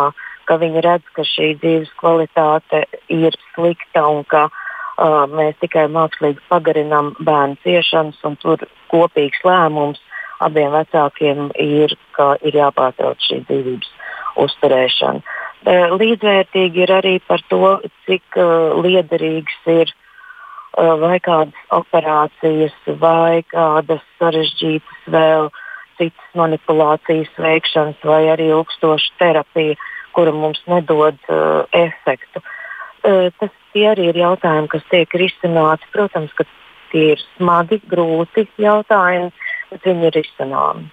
ka 0.49 0.59
viņi 0.61 0.85
redz, 0.85 1.11
ka 1.17 1.25
šī 1.27 1.55
dzīves 1.63 1.93
kvalitāte 2.01 2.85
ir 3.13 3.37
slikta 3.55 4.07
un 4.11 4.25
ka 4.29 4.49
uh, 4.51 5.25
mēs 5.31 5.59
tikai 5.63 5.87
mākslīgi 5.93 6.43
pagarinām 6.51 7.15
bērnu 7.21 7.59
ciešanas, 7.65 8.19
un 8.27 8.37
tur 8.43 8.67
kopīgs 8.93 9.43
lēmums 9.47 10.03
abiem 10.43 10.73
vecākiem 10.75 11.51
ir, 11.61 11.97
ka 12.17 12.35
ir 12.43 12.59
jāpārtrauc 12.59 13.21
šī 13.23 13.43
dzīvības 13.49 13.91
uzturēšana. 14.45 15.23
Uh, 15.65 15.95
līdzvērtīgi 15.97 16.83
ir 16.85 16.93
arī 16.93 17.19
par 17.27 17.45
to, 17.49 17.79
cik 18.09 18.37
uh, 18.37 18.75
liederīgs 18.85 19.57
ir 19.71 19.89
uh, 19.91 20.95
vai 21.01 21.19
kādas 21.25 21.73
operācijas, 21.73 22.77
vai 23.01 23.45
kādas 23.49 24.03
sarežģītas 24.19 25.09
vēl 25.15 25.51
citas 25.97 26.31
manipulācijas 26.37 27.31
veikšanas, 27.39 28.01
vai 28.05 28.25
arī 28.35 28.51
ilgstoša 28.51 29.19
terapija 29.23 29.79
kura 30.15 30.33
mums 30.33 30.63
nedod 30.71 31.19
uh, 31.29 31.67
efektu. 31.75 32.43
Uh, 33.05 33.29
tas 33.41 33.53
arī 33.75 34.11
ir 34.13 34.21
jautājumi, 34.23 34.71
kas 34.71 34.85
tiek 34.91 35.17
risināti. 35.19 35.89
Protams, 35.93 36.33
ka 36.39 36.47
tie 36.93 37.15
ir 37.17 37.23
smagi, 37.35 37.81
grūti 37.91 38.47
jautājumi, 38.63 39.33
viņi 39.83 40.09
ir 40.11 40.21
risināmi. 40.21 40.87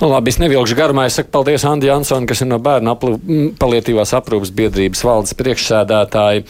Nu, 0.00 0.08
labi, 0.10 0.32
es 0.32 0.40
nevilkšu 0.42 0.76
garumā. 0.78 1.06
Es 1.08 1.18
saku 1.18 1.30
paldies 1.34 1.64
Andi 1.68 1.88
Jansonam, 1.90 2.26
kas 2.28 2.42
ir 2.42 2.50
no 2.50 2.58
bērnu 2.62 2.96
palietīvās 3.60 4.14
aprūpas 4.18 4.52
biedrības 4.56 5.04
valdes 5.06 5.36
priekšsēdētāji. 5.38 6.46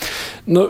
Nu, 0.55 0.65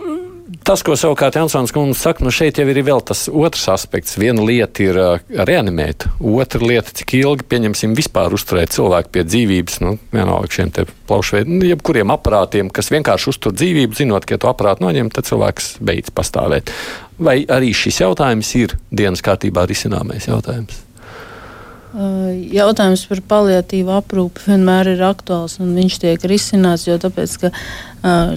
Tas, 0.63 0.83
ko 0.87 0.95
savukārt 0.99 1.35
Jansons 1.39 1.73
kundze 1.75 1.99
saka, 1.99 2.23
nu 2.25 2.31
šeit 2.35 2.59
jau 2.61 2.67
ir 2.69 2.79
vēl 2.85 3.01
tas 3.07 3.25
otrs 3.33 3.65
aspekts. 3.73 4.19
Viena 4.21 4.45
lieta 4.45 4.85
ir 4.85 4.99
uh, 5.01 5.25
reanimēt, 5.35 6.07
otra 6.21 6.61
lieta, 6.63 6.93
cik 6.95 7.17
ilgi, 7.19 7.47
pieņemsim, 7.51 7.97
vispār 7.99 8.37
uzturēt 8.37 8.75
cilvēku 8.77 9.11
pie 9.17 9.25
dzīvības, 9.27 9.81
nu, 9.85 9.97
vienalga 10.15 10.53
šiem 10.55 10.73
te 10.77 10.87
plaušveidiem, 11.09 11.59
nu, 11.59 11.69
jebkuriem 11.73 12.15
aparātiem, 12.15 12.71
kas 12.75 12.93
vienkārši 12.95 13.33
uztur 13.33 13.57
dzīvību, 13.57 13.99
zinot, 13.99 14.29
ka 14.29 14.37
ja 14.37 14.45
to 14.45 14.53
aparātu 14.53 14.87
noņem, 14.87 15.11
tad 15.15 15.31
cilvēks 15.31 15.77
beidz 15.85 16.15
pastāvēt. 16.15 16.73
Vai 17.19 17.41
arī 17.49 17.75
šis 17.77 18.05
jautājums 18.05 18.55
ir 18.61 18.77
dienas 18.93 19.25
kārtībā 19.25 19.67
risināmais 19.71 20.29
jautājums? 20.31 20.84
Jautājums 21.95 23.05
par 23.07 23.21
paliatīvu 23.31 23.93
aprūpi 23.95 24.49
vienmēr 24.49 24.95
ir 24.97 25.03
aktuāls 25.07 25.61
un 25.63 25.77
viņš 25.79 25.99
tiek 26.03 26.25
risināts, 26.27 26.89
jo 26.89 26.97
tāpēc, 26.99 27.37
ka 27.45 27.51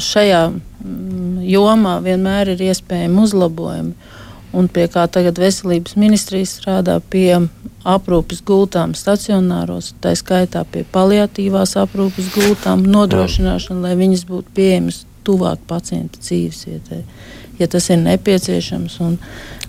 šajā 0.03 0.41
mm, 0.51 1.39
jomā 1.41 1.95
vienmēr 2.05 2.53
ir 2.53 2.61
iespējami 2.69 3.23
uzlabojumi. 3.23 4.13
Un 4.57 4.69
pie 4.71 4.85
kā 4.93 5.07
tagad 5.11 5.41
veselības 5.41 5.97
ministrija 5.99 6.47
strādā 6.47 6.99
pie 7.01 7.33
aprūpes 7.87 8.43
gultām 8.45 8.93
stacionāros, 8.97 9.93
tā 10.03 10.13
skaitā 10.17 10.63
pie 10.71 10.85
paliatīvās 10.93 11.75
aprūpes 11.81 12.29
gultām, 12.35 12.85
nodrošināšana, 12.85 13.89
lai 13.89 13.97
viņas 13.99 14.25
būtu 14.29 14.53
pieejamas 14.57 15.01
tuvāk 15.27 15.65
pacienta 15.67 16.21
dzīvesvietai, 16.21 17.01
ja 17.59 17.67
tas 17.71 17.89
ir 17.89 17.99
nepieciešams. 18.05 18.99
Un, 19.03 19.17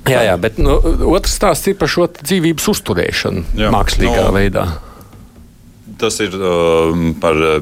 Jā, 0.09 0.23
jā, 0.29 0.37
bet 0.41 0.61
nu, 0.63 0.77
otrs 1.11 1.35
stāsts 1.37 1.69
ir 1.71 1.77
par 1.81 1.91
šo 1.93 2.07
dzīvības 2.21 2.69
uzturēšanu 2.73 3.43
jā, 3.59 3.73
mākslīgā 3.75 4.29
no, 4.29 4.35
veidā. 4.37 4.67
Tas 5.99 6.21
ir 6.23 6.37
uh, 6.39 6.95
par 7.21 7.37
uh, 7.43 7.59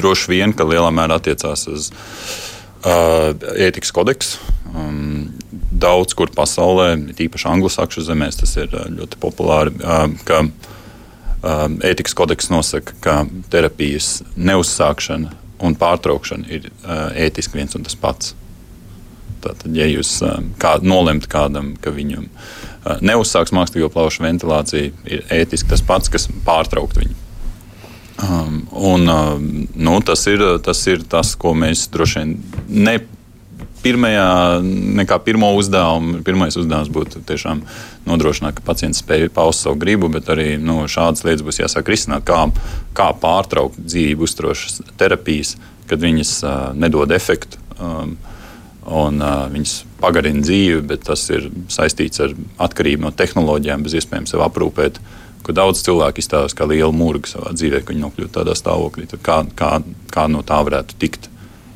droši 0.00 0.32
vien, 0.32 0.54
ka 0.56 0.68
lielā 0.68 0.92
mērā 0.94 1.18
attiecās 1.20 1.66
uz 1.72 1.90
uh, 1.90 3.34
ētikas 3.58 3.92
kodeksu. 3.96 4.38
Um, 4.70 5.32
daudz 5.70 6.14
kur 6.14 6.30
pasaulē, 6.34 6.92
tīpaši 7.18 7.48
anglosakšu 7.50 8.04
zemēs, 8.06 8.38
tas 8.40 8.54
ir 8.60 8.70
uh, 8.70 8.86
ļoti 8.94 9.20
populāri. 9.20 9.74
Uh, 9.82 10.14
ka, 10.28 10.44
ētikas 11.40 12.12
kodeks 12.12 12.50
nosaka, 12.52 12.92
ka 13.00 13.14
terapijas 13.48 14.18
neuzsākšana 14.36 15.30
un 15.64 15.76
pārtraukšana 15.80 16.48
ir 16.52 16.68
uh, 16.68 17.08
ētiski 17.16 17.56
viens 17.56 17.76
un 17.76 17.86
tas 17.86 17.96
pats. 17.96 18.34
Tātad, 19.40 19.70
ja 19.76 19.88
jūs 19.88 20.18
kā, 20.60 20.76
nolemt 20.84 21.28
kādam, 21.30 21.74
ka 21.80 21.92
viņam 21.94 22.28
neuzsāks 23.04 23.54
mākslīgo 23.56 23.90
plaušu 23.92 24.24
ventilāciju, 24.24 24.92
ir 25.08 25.24
ētiski 25.32 25.72
tas 25.72 25.84
pats, 25.84 26.12
kas 26.12 26.28
pārtraukt 26.46 27.00
viņu. 27.00 27.16
Um, 28.20 28.68
un, 28.70 29.08
um, 29.08 29.46
nu, 29.74 30.00
tas, 30.04 30.26
ir, 30.28 30.42
tas 30.64 30.82
ir 30.92 31.04
tas, 31.08 31.32
ko 31.40 31.54
mēs 31.56 31.86
droši 31.92 32.20
vien 32.20 32.34
ne 32.68 32.98
pirmajā, 33.80 34.60
nekā 35.00 35.16
pirmo 35.24 35.54
uzdevumu. 35.56 36.20
Pirmais 36.26 36.56
uzdevums 36.60 36.90
būtu 36.92 37.22
tiešām 37.28 37.62
nodrošināt, 38.08 38.58
ka 38.58 38.66
pacients 38.66 39.00
spēj 39.00 39.30
paust 39.32 39.64
savu 39.64 39.78
gribu, 39.80 40.10
bet 40.12 40.28
arī 40.32 40.58
nu, 40.60 40.82
šādas 40.90 41.24
lietas 41.24 41.46
būs 41.46 41.62
jāsāk 41.62 41.88
risināt, 41.88 42.26
kā, 42.28 42.42
kā 42.96 43.10
pārtraukt 43.22 43.80
dzīvību 43.80 44.28
uzturošas 44.28 44.82
terapijas, 45.00 45.54
kad 45.88 46.04
viņas 46.04 46.34
uh, 46.44 46.58
nedod 46.76 47.12
efektu. 47.16 47.60
Um, 47.80 48.18
un 48.90 49.22
uh, 49.22 49.46
viņas 49.52 49.74
pagarina 50.00 50.42
dzīvi, 50.44 50.82
bet 50.90 51.06
tas 51.06 51.22
ir 51.30 51.48
saistīts 51.70 52.22
ar 52.24 52.34
atkarību 52.66 53.06
no 53.06 53.14
tehnoloģijām, 53.14 53.86
bez 53.86 53.96
iespējams 54.00 54.34
sev 54.34 54.44
aprūpēt. 54.46 55.00
Daudz 55.50 55.80
cilvēku 55.82 56.22
izstāsta 56.22 56.60
kā 56.60 56.66
liela 56.70 56.92
mūrga 56.94 57.26
savā 57.26 57.50
dzīvē, 57.56 57.80
ka 57.82 57.90
viņi 57.90 58.04
nokļūst 58.04 58.36
tādā 58.36 58.52
stāvoklī. 58.54 59.08
Kā, 59.18 59.40
kā, 59.58 59.70
kā 60.14 60.26
no 60.30 60.44
tā 60.46 60.60
varētu 60.62 60.94
tikt 61.02 61.26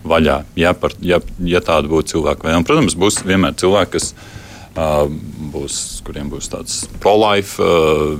vaļā, 0.06 0.36
ja, 0.60 0.70
par, 0.78 0.94
ja, 1.02 1.18
ja 1.42 1.62
tāda 1.64 1.90
būtu 1.90 2.12
cilvēka. 2.12 2.52
Un, 2.54 2.66
protams, 2.68 2.94
būs 2.94 3.24
vienmēr 3.26 3.56
cilvēki, 3.58 3.96
kas 3.96 4.12
uh, 4.76 5.08
būs, 5.54 5.80
kuriem 6.06 6.30
būs 6.30 6.52
tāds 6.52 6.76
pro-life 7.02 7.58
uh, 7.58 8.14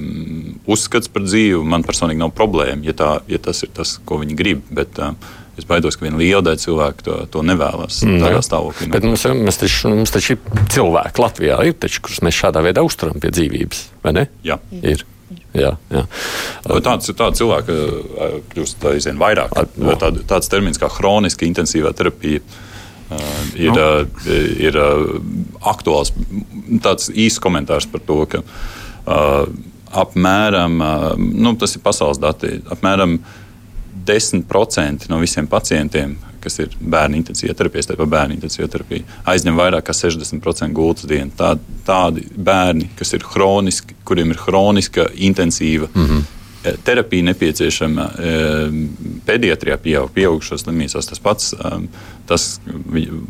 uzskats 0.67 1.13
par 1.13 1.23
dzīvi. 1.29 1.63
Man 1.63 1.87
personīgi 1.87 2.25
nav 2.25 2.35
problēma, 2.35 2.83
ja, 2.89 2.97
tā, 2.99 3.13
ja 3.31 3.39
tas 3.39 3.63
ir 3.63 3.71
tas, 3.77 3.99
ko 4.09 4.19
viņi 4.25 4.39
grib. 4.41 4.67
Bet, 4.75 4.99
uh, 4.99 5.15
Es 5.59 5.67
baidos, 5.69 5.95
ka 5.95 6.07
viena 6.07 6.19
liela 6.19 6.43
daļa 6.43 6.61
cilvēku 6.65 7.05
to, 7.07 7.17
to 7.31 7.43
nevēlas. 7.47 8.01
Mm, 8.03 8.19
tādā 8.25 8.43
stāvoklī. 8.43 8.89
Bet 8.91 9.07
mums, 9.07 9.23
mums, 9.39 9.59
taču, 9.61 9.93
mums 9.93 10.15
taču 10.15 10.35
ir 10.35 10.63
cilvēki 10.75 11.23
Latvijā, 11.23 11.59
ir, 11.69 11.77
taču, 11.79 12.03
kurus 12.05 12.23
mēs 12.27 12.39
šādā 12.41 12.63
veidā 12.65 12.83
uzturam 12.87 13.21
pie 13.23 13.31
dzīvības. 13.35 13.83
Vai 14.03 14.15
ne? 14.19 14.29
Jā. 14.47 14.59
Ir. 14.83 15.07
Jā, 15.55 15.77
jā. 15.95 16.03
Tāds, 16.83 17.11
tāds 17.15 17.39
cilvēks 17.39 17.77
kļūst 18.51 18.87
aizvien 18.91 19.21
vairāk. 19.21 19.55
Tā, 20.03 20.11
tāds 20.35 20.51
termins 20.51 20.81
kā 20.83 20.91
hroniska 20.91 21.47
intensīvā 21.47 21.95
terapija. 21.95 22.43
Uh, 23.05 23.21
ir, 23.61 23.71
nu. 23.71 23.85
uh, 23.85 24.35
ir 24.65 24.79
aktuāls 25.71 26.11
tāds 26.83 27.11
īsts 27.13 27.43
komentārs 27.45 27.87
par 27.93 28.03
to, 28.09 28.19
ka 28.33 28.41
apmēram, 29.95 30.81
nu, 31.21 31.53
tas 31.61 31.77
ir 31.77 31.83
pasaules 31.85 32.19
dati, 32.19 32.57
apmēram 32.73 33.19
10% 34.07 35.09
no 35.09 35.19
visiem 35.23 35.47
pacientiem, 35.51 36.17
kas 36.45 36.59
ir 36.61 36.77
bērnu 36.81 37.19
intensīvā 37.21 37.57
terapija, 37.57 37.89
tāpat 37.91 38.11
bērnu 38.13 38.37
intensīvā 38.37 38.69
terapija, 38.73 39.07
aizņem 39.33 39.59
vairāk 39.59 39.87
kā 39.89 39.97
60% 39.97 40.77
gultas 40.77 41.09
dienu. 41.09 41.33
Tā, 41.39 41.55
tādi 41.87 42.27
bērni, 42.37 42.91
kas 42.99 43.15
ir 43.17 43.25
hroniski, 43.33 43.97
kuriem 44.05 44.35
ir 44.35 44.41
hroniska, 44.45 45.09
intensīva 45.15 45.89
mm 45.93 46.07
-hmm. 46.07 46.75
terapija 46.85 47.29
nepieciešama 47.31 48.11
e, 48.19 48.33
pediatrijā, 49.27 49.77
pieaug, 49.77 50.11
pieaugušos 50.15 50.67
slimībās, 50.67 51.07
tas 51.07 51.19
pats. 51.21 51.53
E, 51.53 51.77
tas 52.27 52.61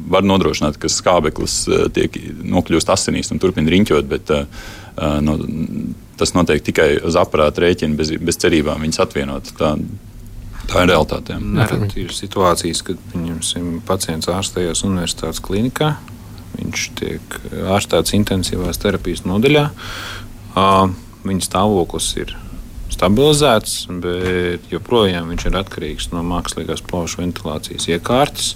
var 0.09 0.23
nodrošināt, 0.23 0.79
ka 0.79 0.89
skābeklis 0.89 1.69
tiek 1.93 2.19
nokļūst 2.45 2.91
asinīs 2.91 3.33
un 3.33 3.39
turpina 3.39 3.71
riņķot, 3.71 4.07
bet 4.07 4.31
no, 5.21 5.39
tas 6.17 6.35
notiek 6.35 6.63
tikai 6.63 7.01
uz 7.03 7.17
aparāta 7.19 7.65
rēķina, 7.65 7.97
bez, 7.97 8.13
bez 8.21 8.39
cerībām 8.39 8.81
viņas 8.87 9.01
atvienot. 9.03 9.51
Tā, 9.59 9.75
Tā 10.71 10.85
ir 10.85 10.91
realitāte. 10.91 11.37
Ir 12.01 12.15
situācijas, 12.15 12.83
kad 12.87 13.01
pacients 13.89 14.31
ārstējas 14.33 14.85
universitātes 14.87 15.43
klinikā. 15.45 15.95
Viņš 16.55 16.87
tiek 17.01 17.37
ārstēts 17.75 18.15
intensīvās 18.17 18.81
terapijas 18.83 19.25
nodaļā. 19.27 19.69
Viņa 21.25 21.47
stāvoklis 21.47 22.09
ir 22.21 22.35
stabilizēts, 22.95 23.89
bet 24.03 24.71
joprojām 24.71 25.33
viņš 25.33 25.47
ir 25.49 25.59
atkarīgs 25.59 26.11
no 26.13 26.23
mākslīgās 26.27 26.85
plaušu 26.87 27.23
ventilācijas 27.23 27.89
iekārtas. 27.91 28.55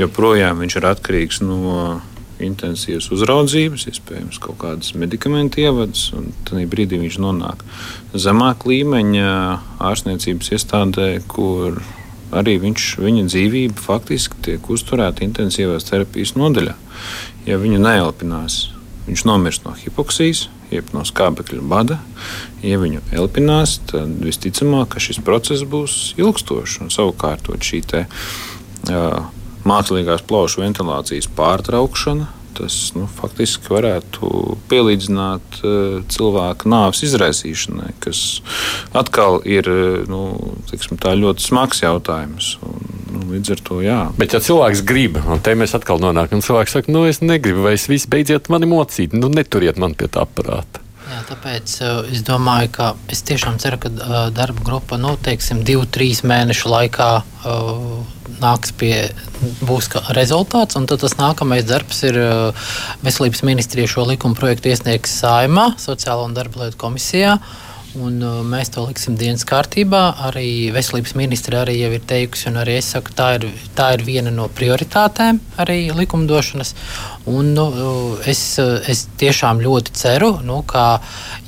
Joprojām 0.00 0.64
viņš 0.64 0.78
ir 0.80 0.88
atkarīgs 0.90 1.42
no 1.44 2.00
intensīvas 2.44 3.08
uzraudzības, 3.14 3.86
iespējams, 3.90 4.40
kaut 4.42 4.58
kādas 4.62 4.94
medikamentu 4.98 5.62
ievadas, 5.64 6.08
un 6.16 6.32
tad 6.48 6.62
brīdī 6.72 7.00
viņš 7.02 7.20
nonāk 7.22 7.62
zemāk 8.14 8.66
līmeņa 8.68 9.30
ārstniecības 9.90 10.52
iestādē, 10.56 11.08
kur 11.30 11.80
arī 12.36 12.56
viņš, 12.62 12.88
viņa 13.02 13.26
dzīvība 13.30 13.80
faktiski 13.80 14.40
tiek 14.48 14.70
uzturēta 14.72 15.24
intensīvās 15.26 15.86
terapijas 15.88 16.34
nodaļā. 16.38 16.74
Ja 17.46 17.60
viņu 17.62 17.80
neelpinās, 17.82 18.58
viņš 19.06 19.24
nomirs 19.28 19.62
no 19.64 19.74
hipoksijas, 19.78 20.46
jeb 20.72 20.90
no 20.94 21.04
skābekļa 21.06 21.62
bada. 21.70 22.00
Ja 22.64 22.80
viņu 22.82 23.04
elpinās, 23.14 23.78
tad 23.90 24.18
visticamāk, 24.24 24.98
šis 25.02 25.22
process 25.24 25.66
būs 25.68 26.16
ilgstošs 26.18 26.80
un 26.82 26.92
savukārt 26.94 27.50
šī 27.62 27.82
te, 27.86 28.04
uh, 28.90 29.20
mākslīgās 29.68 30.24
plaušu 30.26 30.64
ventilācijas 30.64 31.30
pārtraukšana. 31.36 32.32
Tas 32.56 32.76
nu, 32.96 33.04
faktiski 33.18 33.68
varētu 33.68 34.30
pielīdzināt 34.70 35.58
uh, 35.60 35.98
cilvēka 36.08 36.70
nāves 36.72 37.02
izraisīšanai, 37.04 37.90
kas 38.00 38.22
atkal 38.96 39.42
ir 39.44 39.68
nu, 40.08 40.22
tiksim, 40.70 40.96
ļoti 40.96 41.44
smags 41.44 41.84
jautājums. 41.84 42.54
Un, 42.64 42.96
nu, 43.12 43.26
līdz 43.34 43.52
ar 43.58 43.62
to 43.68 43.82
jā. 43.84 44.00
Bet, 44.16 44.32
ja 44.32 44.40
cilvēks 44.40 44.86
grib, 44.88 45.20
un 45.28 45.44
te 45.44 45.52
mēs 45.58 45.76
atkal 45.76 46.00
nonākam, 46.00 46.40
cilvēks 46.44 46.78
saka, 46.78 46.92
nu, 46.96 47.04
es 47.10 47.20
negribu, 47.20 47.66
vai 47.68 47.76
es 47.76 47.88
visi 47.92 48.08
beidziet 48.08 48.48
mani 48.52 48.72
mocīt, 48.72 49.16
nu, 49.16 49.28
neturiet 49.32 49.76
man 49.82 49.98
pie 49.98 50.08
tā 50.08 50.24
aparāta. 50.24 50.85
Jā, 51.06 51.20
tāpēc 51.28 51.72
uh, 51.86 52.00
es 52.10 52.24
domāju, 52.26 52.72
ka 52.74 52.86
es 53.14 53.20
tiešām 53.26 53.60
ceru, 53.62 53.78
ka 53.78 53.90
uh, 53.94 54.14
darba 54.34 54.64
grupa 54.66 54.98
nu, 54.98 55.12
teiksim, 55.22 55.60
divu, 55.66 55.84
trīs 55.86 56.24
mēnešu 56.26 56.72
laikā 56.72 57.10
uh, 57.22 58.16
nāks 58.42 58.74
pie, 58.74 58.94
būs 59.62 59.88
rezultāts. 60.16 60.74
Tad 60.74 60.98
tas 61.04 61.14
nākamais 61.20 61.64
darbs 61.68 62.02
ir 62.08 62.18
Veselības 63.06 63.44
ministrija 63.46 63.88
šo 63.88 64.08
likuma 64.10 64.36
projektu 64.36 64.72
iesniegs 64.72 65.14
Saimā, 65.22 65.70
Sociālo 65.80 66.26
un 66.26 66.34
darba 66.36 66.64
lietu 66.64 66.80
komisijā. 66.82 67.38
Un, 67.96 68.18
mēs 68.44 68.68
to 68.74 68.82
liksim 68.84 69.14
dienas 69.16 69.46
kārtībā. 69.48 70.02
Arī 70.26 70.68
veselības 70.74 71.14
ministra 71.16 71.62
arī 71.62 71.78
jau 71.78 71.94
ir 71.96 72.02
teikusi, 72.04 72.50
un 72.50 72.58
arī 72.60 72.74
es 72.82 72.90
saku, 72.92 73.14
tā 73.16 73.30
ir, 73.38 73.46
tā 73.78 73.94
ir 73.96 74.04
viena 74.04 74.32
no 74.34 74.50
prioritātēm 74.52 75.40
arī 75.62 75.78
likumdošanas. 75.96 76.74
Un, 77.26 77.48
nu, 77.56 77.64
es, 78.22 78.40
es 78.86 79.00
tiešām 79.18 79.58
ļoti 79.58 79.90
ceru, 79.98 80.28
nu, 80.46 80.60
ka, 80.62 81.00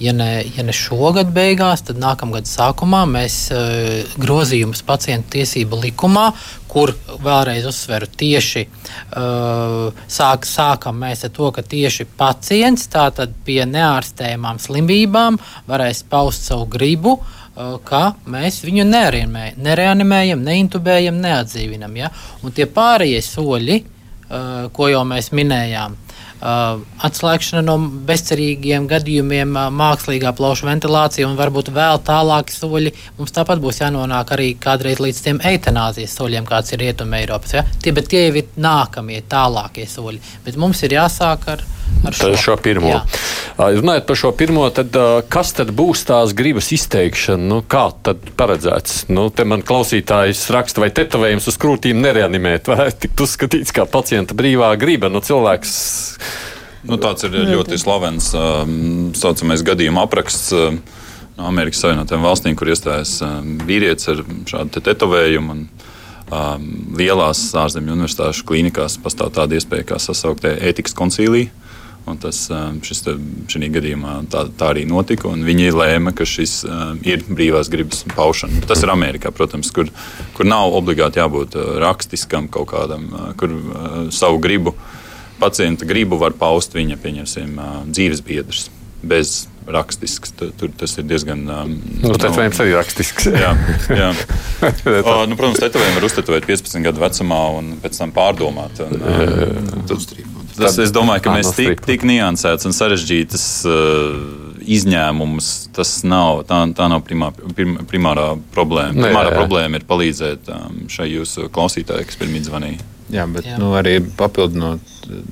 ja 0.03 0.11
ne, 0.11 0.41
ja 0.57 0.65
ne 0.67 0.73
šogad 0.75 1.29
beigās, 1.31 1.85
tad 1.87 2.01
nākamgad 2.03 2.49
sākumā 2.51 3.05
mēs 3.07 3.37
uh, 3.55 4.17
grozījumus 4.19 4.83
pacientu 4.89 5.37
tiesību 5.37 5.79
likumā, 5.85 6.33
kur 6.67 6.91
vēlreiz 7.23 7.69
uzsveru 7.71 8.09
tieši 8.11 8.65
uh, 8.67 10.01
sāk, 10.11 10.49
sākam 10.51 10.99
mēs 10.99 11.23
ar 11.29 11.31
to, 11.37 11.53
ka 11.55 11.63
tieši 11.63 12.09
pacients 12.19 12.91
tātad 12.91 13.37
pie 13.47 13.61
neārstējumām 13.71 14.59
slimībām 14.65 15.39
varēs 15.71 16.03
paust 16.11 16.49
savu 16.51 16.67
gribu. 16.73 17.21
Uh, 17.59 17.77
ka 17.87 18.17
mēs 18.31 18.61
viņu 18.67 18.85
nereanimējam, 18.87 20.43
neintubējam, 20.43 21.23
neatdzīvinam. 21.23 21.95
Ja? 21.99 22.11
Un 22.43 22.55
tie 22.55 22.67
pārējie 22.71 23.23
soļi, 23.27 23.79
uh, 23.83 23.95
ko 24.73 24.91
jau 24.93 25.05
mēs 25.09 25.33
minējām. 25.33 25.97
Uh, 26.39 26.85
atslēgšana 27.03 27.65
no 27.67 27.73
bezcerīgiem 28.07 28.85
gadījumiem, 28.87 29.57
uh, 29.59 29.73
mākslīgā 29.75 30.31
plaušu 30.39 30.69
ventilācija 30.69 31.27
un 31.27 31.35
varbūt 31.35 31.73
vēl 31.75 31.99
tālāki 32.07 32.55
soļi. 32.55 32.93
Mums 33.19 33.35
tāpat 33.35 33.59
būs 33.59 33.81
jānonāk 33.81 34.31
arī 34.37 34.53
kādreiz 34.55 35.03
līdz 35.03 35.23
tiem 35.25 35.41
eitanāzijas 35.51 36.15
soļiem, 36.15 36.47
kāds 36.47 36.71
ir 36.77 36.85
Rietumē 36.85 37.25
Eiropas. 37.25 37.57
Ja? 37.59 37.65
Tie, 37.83 37.91
tie 37.91 38.23
jau 38.29 38.37
ir 38.39 38.55
nākamie, 38.55 39.19
tālākie 39.27 39.89
soļi. 39.91 40.23
Bet 40.47 40.61
mums 40.63 40.85
ir 40.87 40.95
jāsāk 40.95 41.49
ar 41.57 41.67
ar 42.07 42.17
šo, 42.17 42.31
šo 42.39 42.57
pirmo. 42.63 42.91
Jā. 42.91 43.01
Runājot 43.79 44.07
par 44.09 44.19
šo 44.21 44.33
pirmo, 44.39 44.67
tad 44.75 44.95
kas 45.33 45.53
tad 45.57 45.73
būs 45.77 46.05
tās 46.09 46.35
gribas 46.37 46.71
izteikšana? 46.75 47.49
Nu, 47.51 47.61
kā 47.63 47.89
tad 48.07 48.23
paredzēts? 48.39 49.09
Nu, 49.13 49.29
te 49.35 49.47
man 49.49 49.65
klausītājs 49.67 50.47
raksta, 50.55 50.85
vai 50.85 50.93
tetovējums 50.95 51.51
uz 51.51 51.59
krūtīm 51.61 52.01
nereanimēt, 52.05 52.71
vai 52.71 52.91
tikt 52.93 53.25
uzskatīts 53.27 53.75
kā 53.75 53.89
pacienta 53.91 54.37
brīvā 54.39 54.71
griba. 54.81 55.11
Nu, 55.13 55.25
cilvēks... 55.25 55.75
Nu, 56.89 56.97
tāds 57.03 57.27
ir 57.27 57.35
ļoti 57.35 57.77
slavens 57.81 58.31
um, 58.39 59.11
saucamais 59.19 59.65
gadījuma 59.67 60.07
apraksts. 60.07 60.55
Um, 60.55 60.79
no 61.39 61.47
Amerikas 61.47 61.83
Savienotajām 61.85 62.25
valstīm, 62.27 62.57
kur 62.59 62.71
iestājas 62.73 63.19
um, 63.23 63.57
vīrietis 63.67 64.11
ar 64.11 64.23
šādu 64.49 64.75
te 64.75 64.83
tetovējumu. 64.89 65.55
Un, 65.55 65.89
um, 66.35 66.67
lielās 66.99 67.43
ārzemju 67.57 67.95
universitāšu 67.95 68.47
klīnikās 68.49 68.99
pastāv 69.03 69.33
tāda 69.37 69.59
iespēja, 69.59 69.87
kā 69.93 70.01
sasauktē 70.03 70.57
ētikas 70.71 70.97
koncīlija. 70.99 71.53
Tas 72.23 72.41
um, 72.55 72.79
šis, 72.85 73.05
šī 73.51 73.71
gadījumā 73.75 74.15
tā, 74.33 74.47
tā 74.59 74.71
arī 74.73 74.85
notika. 74.89 75.31
Viņi 75.31 75.69
lēma, 75.75 76.15
ka 76.17 76.27
šis 76.29 76.63
um, 76.69 77.03
ir 77.07 77.25
brīvās 77.29 77.71
gribas 77.73 78.05
paušana. 78.15 78.65
Tas 78.71 78.85
ir 78.85 78.93
Amerikā, 78.95 79.33
protams, 79.35 79.73
kur, 79.75 79.91
kur 80.37 80.49
nav 80.49 80.77
obligāti 80.79 81.23
jābūt 81.23 81.59
uh, 81.59 81.77
rakstiskam 81.85 82.49
kaut 82.53 82.71
kādam, 82.73 83.09
kur 83.39 83.55
savu 84.15 84.41
gribu, 84.43 84.75
pacienta 85.39 85.87
gribu 85.89 86.19
var 86.21 86.35
paust 86.39 86.75
viņa 86.75 86.99
dzīves 87.93 88.25
biedrs 88.27 88.69
bez 89.03 89.47
rakstisks. 89.69 90.33
Tur 90.39 90.73
tas 90.77 90.97
ir 90.99 91.07
diezgan. 91.09 91.45
Um, 91.53 91.77
nu, 92.03 92.15
tetovējums 92.17 92.63
arī 92.65 92.75
rakstisks. 92.77 93.29
jā, 93.45 93.53
jā. 93.93 94.09
o, 95.05 95.15
nu, 95.29 95.37
protams, 95.39 95.61
tetovējumi 95.63 96.01
var 96.01 96.09
uztetovēt 96.09 96.49
15 96.49 96.89
gadu 96.89 97.05
vecumā 97.05 97.43
un 97.59 97.71
pēc 97.83 98.01
tam 98.01 98.15
pārdomāt. 98.17 98.83
Un, 98.87 98.99
um, 98.99 99.87
tad, 99.91 100.09
Tas, 100.59 100.79
es 100.83 100.93
domāju, 100.95 101.23
ka 101.25 101.35
mēs 101.35 101.53
tik, 101.57 101.83
tik 101.87 102.05
niansēts 102.09 102.67
un 102.69 102.75
sarežģītas 102.77 103.47
uh, 103.69 104.59
izņēmumus. 104.79 105.51
Tas 105.77 105.95
nav, 106.09 106.43
tā, 106.49 106.61
tā 106.77 106.89
nav 106.91 107.05
primā, 107.07 107.31
prim, 107.57 107.79
primārā 107.89 108.33
problēma. 108.55 108.97
Ne, 108.97 109.09
primārā 109.09 109.31
jā, 109.31 109.37
jā. 109.37 109.39
problēma 109.43 109.81
ir 109.81 109.87
palīdzēt 109.89 110.51
um, 110.55 110.83
šai 110.93 111.09
jūsu 111.13 111.49
klausītājai, 111.55 112.09
kas 112.09 112.21
pirmie 112.21 112.43
zvanīja. 112.47 112.83
Jā, 113.15 113.25
bet 113.33 113.49
jā. 113.49 113.57
Nu, 113.61 113.73
arī 113.79 113.99
papildinot 114.19 114.93
uh, 115.09 115.23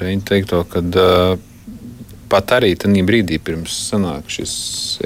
Reina 0.00 0.26
teikto, 0.32 0.64
ka 0.68 0.82
uh, 0.82 1.38
pat 2.32 2.58
arī 2.58 2.74
tajā 2.80 3.06
brīdī, 3.08 3.38
pirms 3.44 3.76
sanāk 3.92 4.30
šis 4.32 4.52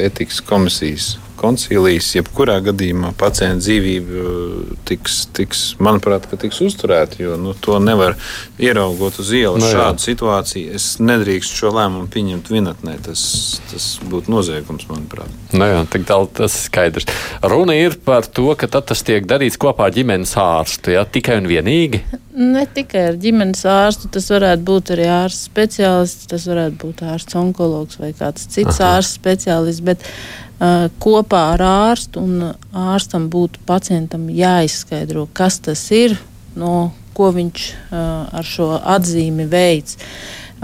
etikas 0.08 0.42
komisijas 0.46 1.14
koncīlijas, 1.38 2.08
jebkurā 2.16 2.58
gadījumā 2.66 3.12
pacienta 3.18 3.62
dzīvība 3.64 4.20
uh, 4.22 4.74
tiks, 4.88 5.18
tiks 5.36 5.64
manuprāt, 5.82 6.28
tiks 6.40 6.60
uzturēta. 6.64 7.20
Jo 7.22 7.36
nu, 7.40 7.54
to 7.54 7.78
nevar 7.82 8.16
ieraugot 8.62 9.20
uz 9.22 9.32
ielas. 9.36 9.62
No, 9.62 9.66
nu 9.66 9.72
šādu 9.72 10.04
situāciju 10.04 10.76
es 10.76 10.88
nedrīkstu 11.02 11.60
šo 11.62 11.72
lēmumu 11.76 12.10
pieņemt 12.12 12.50
vienatnē. 12.52 12.96
Tas, 13.06 13.24
tas 13.70 13.88
būtu 14.06 14.32
noziegums, 14.32 14.88
manuprāt. 14.90 15.32
No 15.52 15.64
nu 15.64 15.70
jā, 15.70 15.82
tik 15.92 16.06
tālu 16.08 16.30
tas 16.36 16.56
ir 16.56 16.66
skaidrs. 16.70 17.08
Runa 17.44 17.76
ir 17.78 17.98
par 18.06 18.28
to, 18.28 18.48
ka 18.58 18.70
tas 18.76 19.04
tiek 19.06 19.26
darīts 19.28 19.58
kopā 19.60 19.90
ar 19.90 19.96
ģimenes 19.96 20.36
ārstu. 20.40 20.94
Ja? 20.96 21.04
Tikai 21.04 21.40
un 21.42 21.50
vienīgi. 21.50 22.02
Ne 22.36 22.66
tikai 22.68 23.06
ar 23.12 23.20
ģimenes 23.20 23.62
ārstu, 23.70 24.10
tas 24.12 24.26
varētu 24.28 24.66
būt 24.68 24.90
arī 24.96 25.06
ārsts 25.08 25.46
speciālists, 25.48 26.26
tas 26.28 26.44
varētu 26.50 26.76
būt 26.82 27.04
ārsts 27.08 27.38
onkologs 27.40 28.00
vai 28.00 28.10
kāds 28.16 28.44
cits 28.52 28.80
Aha. 28.80 28.98
ārsts 28.98 29.16
speciālists. 29.16 29.84
Bet 29.86 30.04
Uh, 30.06 30.45
kopā 30.58 31.42
ar 31.54 31.62
ārstu, 31.62 32.22
un 32.24 32.54
ārstam 32.72 33.28
būtu 33.32 33.60
pacientam 33.68 34.30
jāizskaidro, 34.32 35.26
kas 35.36 35.60
tas 35.60 35.82
ir, 35.92 36.16
no 36.56 36.92
ko 37.16 37.30
viņš 37.32 37.66
uh, 37.72 37.98
ar 38.36 38.44
šo 38.44 38.74
atzīmi 38.76 39.46
veids. 39.48 39.98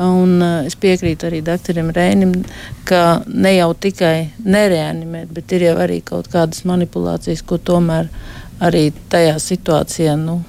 Un, 0.01 0.39
uh, 0.41 0.65
es 0.69 0.77
piekrītu 0.81 1.29
arī 1.29 1.43
doktoram 1.45 1.91
Rēnim, 1.93 2.35
ka 2.89 3.23
ne 3.29 3.55
jau 3.59 3.73
tikai 3.77 4.33
nereanimēt, 4.45 5.33
bet 5.33 5.53
ir 5.53 5.69
jau 5.69 5.77
arī 5.85 6.01
kaut 6.05 6.29
kādas 6.33 6.65
manipulācijas, 6.69 7.45
ko 7.45 7.61
tomēr 7.61 8.09
arī 8.65 8.91
tajā 9.13 9.37
situācijā 9.41 10.17
nu, 10.21 10.41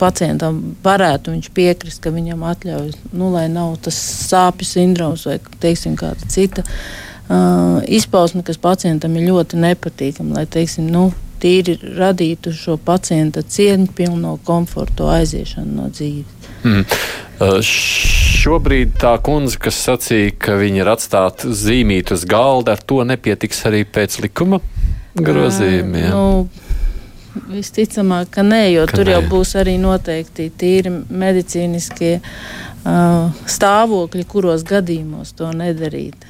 pacientam 0.00 0.60
varētu 0.84 1.36
piekrist, 1.52 2.00
ka 2.04 2.12
viņam 2.12 2.44
atļauj, 2.52 2.92
nu, 3.12 3.28
lai 3.32 3.48
nav 3.52 3.76
tas 3.84 3.96
sāpju 4.28 4.68
sindroms 4.68 5.26
vai 5.28 5.36
teiksim, 5.60 5.96
kāda 6.00 6.28
cita 6.32 6.64
uh, 6.64 7.09
uh, 7.30 7.80
izpausme, 7.86 8.42
kas 8.46 8.58
pacientam 8.60 9.16
ir 9.16 9.30
ļoti 9.30 9.60
nepatīkama, 9.62 10.40
lai 10.40 10.46
teiksim, 10.50 10.90
nu, 10.90 11.10
tīri 11.40 11.76
radītu 11.96 12.52
šo 12.54 12.76
pacienta 12.84 13.42
cieņpilno 13.42 14.36
komfortu 14.44 15.08
aiziešanu 15.08 15.76
no 15.78 15.88
dzīves. 15.92 16.36
Mm. 16.60 16.84
Šobrīd 17.64 18.98
tā 19.00 19.14
kundze, 19.24 19.56
kas 19.60 19.78
sacīja, 19.86 20.34
ka 20.36 20.58
viņa 20.60 20.82
ir 20.82 20.90
atstāta 20.92 21.52
zīmīt 21.56 22.12
uz 22.12 22.26
galda, 22.28 22.76
ar 22.76 22.82
to 22.84 23.00
nepietiks 23.08 23.64
arī 23.70 23.86
pēc 23.88 24.18
likuma 24.24 24.60
grozījumiem. 25.16 26.12
Uh, 26.12 26.44
nu, 26.44 26.70
Visticamāk, 27.50 28.32
ka 28.34 28.42
nē, 28.44 28.64
jo 28.74 28.84
ka 28.90 28.98
tur 28.98 29.08
nē. 29.08 29.14
jau 29.14 29.22
būs 29.30 29.54
arī 29.60 29.76
noteikti 29.80 30.50
tīri 30.60 30.92
medicīniskie 30.92 32.18
uh, 32.18 33.30
stāvokļi, 33.46 34.26
kuros 34.28 34.66
gadījumos 34.66 35.32
to 35.38 35.48
nedarīt. 35.56 36.28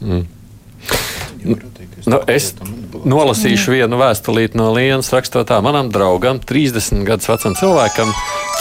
Mm. 0.00 0.26
Nu, 2.08 2.18
es 2.30 2.50
nolasīšu 3.08 3.74
vienu 3.76 3.98
vēstulīti 4.00 4.58
no 4.58 4.70
Lienas. 4.74 5.10
Rakstot 5.14 5.48
tā, 5.50 5.58
manam 5.64 5.90
draugam, 5.92 6.40
30 6.42 7.04
gadus 7.06 7.28
vecam 7.30 7.54
cilvēkam, 7.58 8.10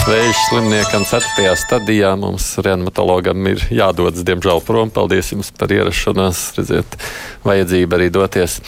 vēža 0.08 0.44
slimniekam, 0.50 1.06
4. 1.08 1.56
stadijā 1.60 2.14
mums 2.20 2.50
reanimatologam 2.64 3.50
ir 3.50 3.64
jādodas, 3.74 4.26
diemžēl, 4.28 4.62
prom. 4.68 4.92
Paldies 4.94 5.32
jums 5.34 5.50
par 5.58 5.74
ierašanos, 5.74 6.44
redziet, 6.60 7.00
vajadzība 7.48 8.00
arī 8.00 8.12
doties. 8.14 8.60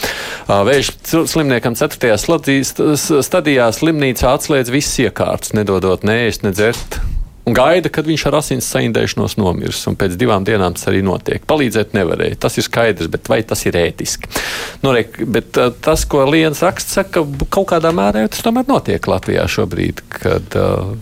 Vēža 0.50 1.26
slimniekam 1.30 1.78
4. 1.80 2.18
stadijā 3.30 3.70
slimnīcā 3.76 4.36
atslēdz 4.40 4.74
visas 4.74 5.00
iekārtas, 5.06 5.56
nedodot 5.58 6.08
neēst, 6.08 6.48
nedzert 6.48 7.02
un 7.50 7.58
gaida, 7.58 7.92
kad 7.94 8.08
viņš 8.10 8.26
ar 8.30 8.40
asins 8.40 8.70
saindēšanos 8.74 9.38
nomirs. 9.42 9.82
Un 9.90 9.98
pēc 10.00 10.16
divām 10.20 10.46
dienām 10.48 10.78
tas 10.78 10.88
arī 10.92 11.02
notiek. 11.06 11.44
Palīdzēt 11.50 11.96
nevarēja. 11.98 12.40
Tas 12.46 12.60
ir 12.62 12.68
skaidrs, 12.68 13.12
bet 13.12 13.30
vai 13.32 13.42
tas 13.48 13.66
ir 13.66 13.78
ētiski? 13.80 14.32
Nu, 14.86 14.94
re, 14.96 15.06
bet 15.26 15.60
uh, 15.60 15.74
tas, 15.74 16.06
ko 16.10 16.26
Lienas 16.30 16.64
raksts 16.66 17.00
saka, 17.00 17.26
kaut 17.50 17.72
kādā 17.74 17.94
mērā 17.96 18.28
tas 18.30 18.46
tomēr 18.46 18.70
notiek 18.70 19.10
Latvijā 19.10 19.48
šobrīd. 19.50 20.04
Kad, 20.20 20.60
uh, 20.60 20.98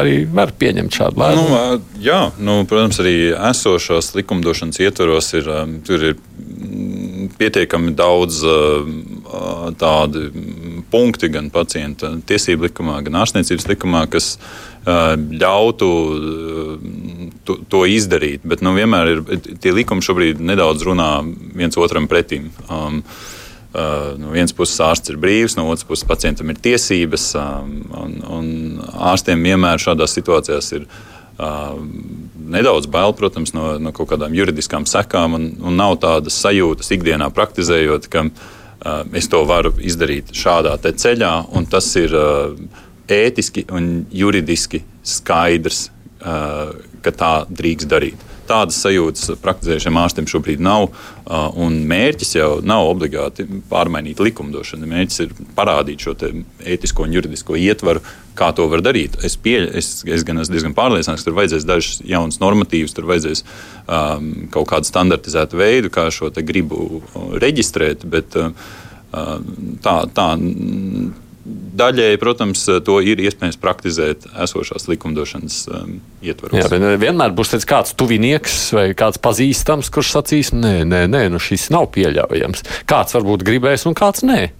arī 0.00 0.24
var 0.32 0.52
pieņemt 0.56 0.96
šādu 0.96 1.20
lēmumu. 1.20 1.48
Nu, 1.52 1.98
jā, 2.00 2.20
nu, 2.40 2.60
protams, 2.68 3.00
arī 3.02 3.32
esošās 3.34 4.14
likumdošanas 4.16 4.80
ietvaros 4.80 5.28
ir, 5.36 5.50
ir 5.90 6.06
mm, 6.14 7.28
pietiekami 7.40 7.92
daudz 7.98 8.40
tādu 9.80 10.24
punktu 10.90 11.30
gan 11.32 11.50
pacienta 11.54 12.12
tiesību 12.26 12.68
likumā, 12.68 12.98
gan 13.06 13.20
ārstniecības 13.22 13.68
likumā, 13.70 14.04
kas 14.10 14.34
ļautu 14.86 15.88
to, 17.44 17.58
to 17.68 17.82
izdarīt. 17.84 18.46
Bet 18.48 18.62
nu, 18.64 18.72
vienmēr 18.76 19.12
ir 19.12 19.20
tie 19.60 19.74
likumi 19.76 20.04
šobrīd 20.04 20.40
nedaudz 20.40 20.86
runā 20.88 21.10
viens 21.56 21.76
otram 21.80 22.08
pretim. 22.08 22.50
Um, 22.68 23.02
Uh, 23.70 24.16
no 24.18 24.32
vienas 24.34 24.50
puses 24.50 24.80
ārsts 24.82 25.12
ir 25.12 25.18
brīvs, 25.22 25.54
no 25.54 25.68
otras 25.70 25.86
puses 25.86 26.02
pacientam 26.02 26.48
ir 26.50 26.56
tiesības. 26.58 27.28
Um, 27.38 27.68
un, 27.94 28.16
un 28.26 28.48
ārstiem 29.12 29.44
vienmēr 29.46 29.78
šādās 29.78 30.10
situācijās 30.16 30.72
ir 30.74 30.88
uh, 30.88 31.76
nedaudz 32.50 32.90
bail, 32.90 33.14
protams, 33.14 33.54
no, 33.54 33.76
no 33.78 33.92
kaut 33.94 34.10
kādām 34.10 34.34
juridiskām 34.34 34.88
sekām, 34.90 35.38
un, 35.38 35.46
un 35.62 35.78
nav 35.78 36.00
tādas 36.02 36.40
sajūtas 36.42 36.90
ikdienā 36.98 37.30
praktizējot, 37.30 38.10
ka 38.10 38.26
uh, 38.26 39.06
es 39.14 39.30
to 39.30 39.44
varu 39.46 39.70
izdarīt 39.78 40.34
šādā 40.34 40.74
ceļā, 40.90 41.34
un 41.54 41.70
tas 41.70 41.94
ir. 42.02 42.18
Uh, 42.18 42.86
ētiski 43.14 43.66
un 43.74 43.92
juridiski 44.14 44.82
skaidrs, 45.06 45.88
ka 46.20 47.14
tā 47.16 47.32
drīkst 47.48 47.88
darīt. 47.90 48.26
Tādas 48.50 48.80
sajūtas 48.82 49.36
praktizējušiem 49.44 49.98
ārstiem 50.00 50.26
šobrīd 50.30 50.62
nav. 50.64 50.88
Mērķis 51.92 52.34
jau 52.34 52.48
nav 52.66 52.88
obligāti 52.90 53.46
pārmainīt 53.70 54.18
likumdošanu. 54.18 54.88
Mērķis 54.90 55.22
ir 55.22 55.36
parādīt 55.54 56.02
šo 56.02 56.16
ētisko 56.18 57.06
un 57.06 57.14
juridisko 57.14 57.54
ietvaru, 57.60 58.02
kā 58.34 58.50
to 58.56 58.66
var 58.72 58.82
darīt. 58.82 59.20
Es, 59.26 59.38
pieļ, 59.38 59.68
es, 59.78 59.92
es 60.02 60.26
gan 60.26 60.42
esmu 60.42 60.56
diezgan 60.56 60.74
pārliecināts, 60.74 61.22
ka 61.22 61.30
tur 61.30 61.38
vajadzēs 61.38 61.68
dažas 61.68 62.02
jaunas 62.10 62.40
normatīvas, 62.42 62.96
tur 62.96 63.06
vajadzēs 63.12 63.44
um, 63.46 64.30
kaut 64.50 64.70
kādu 64.74 64.90
standartizētu 64.90 65.60
veidu, 65.60 65.94
kā 65.94 66.08
šo 66.14 66.32
gribu 66.34 67.04
reģistrēt. 67.14 68.02
Bet, 68.10 68.34
uh, 68.34 68.50
tā, 69.84 69.96
tā 70.10 70.28
Daļēji, 71.40 72.18
protams, 72.20 72.66
to 72.84 72.98
ir 73.00 73.22
iespējams 73.24 73.56
praktizēt 73.62 74.26
esošās 74.44 74.84
likumdošanas 74.90 75.56
um, 75.72 75.94
ietvaros. 76.20 76.58
Jā, 76.60 76.68
bet 76.68 76.84
vienmēr 77.00 77.32
būs 77.36 77.54
kāds 77.68 77.94
tuvinieks 77.96 78.58
vai 78.76 78.90
kāds 78.98 79.20
pazīstams, 79.24 79.88
kurš 79.94 80.12
sacīs, 80.18 80.52
nē, 80.52 80.82
nē, 80.84 81.06
nē 81.08 81.22
nu 81.32 81.40
šis 81.40 81.70
nav 81.72 81.88
pieļaujams. 81.96 82.66
Kāds 82.90 83.16
varbūt 83.16 83.46
gribēs 83.48 83.88
un 83.88 83.96
kāds 83.96 84.26
nē. 84.26 84.50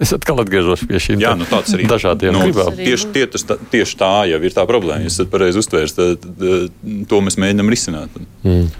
Es 0.00 0.14
atkal 0.16 0.38
atgriežos 0.40 0.86
pie 0.88 0.96
šīm 1.02 1.20
Jā, 1.20 1.34
nu, 1.36 1.44
dažādiem 1.90 2.32
nu, 2.32 2.46
gribām. 2.46 2.72
Tieši, 2.78 3.10
tie, 3.12 3.26
tas, 3.28 3.44
tieši 3.74 3.98
tā 4.00 4.12
jau 4.30 4.38
ir 4.40 4.54
tā 4.56 4.64
problēma. 4.70 5.04
Ja 5.04 5.10
esat 5.12 5.28
pareizi 5.32 5.60
uztvērs, 5.60 5.92
tad, 5.98 6.24
tad 6.24 6.78
to 7.10 7.20
mēs 7.26 7.36
mēģinām 7.42 7.68
risināt. 7.74 8.22
Mm. 8.46 8.70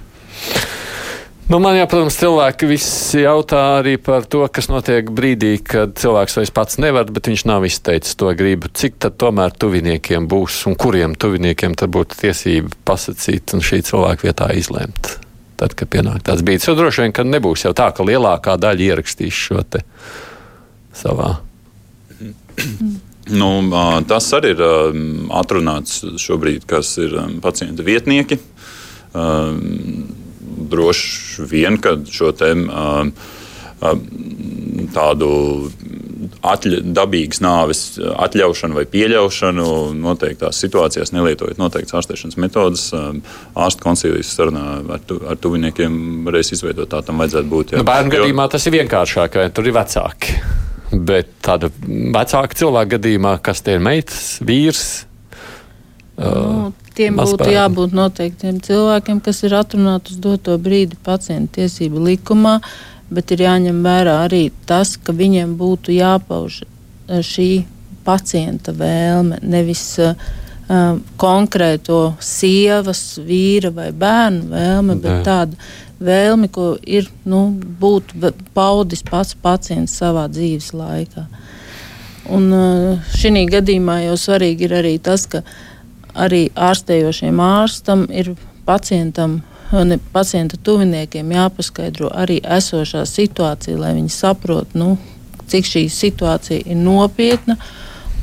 Nu, 1.51 1.59
man 1.59 1.75
jau, 1.75 1.87
protams, 1.91 2.15
cilvēki 2.15 2.67
visi 2.71 3.25
jautā 3.25 3.59
arī 3.81 3.97
par 3.99 4.23
to, 4.31 4.45
kas 4.55 4.69
notiek 4.71 5.09
brīdī, 5.11 5.57
kad 5.67 5.97
cilvēks 5.99 6.37
vairs 6.39 6.53
pats 6.55 6.79
nevar, 6.79 7.09
bet 7.11 7.27
viņš 7.27 7.43
nav 7.51 7.65
izteicis 7.67 8.15
to 8.21 8.31
gribu. 8.39 8.71
Cik 8.71 9.01
tad 9.03 9.17
tomēr 9.19 9.51
tuviniekiem 9.59 10.29
būs 10.31 10.61
un 10.71 10.77
kuriem 10.79 11.17
tuviniekiem 11.19 11.75
tad 11.75 11.91
būtu 11.97 12.21
tiesība 12.21 12.71
pasakīt 12.87 13.57
un 13.59 13.65
šī 13.67 13.81
cilvēka 13.89 14.29
vietā 14.29 14.47
izlemt? 14.55 15.11
Tad, 15.59 15.75
kad 15.75 15.91
pienāk 15.91 16.23
tāds 16.29 16.47
brīdis, 16.47 16.69
jo 16.71 16.77
droši 16.79 17.09
vien, 17.09 17.17
ka 17.19 17.27
nebūs 17.27 17.67
jau 17.67 17.75
tā, 17.75 17.91
ka 17.99 18.07
lielākā 18.07 18.55
daļa 18.55 18.87
ierakstīs 18.87 19.43
šo 19.49 19.67
te 19.67 19.83
savā. 21.03 21.33
Nu, 23.35 23.51
tas 24.07 24.31
arī 24.39 24.55
ir 24.55 24.63
atrunāts 25.43 25.99
šobrīd, 26.15 26.71
kas 26.71 26.95
ir 27.03 27.19
pacienta 27.43 27.83
vietnieki 27.91 28.39
droši 30.61 31.47
vien, 31.51 31.79
ka 31.83 31.97
šo 32.11 32.33
tēmu 32.37 33.13
tādu 34.95 35.31
atļa, 36.45 36.81
dabīgas 36.97 37.41
nāves 37.45 37.83
atļaušanu 37.99 38.77
vai 38.77 38.85
pieļaušanu 38.93 39.67
noteiktās 39.97 40.61
situācijās, 40.61 41.13
nelietojot 41.17 41.61
noteiktas 41.61 41.97
ārstēšanas 42.01 42.39
metodas. 42.41 42.87
Ārstu 43.57 43.85
koncilijas 43.85 44.33
sarunā 44.37 44.65
ar, 44.97 45.05
tu, 45.07 45.21
ar 45.25 45.41
tuviniekiem 45.41 46.25
varēs 46.29 46.53
izveidot 46.57 46.93
tā, 46.93 47.03
tam 47.07 47.21
vajadzētu 47.25 47.53
būt. 47.53 47.75
Jā. 47.75 47.83
Nu, 47.83 47.89
bērnu 47.89 48.15
gadījumā 48.17 48.49
tas 48.53 48.69
ir 48.69 48.77
vienkāršāk, 48.81 49.41
tur 49.57 49.69
ir 49.71 49.77
vecāki. 49.77 50.41
Bet 50.91 51.37
tāda 51.45 51.71
vecāka 51.81 52.59
cilvēka 52.59 52.97
gadījumā, 52.99 53.37
kas 53.45 53.63
tie 53.65 53.79
ir 53.79 53.85
meitas, 53.85 54.35
vīrs, 54.45 54.89
Nu, 56.21 56.73
tiem 56.97 57.19
būtu 57.21 57.39
bērni. 57.43 57.57
jābūt 57.57 57.97
noteiktiem 57.97 58.61
cilvēkiem, 58.65 59.21
kas 59.25 59.43
ir 59.47 59.57
atrunāti 59.59 60.15
uz 60.15 60.21
doto 60.23 60.57
brīdi 60.59 60.99
pacienta 61.05 61.61
tiesību 61.61 62.03
likumā, 62.09 62.59
bet 63.11 63.33
ir 63.35 63.47
jāņem 63.47 63.83
vērā 63.85 64.21
arī 64.27 64.45
tas, 64.67 64.97
ka 64.97 65.13
viņiem 65.17 65.57
būtu 65.59 65.95
jāpauž 65.97 66.63
e, 66.63 67.23
šī 67.27 67.51
pacienta 68.07 68.73
vēlme, 68.73 69.39
nevis 69.45 69.83
uh, 70.01 70.15
konkrēto 71.21 72.15
sievas, 72.23 73.19
vīra 73.27 73.73
vai 73.75 73.91
bērnu 73.93 74.51
vēlme, 74.53 74.95
Nē. 74.95 75.01
bet 75.03 75.25
tāda 75.27 75.71
vēlme, 76.01 76.49
ko 76.49 76.77
ir 76.81 77.11
nu, 77.29 77.49
būtu 77.81 78.33
paudis 78.55 79.03
pats 79.07 79.35
pacients 79.35 79.99
savā 80.01 80.29
dzīves 80.31 80.73
laikā. 80.73 81.27
Un 82.31 82.53
šī 83.19 83.45
gadījumā 83.51 84.05
jau 84.05 84.17
svarīgi 84.21 84.69
ir 84.69 84.77
arī 84.79 84.95
tas, 85.03 85.27
ka 85.27 85.43
uh, 85.43 85.70
arī 86.15 86.49
ārstējošiem 86.55 87.41
ārstam 87.45 88.07
ir 88.11 88.35
pacientam. 88.67 89.41
Ne, 89.71 90.01
pacienta 90.11 90.57
tuviniekiem 90.67 91.29
jāpaskaidro 91.31 92.09
arī 92.11 92.41
esošā 92.43 93.05
situācija, 93.07 93.79
lai 93.79 93.93
viņi 93.95 94.11
saprotu, 94.11 94.81
nu, 94.81 94.89
cik 95.47 95.69
šī 95.69 95.85
situācija 95.95 96.65
ir 96.67 96.81
nopietna. 96.81 97.55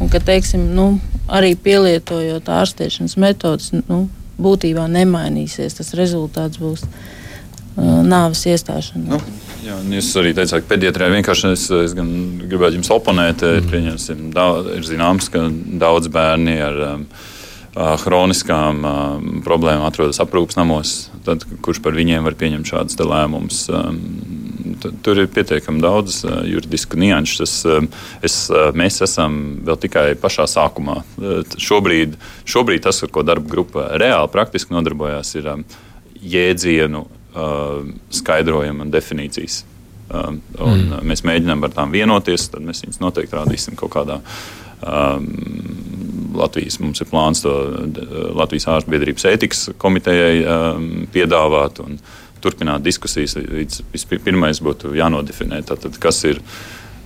Un 0.04 0.12
ka, 0.12 0.20
teiksim, 0.20 0.66
nu, 0.76 0.90
arī 1.32 1.56
pielietojot 1.56 2.52
ārstēšanas 2.52 3.16
metodas, 3.22 3.72
nu, 3.88 4.10
būtībā 4.42 4.86
nemainīsies. 4.92 5.80
Tas 5.80 5.96
rezultāts 5.98 6.60
būs 6.62 6.84
uh, 6.84 8.02
nāves 8.06 8.44
iestāšanās. 8.52 9.08
Nu. 9.16 9.22
Jā, 9.66 9.80
jūs 9.98 10.12
arī 10.22 10.36
teicāt, 10.38 10.64
ka 10.64 10.76
pediatrija 10.76 11.12
vienkārši 11.16 11.50
es, 11.56 11.66
es 11.90 11.96
gribētu 11.98 12.78
jums 12.78 12.92
oponēt. 12.94 13.44
Mm. 13.44 13.98
Ir, 13.98 14.70
ir 14.78 14.86
zināms, 14.88 15.32
ka 15.34 15.48
daudz 15.82 16.12
bērni 16.14 16.60
ar 16.64 16.84
um, 16.92 17.08
hroniskām 17.78 18.82
problēmām 19.46 19.86
atrodas 19.88 20.20
aprūpas 20.24 20.58
namos, 20.58 20.96
tad, 21.26 21.44
kurš 21.66 21.82
par 21.86 21.98
viņiem 21.98 22.26
var 22.26 22.38
pieņemt 22.40 22.72
šādus 22.72 22.98
lēmumus. 22.98 23.60
Tur 25.06 25.22
ir 25.22 25.30
pietiekami 25.34 25.82
daudz 25.82 26.22
juridisku 26.26 27.00
nianšu. 27.00 27.46
Es, 27.46 27.56
es, 28.26 28.38
mēs 28.78 29.00
esam 29.06 29.38
vēl 29.68 29.80
tikai 29.86 30.08
pašā 30.22 30.48
sākumā. 30.50 31.00
Šobrīd, 31.62 32.18
šobrīd 32.50 32.86
tas, 32.88 33.04
ar 33.06 33.14
ko 33.14 33.26
darba 33.26 33.50
grupa 33.52 33.88
reāli 34.02 34.34
praktiski 34.34 34.76
nodarbojās, 34.76 35.36
ir 35.40 35.52
jēdzienu 36.22 37.06
skaidrojuma 38.18 38.86
un 38.86 38.94
definīcijas. 38.94 39.64
Un 40.08 40.40
mm. 40.56 41.02
Mēs 41.06 41.26
mēģinām 41.28 41.66
ar 41.68 41.74
tām 41.76 41.92
vienoties, 41.94 42.48
tad 42.54 42.64
mēs 42.66 42.86
viņus 42.86 43.02
noteikti 43.04 43.36
rādīsim 43.36 43.76
kaut 43.78 43.92
kādā 43.98 44.22
um, 44.80 45.28
Latvijas 46.38 46.80
mums 46.84 47.02
ir 47.04 47.10
plāns 47.12 47.44
to 47.46 47.54
Latvijas 48.38 48.70
ārstu 48.72 48.94
biedrības 48.94 49.28
ētikas 49.34 49.68
komitejai 49.82 50.34
um, 50.44 50.88
piedāvāt 51.14 51.82
un 51.84 52.00
turpināt 52.44 52.86
diskusijas. 52.86 53.38
Pirmais 54.24 54.62
būtu 54.64 54.96
jānodefinē, 54.98 55.64
tātad, 55.68 55.98
kas 56.02 56.22
ir 56.30 56.42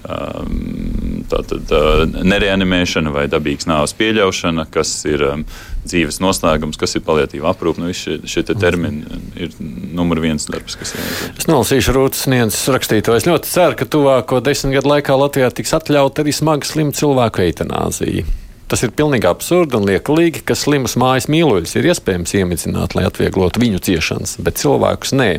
um, 0.04 1.24
tātad, 1.32 1.72
uh, 1.72 2.04
nereanimēšana 2.26 3.14
vai 3.14 3.28
dabīgas 3.32 3.70
nāves 3.70 3.96
pieļaušana, 4.00 4.68
kas 4.74 4.94
ir 5.10 5.24
um, 5.28 5.46
dzīves 5.86 6.20
noslēgums, 6.24 6.80
kas 6.80 6.98
ir 6.98 7.06
paliatīva 7.06 7.54
aprūpe. 7.54 7.82
Nu, 7.84 7.94
šie, 7.96 8.20
šie 8.30 8.44
termini 8.52 9.22
ir 9.40 9.56
numur 9.62 10.22
viens 10.24 10.46
darbs, 10.50 10.78
kas 10.80 10.96
ir. 10.98 11.08
Es 11.32 11.50
nolasīšu 11.50 11.96
Rūtas 11.98 12.28
Niences 12.32 12.68
rakstīto. 12.74 13.16
Es 13.18 13.30
ļoti 13.30 13.52
ceru, 13.52 13.80
ka 13.80 13.90
tuvāko 13.90 14.44
desmit 14.46 14.80
gadu 14.80 14.96
laikā 14.96 15.18
Latvijā 15.18 15.52
tiks 15.56 15.76
atļauta 15.80 16.26
arī 16.26 16.36
smagi 16.36 16.74
slimu 16.74 16.96
cilvēku 16.98 17.48
eitanāzija. 17.48 18.41
Tas 18.72 18.86
ir 18.86 18.93
pilnīgi 18.95 19.28
absurdi 19.28 19.76
un 19.76 19.84
liekulīgi, 19.89 20.45
ka 20.47 20.55
slimus 20.55 20.95
mājas 20.99 21.28
mīluļus 21.28 21.76
ir 21.76 21.89
iespējams 21.91 22.32
iemidzināt, 22.39 22.95
lai 22.95 23.03
atvieglotu 23.09 23.59
viņu 23.59 23.82
ciešanas, 23.84 24.38
bet 24.39 24.61
cilvēkus 24.61 25.11
nē. 25.19 25.32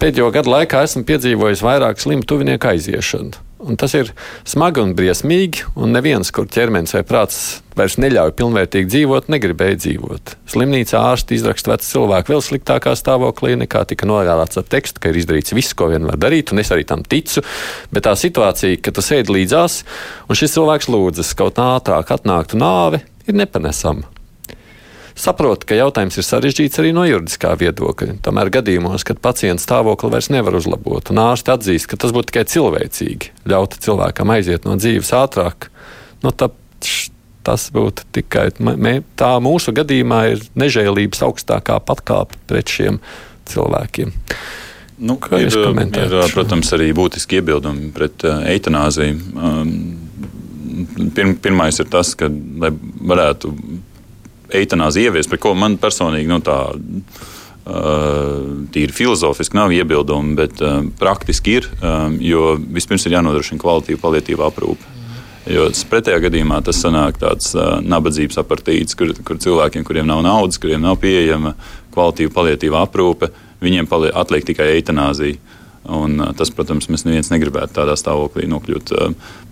Pēdējo 0.00 0.30
gadu 0.32 0.54
laikā 0.54 0.80
esmu 0.86 1.04
piedzīvojis 1.08 1.64
vairāk 1.64 2.00
slimu 2.00 2.24
tuvinieku 2.24 2.72
aiziešanu. 2.72 3.45
Un 3.56 3.78
tas 3.80 3.94
ir 3.96 4.10
smagi 4.44 4.82
un 4.82 4.90
briesmīgi, 4.96 5.62
un 5.80 5.94
neviens, 5.96 6.28
kur 6.34 6.44
ķermenis 6.52 6.92
vai 6.92 7.00
prāts 7.08 7.38
vairs 7.76 7.96
neļauj 7.96 8.34
pilnvērtīgi 8.36 8.90
dzīvot, 8.92 9.30
negribēja 9.32 9.78
dzīvot. 9.80 10.34
Slimnīcā 10.52 11.00
ārsti 11.00 11.38
izraksta 11.38 11.72
vecu 11.72 11.88
cilvēku 11.88 12.34
vēl 12.34 12.44
sliktākā 12.44 12.92
stāvoklī, 13.00 13.54
nekā 13.62 13.86
tika 13.88 14.08
norādīts 14.08 14.60
ar 14.60 14.66
tekstu, 14.68 15.00
ka 15.00 15.08
ir 15.08 15.20
izdarīts 15.22 15.56
viss, 15.56 15.76
ko 15.76 15.88
vien 15.92 16.04
var 16.08 16.20
darīt, 16.20 16.52
un 16.52 16.60
es 16.60 16.72
arī 16.74 16.84
tam 16.88 17.04
ticu. 17.04 17.40
Bet 17.92 18.04
tā 18.04 18.12
situācija, 18.20 18.82
ka 18.84 18.92
tu 18.92 19.04
sēdi 19.04 19.38
līdzās, 19.38 19.78
un 20.28 20.36
šis 20.36 20.58
cilvēks 20.58 20.92
lūdzas 20.92 21.32
kaut 21.40 21.56
ātrāk 21.62 22.12
atnāktu 22.18 22.60
nāve, 22.60 23.00
ir 23.24 23.40
nepanesama. 23.40 24.15
Saprotu, 25.16 25.64
ka 25.70 25.78
jautājums 25.78 26.18
ir 26.20 26.26
sarežģīts 26.28 26.80
arī 26.82 26.90
no 26.92 27.06
juridiskā 27.08 27.54
viedokļa. 27.56 28.18
Tomēr 28.24 28.50
gadījumos, 28.58 29.04
kad 29.08 29.20
pacienta 29.24 29.64
stāvokli 29.64 30.10
vairs 30.12 30.28
nevar 30.34 30.58
uzlabot, 30.58 31.08
un 31.12 31.22
ārsti 31.22 31.54
atzīst, 31.54 31.88
ka 31.88 31.96
tas 32.02 32.12
būtu 32.12 32.34
tikai 32.34 32.44
cilvēcīgi, 32.52 33.32
ļaut 33.48 33.78
cilvēkam 33.86 34.34
aiziet 34.36 34.68
no 34.68 34.76
dzīves 34.76 35.14
ātrāk, 35.16 35.70
nu, 36.20 36.34
tas 37.46 37.64
būtu 37.72 38.04
tikai 38.18 38.50
tā 39.16 39.32
mūsu 39.40 39.72
gadījumā 39.76 40.20
ir 40.34 40.44
nežēlības 40.58 41.24
augstākā 41.30 41.80
patkāpe 41.88 42.36
pret 42.50 42.76
šiem 42.76 43.00
cilvēkiem. 43.48 44.12
Nu, 44.96 45.18
ir, 45.36 45.52
ir, 45.52 46.14
protams, 46.32 46.72
arī 46.72 46.88
būtiski 46.96 47.40
iebildumi 47.40 47.90
pret 47.96 48.24
uh, 48.24 48.44
eitanāziju. 48.48 49.16
Um, 49.36 49.74
pirm, 51.16 51.34
pirmais 51.40 51.80
ir 51.80 51.88
tas, 51.92 52.14
ka, 52.16 52.30
lai 52.32 52.70
varētu 53.12 53.52
eitanāzi 54.60 55.06
ieviest, 55.06 55.30
pret 55.32 55.42
ko 55.42 55.54
man 55.58 55.78
personīgi 55.80 56.30
nu, 56.30 56.42
tā. 56.44 56.60
Uh, 57.66 58.60
tīri 58.70 58.94
filozofiski 58.94 59.58
nav 59.58 59.72
iebildumi, 59.74 60.36
bet 60.38 60.60
uh, 60.62 60.84
praktiski 61.00 61.56
ir. 61.58 61.64
Um, 61.82 62.14
jo 62.22 62.52
vispirms 62.54 63.08
ir 63.08 63.16
jānodrošina 63.16 63.58
kvalitīva 63.58 63.98
palietīva 64.04 64.46
aprūpe. 64.46 64.92
Jo 65.50 65.66
pretējā 65.90 66.20
gadījumā 66.28 66.60
tas 66.62 66.78
sanāk 66.82 67.18
tāds 67.18 67.50
uh, 67.58 67.80
nabadzības 67.82 68.38
apartīts, 68.38 68.94
kur, 68.94 69.10
kur 69.26 69.42
cilvēkiem, 69.42 69.82
kuriem 69.86 70.06
nav 70.06 70.22
naudas, 70.22 70.60
kuriem 70.62 70.86
nav 70.86 71.00
pieejama 71.02 71.56
kvalitīva 71.96 72.34
palietīva 72.38 72.84
aprūpe, 72.86 73.32
viņiem 73.62 73.90
palie, 73.90 74.14
atliek 74.14 74.46
tikai 74.46 74.70
eitanāzija. 74.76 75.42
Un, 75.86 76.18
tas, 76.34 76.50
protams, 76.50 76.88
mēs 76.90 77.04
neviens 77.06 77.30
negribētu 77.30 77.76
tādā 77.76 77.94
stāvoklī 77.98 78.48
nokļūt. 78.50 78.90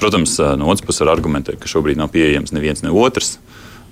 Protams, 0.02 0.34
no 0.58 0.70
otras 0.72 0.82
puses 0.86 1.04
var 1.04 1.12
argumentēt, 1.12 1.60
ka 1.62 1.70
šobrīd 1.70 2.00
nav 2.00 2.10
pieejams 2.14 2.50
neviens 2.54 2.82
ne 2.82 2.90
otrs. 2.90 3.36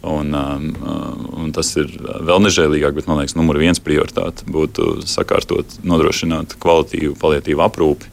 Un, 0.02 0.34
un 0.34 1.52
tas 1.54 1.68
ir 1.78 1.92
vēl 2.02 2.40
nežēlīgāk, 2.42 2.96
bet 2.96 3.06
man 3.06 3.20
liekas, 3.20 3.36
numur 3.38 3.60
viens 3.62 3.78
prioritāte 3.78 4.42
būtu 4.50 4.96
sakārtot, 5.06 5.76
nodrošināt 5.86 6.56
kvalitīvu 6.62 7.14
palietīvu 7.22 7.62
aprūpi. 7.62 8.10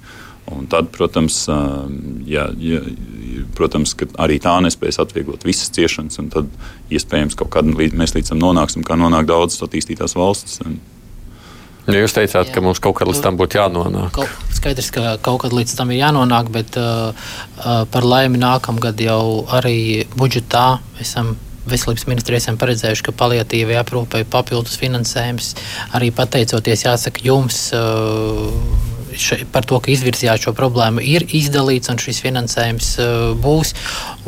Un 0.54 0.68
tad, 0.70 0.92
protams, 0.94 1.44
ja, 2.30 2.48
ja, 2.62 2.82
protams 3.58 3.96
arī 4.22 4.38
tā 4.42 4.56
nespēs 4.66 5.02
atvieglot 5.02 5.46
visas 5.46 5.70
ciešanas, 5.74 6.18
un 6.22 6.30
tad 6.34 6.54
iespējams 6.94 7.38
kaut 7.38 7.52
kad 7.58 7.66
mēs 7.70 8.16
līdz 8.16 8.34
tam 8.34 8.42
nonāksim, 8.42 8.86
kā 8.86 8.98
nonāk 8.98 9.30
daudzas 9.30 9.66
attīstītās 9.66 10.18
valstis. 10.18 10.62
Un, 10.66 10.80
Ja 11.90 12.04
jūs 12.04 12.14
teicāt, 12.14 12.52
Jā. 12.52 12.54
ka 12.54 12.62
mums 12.62 12.78
kaut 12.84 13.00
kad 13.00 13.10
līdz 13.10 13.22
tam 13.24 13.38
būtu 13.40 13.58
jānonāk. 13.58 14.12
Kaut, 14.14 14.34
skaidrs, 14.54 14.92
ka 14.94 15.16
kaut 15.26 15.40
kad 15.42 15.56
līdz 15.56 15.72
tam 15.74 15.90
ir 15.90 16.04
jānonāk, 16.04 16.52
bet 16.54 16.78
uh, 16.78 17.16
uh, 17.16 17.86
par 17.90 18.06
laimi 18.06 18.38
nākamgad 18.38 19.00
jau 19.02 19.48
arī 19.58 20.06
budžetā 20.14 20.84
esam 21.02 21.34
veselības 21.72 22.08
ministrija 22.10 22.42
esam 22.44 22.60
paredzējuši, 22.62 23.06
ka 23.08 23.16
paliatīvai 23.20 23.80
aprūpei 23.82 24.28
papildus 24.30 24.78
finansējums 24.82 25.54
arī 25.98 26.12
pateicoties, 26.16 26.86
jāsaka, 26.88 27.26
jums. 27.26 27.68
Uh, 27.76 28.88
še, 29.20 29.44
par 29.52 29.66
to, 29.68 29.80
ka 29.84 29.92
izvirzījāt 29.92 30.46
šo 30.46 30.54
problēmu, 30.58 31.02
ir 31.04 31.26
izdalīts 31.36 31.92
un 31.92 32.00
šis 32.02 32.22
finansējums 32.24 32.90
uh, 33.02 33.10
būs. 33.40 33.74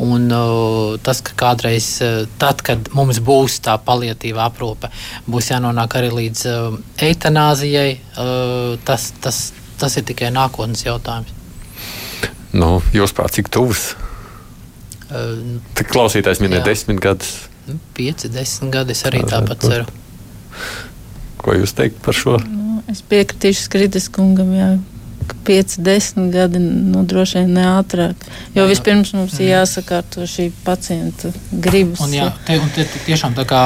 Un, 0.02 0.28
uh, 0.32 1.00
tas, 1.04 1.22
ka 1.24 1.36
kādreiz, 1.38 1.88
uh, 2.04 2.24
tad, 2.42 2.62
kad 2.66 2.92
mums 2.96 3.22
būs 3.24 3.60
tā 3.64 3.76
paliatīva 3.82 4.46
aprūpe, 4.48 4.92
būs 5.30 5.52
jānonāk 5.52 5.98
arī 6.00 6.12
līdz 6.18 6.44
uh, 6.50 6.78
eitanāzijai, 7.08 7.90
uh, 7.96 8.78
tas, 8.86 9.10
tas, 9.24 9.44
tas 9.80 9.98
ir 9.98 10.06
tikai 10.08 10.32
nākotnes 10.34 10.86
jautājums. 10.86 11.40
Nu, 12.52 12.80
jūs 12.92 13.14
prāt, 13.16 13.38
cik 13.38 13.48
tuvs? 13.52 13.92
Tad 15.12 15.88
klausītājs 15.92 16.42
minēja 16.44 16.64
desmit 16.70 17.02
gadus. 17.02 17.36
Nu, 17.68 17.78
pieci, 17.96 18.30
desmit 18.32 18.72
gadi 18.74 18.96
es 18.96 19.04
arī 19.08 19.22
tāpat 19.28 19.68
ceru. 19.68 19.86
Ko 21.42 21.54
jūs 21.58 21.74
teikt 21.78 22.02
par 22.04 22.16
šo? 22.16 22.38
Nu, 22.42 22.62
Es 22.90 23.02
piekritīšu 23.06 23.68
Skritas 23.68 24.08
kungam, 24.12 24.50
jā, 24.56 24.66
ka 25.28 25.36
5, 25.46 25.76
10 25.86 26.30
gadi 26.34 26.60
nu, 26.60 27.04
droši 27.08 27.38
vien 27.40 27.52
ne 27.56 27.64
ātrāk. 27.78 28.26
Jo 28.56 28.66
vispirms 28.68 29.12
mums 29.14 29.36
ir 29.38 29.52
jāsakārto 29.52 30.26
šī 30.28 30.48
pacienta 30.66 31.30
gribas. 31.52 32.02
Un, 32.04 32.16
jā, 32.16 32.26
te, 32.46 32.58
un 32.60 32.72
te, 32.74 32.86
tiešām 33.06 33.36
tā 33.38 33.46
kā 33.48 33.62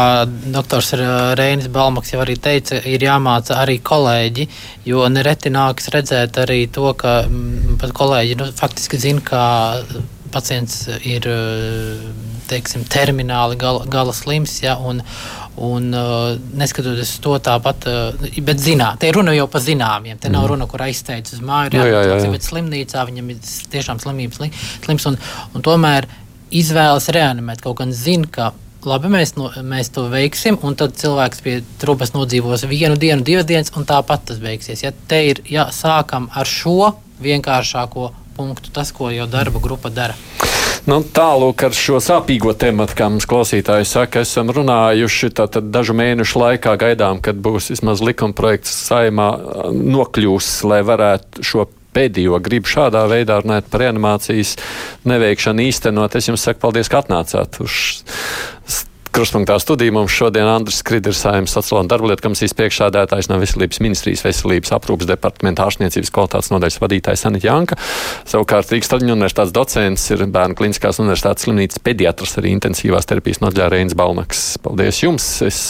doktors 0.52 0.92
Reinis 1.38 1.70
Balmaks 1.72 2.12
jau 2.12 2.20
arī 2.24 2.36
teica, 2.42 2.78
ir 2.84 3.06
jāmāca 3.08 3.58
arī 3.62 3.78
kolēģi, 3.80 4.48
jo 4.90 5.06
nereti 5.12 5.52
nāks 5.54 5.90
redzēt 5.94 6.38
arī 6.44 6.66
to, 6.72 6.90
ka 6.98 7.22
mm, 7.24 7.80
pat 7.82 7.96
kolēģi 7.96 8.38
nu, 8.42 8.50
faktiski 8.60 9.00
zina, 9.00 9.24
kā 9.24 9.46
pacients 10.32 10.86
ir 11.02 11.26
teiksim, 12.50 12.84
termināli 12.90 13.58
gala, 13.60 13.86
gala 13.90 14.14
slims. 14.16 14.60
Ja, 14.64 14.78
un, 14.78 15.02
Un, 15.56 15.86
uh, 15.96 16.34
neskatoties 16.52 17.14
to 17.24 17.38
tāpat, 17.40 17.86
uh, 17.88 18.26
bet 18.44 18.58
zinā, 18.60 18.90
te 19.00 19.08
ir 19.08 19.16
runa 19.16 19.32
jau 19.32 19.46
par 19.48 19.62
zināmiem. 19.64 20.18
Te 20.20 20.28
nav 20.28 20.42
mm. 20.42 20.50
runa, 20.50 20.66
kur 20.68 20.82
aizsteidz 20.84 21.32
uz 21.32 21.40
māju, 21.40 21.70
ir 21.72 21.94
jābūt 21.94 22.44
slimnīcā, 22.44 23.06
viņam 23.08 23.30
ir 23.32 23.38
tiešām 23.72 24.02
slimības 24.02 24.42
slims. 24.84 25.06
Un, 25.08 25.16
un 25.56 25.64
tomēr 25.64 26.10
izvēlas 26.52 27.08
reanimēt. 27.16 27.64
Kaut 27.64 27.78
gan 27.80 27.96
zina, 27.96 28.28
ka 28.28 28.50
labi, 28.86 29.08
mēs, 29.12 29.32
no, 29.38 29.48
mēs 29.64 29.90
to 29.94 30.06
veiksim, 30.12 30.60
un 30.60 30.76
tad 30.78 30.94
cilvēks 31.00 31.42
pie 31.44 31.56
trupas 31.80 32.12
nodzīvos 32.14 32.66
vienu 32.68 33.00
dienu, 33.00 33.24
divas 33.26 33.48
dienas, 33.48 33.72
un 33.76 33.88
tāpat 33.88 34.28
tas 34.30 34.42
beigsies. 34.42 34.84
Ja 34.84 34.92
te 35.08 35.22
ir 35.30 35.42
jā, 35.50 35.66
sākam 35.74 36.28
ar 36.36 36.48
šo 36.50 36.92
vienkāršāko 37.22 38.10
punktu, 38.36 38.72
tas, 38.74 38.92
ko 38.94 39.10
jau 39.12 39.26
darba 39.30 39.62
grupa 39.62 39.90
dara. 39.90 40.16
Nu, 40.86 41.00
Tālāk 41.02 41.64
ar 41.66 41.74
šo 41.74 41.98
sāpīgo 41.98 42.52
tematu, 42.54 42.94
kā 42.94 43.08
mums 43.10 43.26
klausītāji 43.26 43.88
saka, 43.90 44.22
esam 44.22 44.52
runājuši 44.54 45.32
dažu 45.58 45.96
mēnešu 45.98 46.38
laikā. 46.38 46.76
Gaidām, 46.78 47.18
kad 47.24 47.40
būs 47.42 47.72
vismaz 47.72 48.04
likuma 48.06 48.36
projekts 48.38 48.76
saimā 48.86 49.32
nokļūs, 49.74 50.50
lai 50.70 50.84
varētu 50.86 51.42
šo 51.42 51.66
pēdējo 51.96 52.38
gribu 52.44 52.70
šādā 52.70 53.02
veidā 53.10 53.40
runāt 53.42 53.66
par 53.72 53.86
reanimācijas 53.86 54.54
neveikšanu 55.08 55.66
īstenot. 55.66 56.14
Es 56.14 56.30
jums 56.30 56.44
saku 56.46 56.62
paldies, 56.62 56.92
ka 56.92 57.02
atnācāt 57.02 57.58
uz 57.64 58.84
Kruspunktā 59.16 59.54
studijā 59.56 59.94
mums 59.96 60.12
šodien 60.12 60.44
Andris 60.44 60.82
Skriders, 60.82 61.22
Saimnes 61.24 61.54
sociālā 61.56 61.86
darba 61.88 62.10
lietu 62.10 62.26
komisijas 62.26 62.52
priekšsādātājs 62.58 63.30
no 63.30 63.38
Veselības 63.40 63.80
ministrijas 63.80 64.26
veselības 64.26 64.74
aprūpas 64.76 65.08
departamenta 65.08 65.64
ārstniecības 65.64 66.12
kvalitātes 66.12 66.52
nodaļas 66.52 66.76
vadītājs 66.82 67.24
Anita 67.30 67.48
Janka. 67.48 67.80
Savukārt 68.28 68.76
Rīgas 68.76 68.92
Traģiņu 68.92 69.16
universitātes 69.16 69.56
docents 69.56 70.04
ir 70.12 70.28
Bērnu 70.36 70.60
kliniskās 70.60 71.00
universitātes 71.00 71.48
slimnīcas 71.48 71.80
pediatrs, 71.88 72.36
arī 72.42 72.52
intensīvās 72.58 73.08
terapijas 73.08 73.40
nodaļā 73.46 73.72
Reinis 73.72 73.96
Balnaks. 73.96 74.48
Paldies 74.60 75.00
jums! 75.06 75.32
Es 75.48 75.62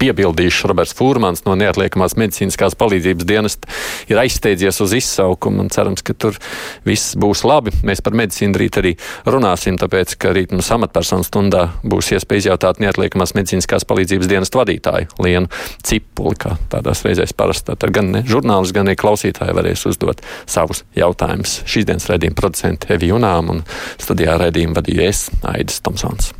piebildīšu, 0.00 0.68
Roberts 0.70 0.94
Fūrmans 0.96 1.44
no 1.46 1.56
neatliekamās 1.58 2.16
medicīniskās 2.20 2.76
palīdzības 2.78 3.26
dienesta 3.28 3.70
ir 4.10 4.20
aizsteidzies 4.20 4.80
uz 4.84 4.94
izsaukumu 4.98 5.64
un 5.64 5.72
cerams, 5.72 6.04
ka 6.06 6.14
tur 6.14 6.38
viss 6.86 7.16
būs 7.18 7.44
labi. 7.48 7.74
Mēs 7.86 8.02
par 8.04 8.16
medicīnu 8.18 8.60
rīt 8.60 8.78
arī 8.80 8.94
runāsim, 9.28 9.78
tāpēc, 9.80 10.16
ka 10.20 10.34
rīt 10.36 10.54
mums 10.54 10.70
amatpersonu 10.76 11.26
stundā 11.26 11.66
būs 11.86 12.12
iespēja 12.16 12.46
izjautāt 12.46 12.80
neatliekamās 12.84 13.34
medicīniskās 13.38 13.88
palīdzības 13.88 14.30
dienesta 14.30 14.62
vadītāju 14.62 15.20
Lienu 15.24 15.50
Cipuli, 15.86 16.36
kā 16.40 16.56
tādās 16.72 17.04
reizēs 17.06 17.36
parasti. 17.36 17.76
Tad 17.76 17.92
gan 17.94 18.12
ne, 18.14 18.24
žurnālisti, 18.28 18.76
gan 18.76 18.90
arī 18.90 19.00
klausītāji 19.00 19.56
varēs 19.56 19.86
uzdot 19.90 20.24
savus 20.44 20.84
jautājumus. 20.98 21.60
Šīs 21.68 21.88
dienas 21.88 22.08
redzījuma 22.12 22.38
producenti 22.38 22.92
Evi 22.96 23.12
Junām 23.12 23.54
un 23.56 23.62
studijā 23.96 24.38
redzījuma 24.42 24.80
vadīja 24.80 25.12
es, 25.12 25.28
Aidis 25.46 25.82
Tomsons. 25.84 26.35